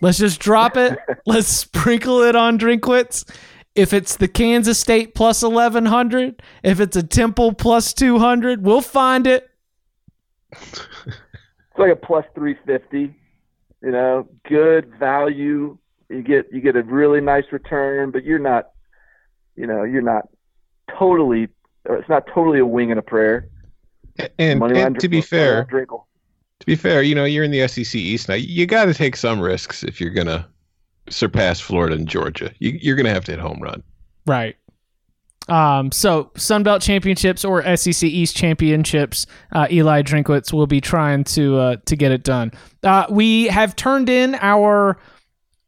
Let's 0.00 0.18
just 0.18 0.38
drop 0.38 0.76
it. 0.76 0.96
let's 1.26 1.48
sprinkle 1.48 2.22
it 2.22 2.36
on 2.36 2.58
Drinkwitz. 2.60 3.28
If 3.74 3.92
it's 3.92 4.16
the 4.16 4.28
Kansas 4.28 4.78
State 4.78 5.14
plus 5.14 5.42
1100, 5.42 6.42
if 6.62 6.78
it's 6.78 6.96
a 6.96 7.02
Temple 7.02 7.52
plus 7.54 7.92
200, 7.92 8.64
we'll 8.64 8.80
find 8.80 9.26
it. 9.26 9.50
It's 11.74 11.80
like 11.80 11.90
a 11.90 11.96
plus 11.96 12.24
three 12.36 12.56
fifty. 12.64 13.12
You 13.82 13.90
know, 13.90 14.28
good 14.48 14.94
value. 14.96 15.76
You 16.08 16.22
get 16.22 16.46
you 16.52 16.60
get 16.60 16.76
a 16.76 16.84
really 16.84 17.20
nice 17.20 17.44
return, 17.50 18.12
but 18.12 18.22
you're 18.22 18.38
not, 18.38 18.70
you 19.56 19.66
know, 19.66 19.82
you're 19.82 20.00
not 20.00 20.28
totally. 20.96 21.48
Or 21.86 21.96
it's 21.96 22.08
not 22.08 22.28
totally 22.32 22.60
a 22.60 22.66
wing 22.66 22.92
and 22.92 23.00
a 23.00 23.02
prayer. 23.02 23.48
And, 24.38 24.60
Money 24.60 24.74
line 24.74 24.86
and 24.86 25.00
to 25.00 25.08
be 25.08 25.16
line 25.16 25.22
fair, 25.24 25.64
drinkle. 25.64 26.06
to 26.60 26.66
be 26.66 26.76
fair, 26.76 27.02
you 27.02 27.16
know, 27.16 27.24
you're 27.24 27.42
in 27.42 27.50
the 27.50 27.66
SEC 27.66 27.96
East 27.96 28.28
now. 28.28 28.36
You 28.36 28.66
got 28.66 28.84
to 28.84 28.94
take 28.94 29.16
some 29.16 29.40
risks 29.40 29.82
if 29.82 30.00
you're 30.00 30.10
gonna 30.10 30.48
surpass 31.08 31.60
Florida 31.60 31.94
and 31.94 32.08
Georgia. 32.08 32.52
You, 32.58 32.78
you're 32.80 32.96
gonna 32.96 33.12
have 33.12 33.24
to 33.26 33.32
hit 33.32 33.40
home 33.40 33.60
run. 33.60 33.82
Right. 34.26 34.56
Um, 35.48 35.92
so 35.92 36.30
Sun 36.36 36.62
Belt 36.62 36.80
Championships 36.80 37.44
or 37.44 37.62
SEC 37.76 38.02
East 38.04 38.34
Championships, 38.34 39.26
uh, 39.52 39.66
Eli 39.70 40.02
Drinkwitz 40.02 40.52
will 40.52 40.66
be 40.66 40.80
trying 40.80 41.24
to 41.24 41.58
uh, 41.58 41.76
to 41.84 41.96
get 41.96 42.12
it 42.12 42.24
done. 42.24 42.52
Uh, 42.82 43.06
we 43.10 43.44
have 43.48 43.76
turned 43.76 44.08
in 44.08 44.36
our 44.36 44.98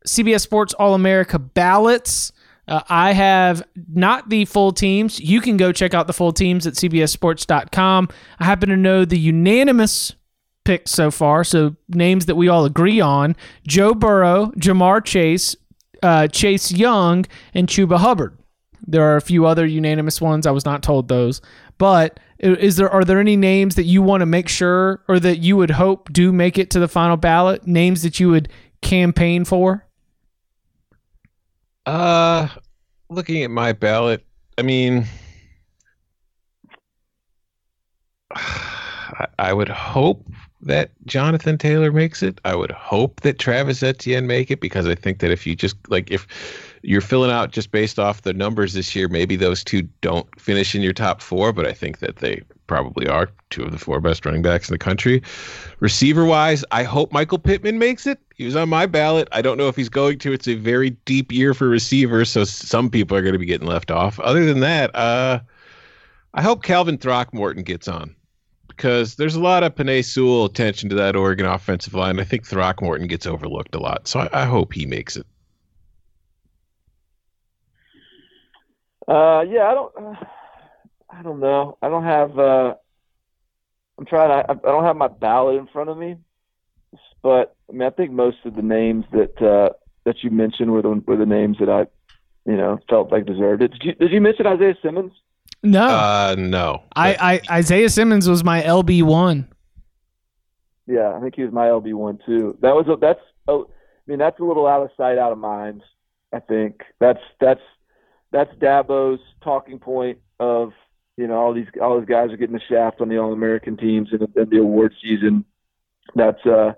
CBS 0.06 0.40
Sports 0.40 0.72
All 0.74 0.94
America 0.94 1.38
ballots. 1.38 2.32
Uh, 2.68 2.80
I 2.88 3.12
have 3.12 3.62
not 3.92 4.28
the 4.28 4.44
full 4.44 4.72
teams. 4.72 5.20
You 5.20 5.40
can 5.40 5.56
go 5.56 5.70
check 5.70 5.94
out 5.94 6.08
the 6.08 6.12
full 6.12 6.32
teams 6.32 6.66
at 6.66 6.74
cbssports.com. 6.74 8.08
I 8.40 8.44
happen 8.44 8.70
to 8.70 8.76
know 8.76 9.04
the 9.04 9.18
unanimous 9.18 10.15
picks 10.66 10.90
so 10.90 11.10
far, 11.10 11.44
so 11.44 11.74
names 11.88 12.26
that 12.26 12.34
we 12.34 12.48
all 12.48 12.66
agree 12.66 13.00
on: 13.00 13.34
Joe 13.66 13.94
Burrow, 13.94 14.52
Ja'Marr 14.56 15.02
Chase, 15.04 15.56
uh, 16.02 16.28
Chase 16.28 16.72
Young, 16.72 17.24
and 17.54 17.68
Chuba 17.68 17.96
Hubbard. 17.98 18.36
There 18.86 19.02
are 19.02 19.16
a 19.16 19.22
few 19.22 19.46
other 19.46 19.66
unanimous 19.66 20.20
ones. 20.20 20.46
I 20.46 20.50
was 20.50 20.64
not 20.64 20.82
told 20.82 21.08
those, 21.08 21.40
but 21.78 22.20
is 22.38 22.76
there 22.76 22.90
are 22.90 23.04
there 23.04 23.18
any 23.18 23.36
names 23.36 23.74
that 23.76 23.84
you 23.84 24.02
want 24.02 24.20
to 24.20 24.26
make 24.26 24.48
sure 24.48 25.02
or 25.08 25.18
that 25.20 25.38
you 25.38 25.56
would 25.56 25.70
hope 25.70 26.12
do 26.12 26.32
make 26.32 26.58
it 26.58 26.70
to 26.70 26.78
the 26.78 26.88
final 26.88 27.16
ballot? 27.16 27.66
Names 27.66 28.02
that 28.02 28.20
you 28.20 28.28
would 28.30 28.48
campaign 28.82 29.44
for? 29.44 29.86
Uh, 31.86 32.48
looking 33.08 33.42
at 33.42 33.50
my 33.50 33.72
ballot, 33.72 34.24
I 34.58 34.62
mean, 34.62 35.06
I, 38.34 39.26
I 39.38 39.52
would 39.52 39.68
hope 39.68 40.26
that 40.66 40.90
Jonathan 41.06 41.56
Taylor 41.56 41.92
makes 41.92 42.22
it. 42.22 42.40
I 42.44 42.54
would 42.54 42.72
hope 42.72 43.20
that 43.20 43.38
Travis 43.38 43.82
Etienne 43.82 44.26
make 44.26 44.50
it 44.50 44.60
because 44.60 44.86
I 44.86 44.94
think 44.94 45.20
that 45.20 45.30
if 45.30 45.46
you 45.46 45.54
just 45.54 45.76
like 45.88 46.10
if 46.10 46.26
you're 46.82 47.00
filling 47.00 47.30
out 47.30 47.52
just 47.52 47.70
based 47.70 47.98
off 47.98 48.22
the 48.22 48.32
numbers 48.32 48.74
this 48.74 48.94
year, 48.94 49.08
maybe 49.08 49.36
those 49.36 49.64
two 49.64 49.82
don't 50.00 50.28
finish 50.40 50.74
in 50.74 50.82
your 50.82 50.92
top 50.92 51.20
four, 51.20 51.52
but 51.52 51.66
I 51.66 51.72
think 51.72 52.00
that 52.00 52.16
they 52.16 52.42
probably 52.66 53.06
are 53.06 53.30
two 53.50 53.62
of 53.62 53.70
the 53.70 53.78
four 53.78 54.00
best 54.00 54.26
running 54.26 54.42
backs 54.42 54.68
in 54.68 54.74
the 54.74 54.78
country. 54.78 55.22
Receiver 55.78 56.24
wise, 56.24 56.64
I 56.72 56.82
hope 56.82 57.12
Michael 57.12 57.38
Pittman 57.38 57.78
makes 57.78 58.06
it. 58.06 58.18
He 58.34 58.44
was 58.44 58.56
on 58.56 58.68
my 58.68 58.86
ballot. 58.86 59.28
I 59.30 59.42
don't 59.42 59.56
know 59.56 59.68
if 59.68 59.76
he's 59.76 59.88
going 59.88 60.18
to. 60.20 60.32
It's 60.32 60.48
a 60.48 60.54
very 60.54 60.90
deep 60.90 61.30
year 61.30 61.54
for 61.54 61.68
receivers, 61.68 62.28
so 62.28 62.42
some 62.42 62.90
people 62.90 63.16
are 63.16 63.22
going 63.22 63.34
to 63.34 63.38
be 63.38 63.46
getting 63.46 63.68
left 63.68 63.92
off. 63.92 64.18
Other 64.18 64.44
than 64.44 64.60
that, 64.60 64.94
uh, 64.96 65.40
I 66.34 66.42
hope 66.42 66.64
Calvin 66.64 66.98
Throckmorton 66.98 67.62
gets 67.62 67.86
on 67.86 68.15
because 68.76 69.16
there's 69.16 69.34
a 69.34 69.40
lot 69.40 69.62
of 69.62 69.74
Penei 69.74 70.04
Sewell 70.04 70.44
attention 70.44 70.88
to 70.90 70.96
that 70.96 71.16
Oregon 71.16 71.46
offensive 71.46 71.94
line. 71.94 72.20
I 72.20 72.24
think 72.24 72.46
Throckmorton 72.46 73.06
gets 73.06 73.26
overlooked 73.26 73.74
a 73.74 73.78
lot, 73.78 74.06
so 74.06 74.20
I, 74.20 74.42
I 74.42 74.44
hope 74.44 74.74
he 74.74 74.86
makes 74.86 75.16
it. 75.16 75.26
Uh, 79.08 79.44
yeah, 79.48 79.68
I 79.68 79.74
don't. 79.74 79.92
Uh, 79.96 80.24
I 81.08 81.22
don't 81.22 81.40
know. 81.40 81.78
I 81.80 81.88
don't 81.88 82.04
have. 82.04 82.38
Uh, 82.38 82.74
I'm 83.98 84.06
trying. 84.06 84.30
I, 84.30 84.52
I 84.52 84.54
don't 84.54 84.84
have 84.84 84.96
my 84.96 85.08
ballot 85.08 85.56
in 85.56 85.66
front 85.68 85.88
of 85.88 85.96
me, 85.96 86.16
but 87.22 87.54
I 87.68 87.72
mean, 87.72 87.82
I 87.82 87.90
think 87.90 88.10
most 88.10 88.38
of 88.44 88.56
the 88.56 88.62
names 88.62 89.04
that 89.12 89.40
uh, 89.40 89.72
that 90.04 90.22
you 90.22 90.30
mentioned 90.30 90.72
were 90.72 90.82
the 90.82 91.02
were 91.06 91.16
the 91.16 91.24
names 91.24 91.58
that 91.60 91.70
I, 91.70 91.86
you 92.50 92.56
know, 92.56 92.78
felt 92.90 93.12
like 93.12 93.26
deserved 93.26 93.62
it. 93.62 93.72
Did 93.72 93.84
you 93.84 93.94
Did 93.94 94.10
you 94.10 94.20
mention 94.20 94.46
Isaiah 94.46 94.76
Simmons? 94.82 95.12
No, 95.70 95.86
Uh, 95.86 96.34
no. 96.38 96.82
I, 96.94 97.40
I 97.48 97.56
Isaiah 97.58 97.88
Simmons 97.88 98.28
was 98.28 98.44
my 98.44 98.62
LB 98.62 99.02
one. 99.02 99.48
Yeah, 100.86 101.12
I 101.16 101.20
think 101.20 101.34
he 101.34 101.42
was 101.42 101.52
my 101.52 101.66
LB 101.66 101.94
one 101.94 102.18
too. 102.24 102.56
That 102.62 102.74
was 102.74 102.86
a, 102.88 102.96
that's. 102.96 103.20
oh, 103.48 103.66
I 103.68 104.10
mean, 104.10 104.18
that's 104.18 104.38
a 104.38 104.44
little 104.44 104.66
out 104.66 104.82
of 104.82 104.90
sight, 104.96 105.18
out 105.18 105.32
of 105.32 105.38
mind. 105.38 105.82
I 106.32 106.38
think 106.40 106.82
that's 107.00 107.20
that's 107.40 107.60
that's 108.30 108.54
Dabo's 108.56 109.20
talking 109.42 109.78
point 109.78 110.18
of 110.38 110.72
you 111.16 111.26
know 111.26 111.34
all 111.34 111.52
these 111.54 111.66
all 111.82 111.98
these 111.98 112.08
guys 112.08 112.30
are 112.30 112.36
getting 112.36 112.54
the 112.54 112.62
shaft 112.68 113.00
on 113.00 113.08
the 113.08 113.18
All 113.18 113.32
American 113.32 113.76
teams 113.76 114.10
and, 114.12 114.22
in 114.36 114.48
the 114.50 114.58
award 114.58 114.92
season. 115.02 115.44
That's 116.14 116.44
uh 116.46 116.72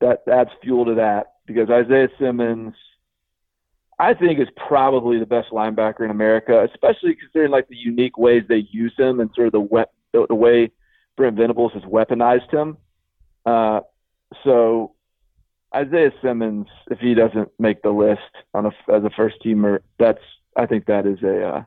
that 0.00 0.22
adds 0.30 0.50
fuel 0.62 0.84
to 0.84 0.94
that 0.94 1.32
because 1.46 1.68
Isaiah 1.70 2.08
Simmons, 2.20 2.74
I 3.98 4.14
think 4.14 4.38
is 4.38 4.48
probably 4.56 5.18
the 5.18 5.26
best 5.26 5.50
linebacker 5.50 6.04
in 6.04 6.10
America, 6.10 6.66
especially 6.72 7.16
considering 7.16 7.50
like 7.50 7.68
the 7.68 7.76
unique 7.76 8.16
ways 8.16 8.44
they 8.48 8.66
use 8.70 8.94
him 8.96 9.20
and 9.20 9.30
sort 9.34 9.48
of 9.48 9.52
the 9.52 9.60
we- 9.60 10.26
the, 10.28 10.34
way 10.34 10.70
Brent 11.16 11.36
Venables 11.36 11.72
has 11.72 11.82
weaponized 11.82 12.52
him. 12.52 12.76
Uh, 13.44 13.80
so 14.44 14.94
Isaiah 15.74 16.12
Simmons, 16.22 16.66
if 16.90 16.98
he 16.98 17.14
doesn't 17.14 17.50
make 17.58 17.82
the 17.82 17.90
list 17.90 18.20
on 18.54 18.66
a, 18.66 18.70
as 18.92 19.04
a 19.04 19.10
first 19.10 19.36
teamer, 19.44 19.80
that's 19.98 20.22
I 20.56 20.66
think 20.66 20.86
that 20.86 21.06
is 21.06 21.22
a 21.22 21.46
uh, 21.46 21.64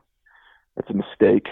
that's 0.76 0.90
a 0.90 0.94
mistake. 0.94 1.48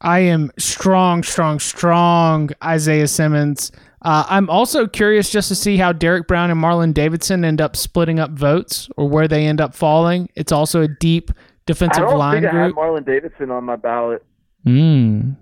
I 0.00 0.20
am 0.20 0.52
strong, 0.58 1.24
strong, 1.24 1.58
strong 1.58 2.50
Isaiah 2.62 3.08
Simmons. 3.08 3.72
Uh, 4.02 4.24
I'm 4.28 4.48
also 4.48 4.86
curious 4.86 5.30
just 5.30 5.48
to 5.48 5.54
see 5.54 5.76
how 5.76 5.92
Derrick 5.92 6.28
Brown 6.28 6.50
and 6.50 6.60
Marlon 6.62 6.94
Davidson 6.94 7.44
end 7.44 7.60
up 7.60 7.74
splitting 7.76 8.18
up 8.20 8.30
votes 8.30 8.88
or 8.96 9.08
where 9.08 9.26
they 9.26 9.46
end 9.46 9.60
up 9.60 9.74
falling. 9.74 10.28
It's 10.36 10.52
also 10.52 10.82
a 10.82 10.88
deep 10.88 11.30
defensive 11.66 12.04
I 12.04 12.06
defensive 12.06 12.10
don't 12.10 12.18
line 12.18 12.42
think 12.42 12.54
I 12.54 12.62
had. 12.64 12.72
Marlon 12.72 13.04
Davidson 13.04 13.50
on 13.50 13.64
my 13.64 13.76
ballot, 13.76 14.24
Mm. 14.66 15.36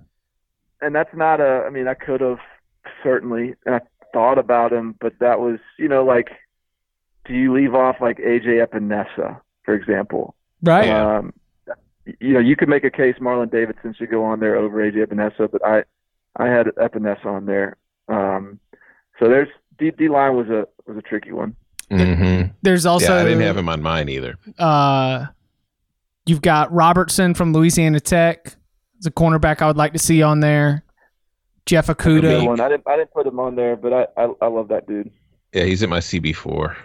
and 0.81 0.95
that's 0.95 1.15
not 1.15 1.41
a. 1.41 1.65
I 1.67 1.71
mean, 1.71 1.87
I 1.89 1.95
could 1.95 2.21
have 2.21 2.39
certainly 3.03 3.55
I 3.67 3.81
thought 4.13 4.39
about 4.39 4.73
him, 4.73 4.95
but 5.01 5.13
that 5.21 5.39
was 5.41 5.59
you 5.79 5.89
know 5.89 6.05
like, 6.05 6.31
do 7.27 7.35
you 7.35 7.53
leave 7.55 7.75
off 7.75 7.97
like 8.01 8.19
AJ 8.19 8.67
Epenesa, 8.67 9.41
for 9.65 9.75
example? 9.75 10.35
Right? 10.63 10.89
Um, 10.89 11.33
you 12.21 12.33
know, 12.33 12.41
you 12.41 12.57
could 12.57 12.69
make 12.69 12.85
a 12.85 12.91
case 12.91 13.17
Marlon 13.21 13.51
Davidson 13.51 13.95
should 13.99 14.11
go 14.11 14.25
on 14.25 14.41
there 14.41 14.57
over 14.57 14.79
AJ 14.79 15.07
Epenesa, 15.07 15.51
but 15.51 15.65
I, 15.67 15.85
I 16.37 16.47
had 16.47 16.67
Epenesa 16.79 17.27
on 17.27 17.47
there. 17.47 17.77
Um, 18.09 18.61
so 19.19 19.29
there's 19.29 19.49
D, 19.79 19.91
D 19.91 20.09
line 20.09 20.37
was 20.37 20.49
a 20.49 20.67
was 20.87 20.97
a 20.97 21.03
tricky 21.03 21.33
one. 21.33 21.57
hmm 21.91 22.43
There's 22.63 22.87
also 22.87 23.15
yeah, 23.15 23.21
I 23.21 23.25
didn't 23.25 23.43
have 23.43 23.57
him 23.57 23.69
on 23.69 23.83
mine 23.83 24.09
either. 24.09 24.37
Uh, 24.59 25.27
you've 26.27 26.43
got 26.43 26.73
Robertson 26.73 27.35
from 27.35 27.53
Louisiana 27.53 28.01
Tech. 28.01 28.57
It's 28.99 29.07
a 29.07 29.11
cornerback 29.11 29.61
I 29.63 29.67
would 29.67 29.77
like 29.77 29.93
to 29.93 29.99
see 29.99 30.23
on 30.23 30.41
there. 30.41 30.85
Jeff 31.67 31.87
That's 31.87 32.01
a 32.01 32.09
good 32.09 32.25
Okudah. 32.25 32.47
one. 32.47 32.61
I 32.61 32.69
didn't 32.69 32.87
I 32.87 32.97
didn't 32.97 33.13
put 33.13 33.27
him 33.27 33.41
on 33.41 33.57
there, 33.57 33.77
but 33.77 33.93
I 33.93 34.07
I, 34.17 34.29
I 34.43 34.47
love 34.47 34.69
that 34.69 34.87
dude. 34.87 35.11
Yeah, 35.53 35.65
he's 35.65 35.83
in 35.83 35.91
my 35.91 36.01
CB4. 36.01 36.77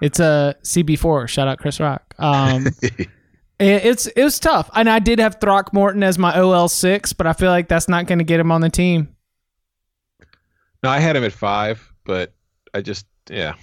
It's 0.00 0.20
a 0.20 0.54
CB4. 0.62 1.28
Shout 1.28 1.48
out 1.48 1.58
Chris 1.58 1.80
Rock. 1.80 2.14
Um, 2.18 2.66
it, 2.82 3.08
it's 3.58 4.06
it 4.06 4.22
was 4.22 4.38
tough, 4.38 4.70
and 4.74 4.88
I 4.88 4.98
did 4.98 5.18
have 5.18 5.40
Throckmorton 5.40 6.02
as 6.02 6.18
my 6.18 6.38
OL 6.38 6.68
six, 6.68 7.12
but 7.12 7.26
I 7.26 7.32
feel 7.32 7.50
like 7.50 7.68
that's 7.68 7.88
not 7.88 8.06
going 8.06 8.18
to 8.18 8.24
get 8.24 8.40
him 8.40 8.52
on 8.52 8.60
the 8.60 8.70
team. 8.70 9.14
No, 10.82 10.90
I 10.90 10.98
had 10.98 11.16
him 11.16 11.24
at 11.24 11.32
five, 11.32 11.92
but 12.04 12.34
I 12.74 12.80
just 12.80 13.06
yeah. 13.30 13.54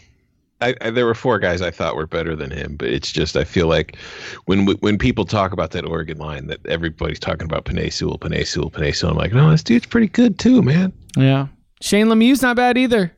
I, 0.62 0.74
I, 0.80 0.90
there 0.90 1.06
were 1.06 1.14
four 1.16 1.38
guys 1.38 1.62
I 1.62 1.70
thought 1.70 1.98
were 1.98 2.08
better 2.08 2.34
than 2.34 2.50
him, 2.50 2.78
but 2.78 2.88
it's 2.88 3.12
just 3.12 3.36
I 3.36 3.44
feel 3.44 3.68
like 3.68 3.98
when 4.46 4.66
when 4.66 4.98
people 4.98 5.26
talk 5.26 5.52
about 5.52 5.72
that 5.72 5.86
Oregon 5.86 6.18
line, 6.18 6.48
that 6.48 6.66
everybody's 6.66 7.20
talking 7.20 7.46
about 7.46 7.66
Penei 7.66 7.92
Sewell, 7.92 8.18
Penei 8.18 8.48
Sewell, 8.48 8.72
Penei 8.72 8.96
Sewell. 8.96 9.12
I'm 9.12 9.18
like, 9.18 9.34
no, 9.34 9.52
this 9.52 9.64
dude's 9.64 9.86
pretty 9.86 10.08
good 10.08 10.40
too, 10.40 10.62
man. 10.62 10.94
Yeah, 11.18 11.48
Shane 11.82 12.08
Lemieux's 12.08 12.42
not 12.42 12.56
bad 12.56 12.78
either. 12.78 13.12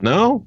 No, 0.00 0.46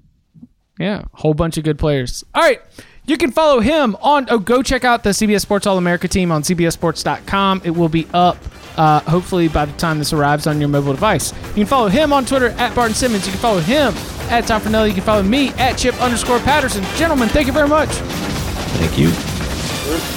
Yeah, 0.80 1.06
whole 1.14 1.34
bunch 1.34 1.58
of 1.58 1.64
good 1.64 1.80
players. 1.80 2.24
All 2.36 2.44
right. 2.44 2.62
You 3.08 3.18
can 3.18 3.32
follow 3.32 3.62
him 3.62 3.96
on, 4.02 4.28
oh, 4.30 4.38
go 4.38 4.62
check 4.62 4.84
out 4.84 5.04
the 5.04 5.12
CBS 5.12 5.40
Sports 5.42 5.66
All 5.66 5.78
America 5.78 6.10
team 6.10 6.30
on 6.30 6.44
CBSSports.com. 6.44 7.62
It 7.64 7.72
will 7.72 7.88
be 7.88 8.06
up 8.14 8.38
uh, 8.76 9.00
hopefully 9.02 9.48
by 9.48 9.66
the 9.66 9.72
time 9.78 9.98
this 9.98 10.12
arrives 10.12 10.46
on 10.46 10.60
your 10.60 10.70
mobile 10.70 10.92
device. 10.92 11.34
You 11.50 11.54
can 11.56 11.66
follow 11.68 11.88
him 11.88 12.12
on 12.12 12.26
Twitter 12.26 12.50
at 12.50 12.76
Barton 12.76 12.94
Simmons. 12.94 13.26
You 13.26 13.32
can 13.32 13.42
follow 13.42 13.60
him 13.62 13.94
at 14.30 14.46
Tom 14.46 14.62
Fornelli. 14.62 14.90
You 14.90 14.94
can 14.94 15.04
follow 15.04 15.24
me 15.24 15.50
at 15.52 15.78
Chip 15.78 16.00
underscore 16.02 16.40
Patterson. 16.40 16.84
Gentlemen, 16.96 17.30
thank 17.30 17.48
you 17.48 17.54
very 17.54 17.70
much. 17.70 17.90
thank 17.90 18.98
you. 18.98 20.17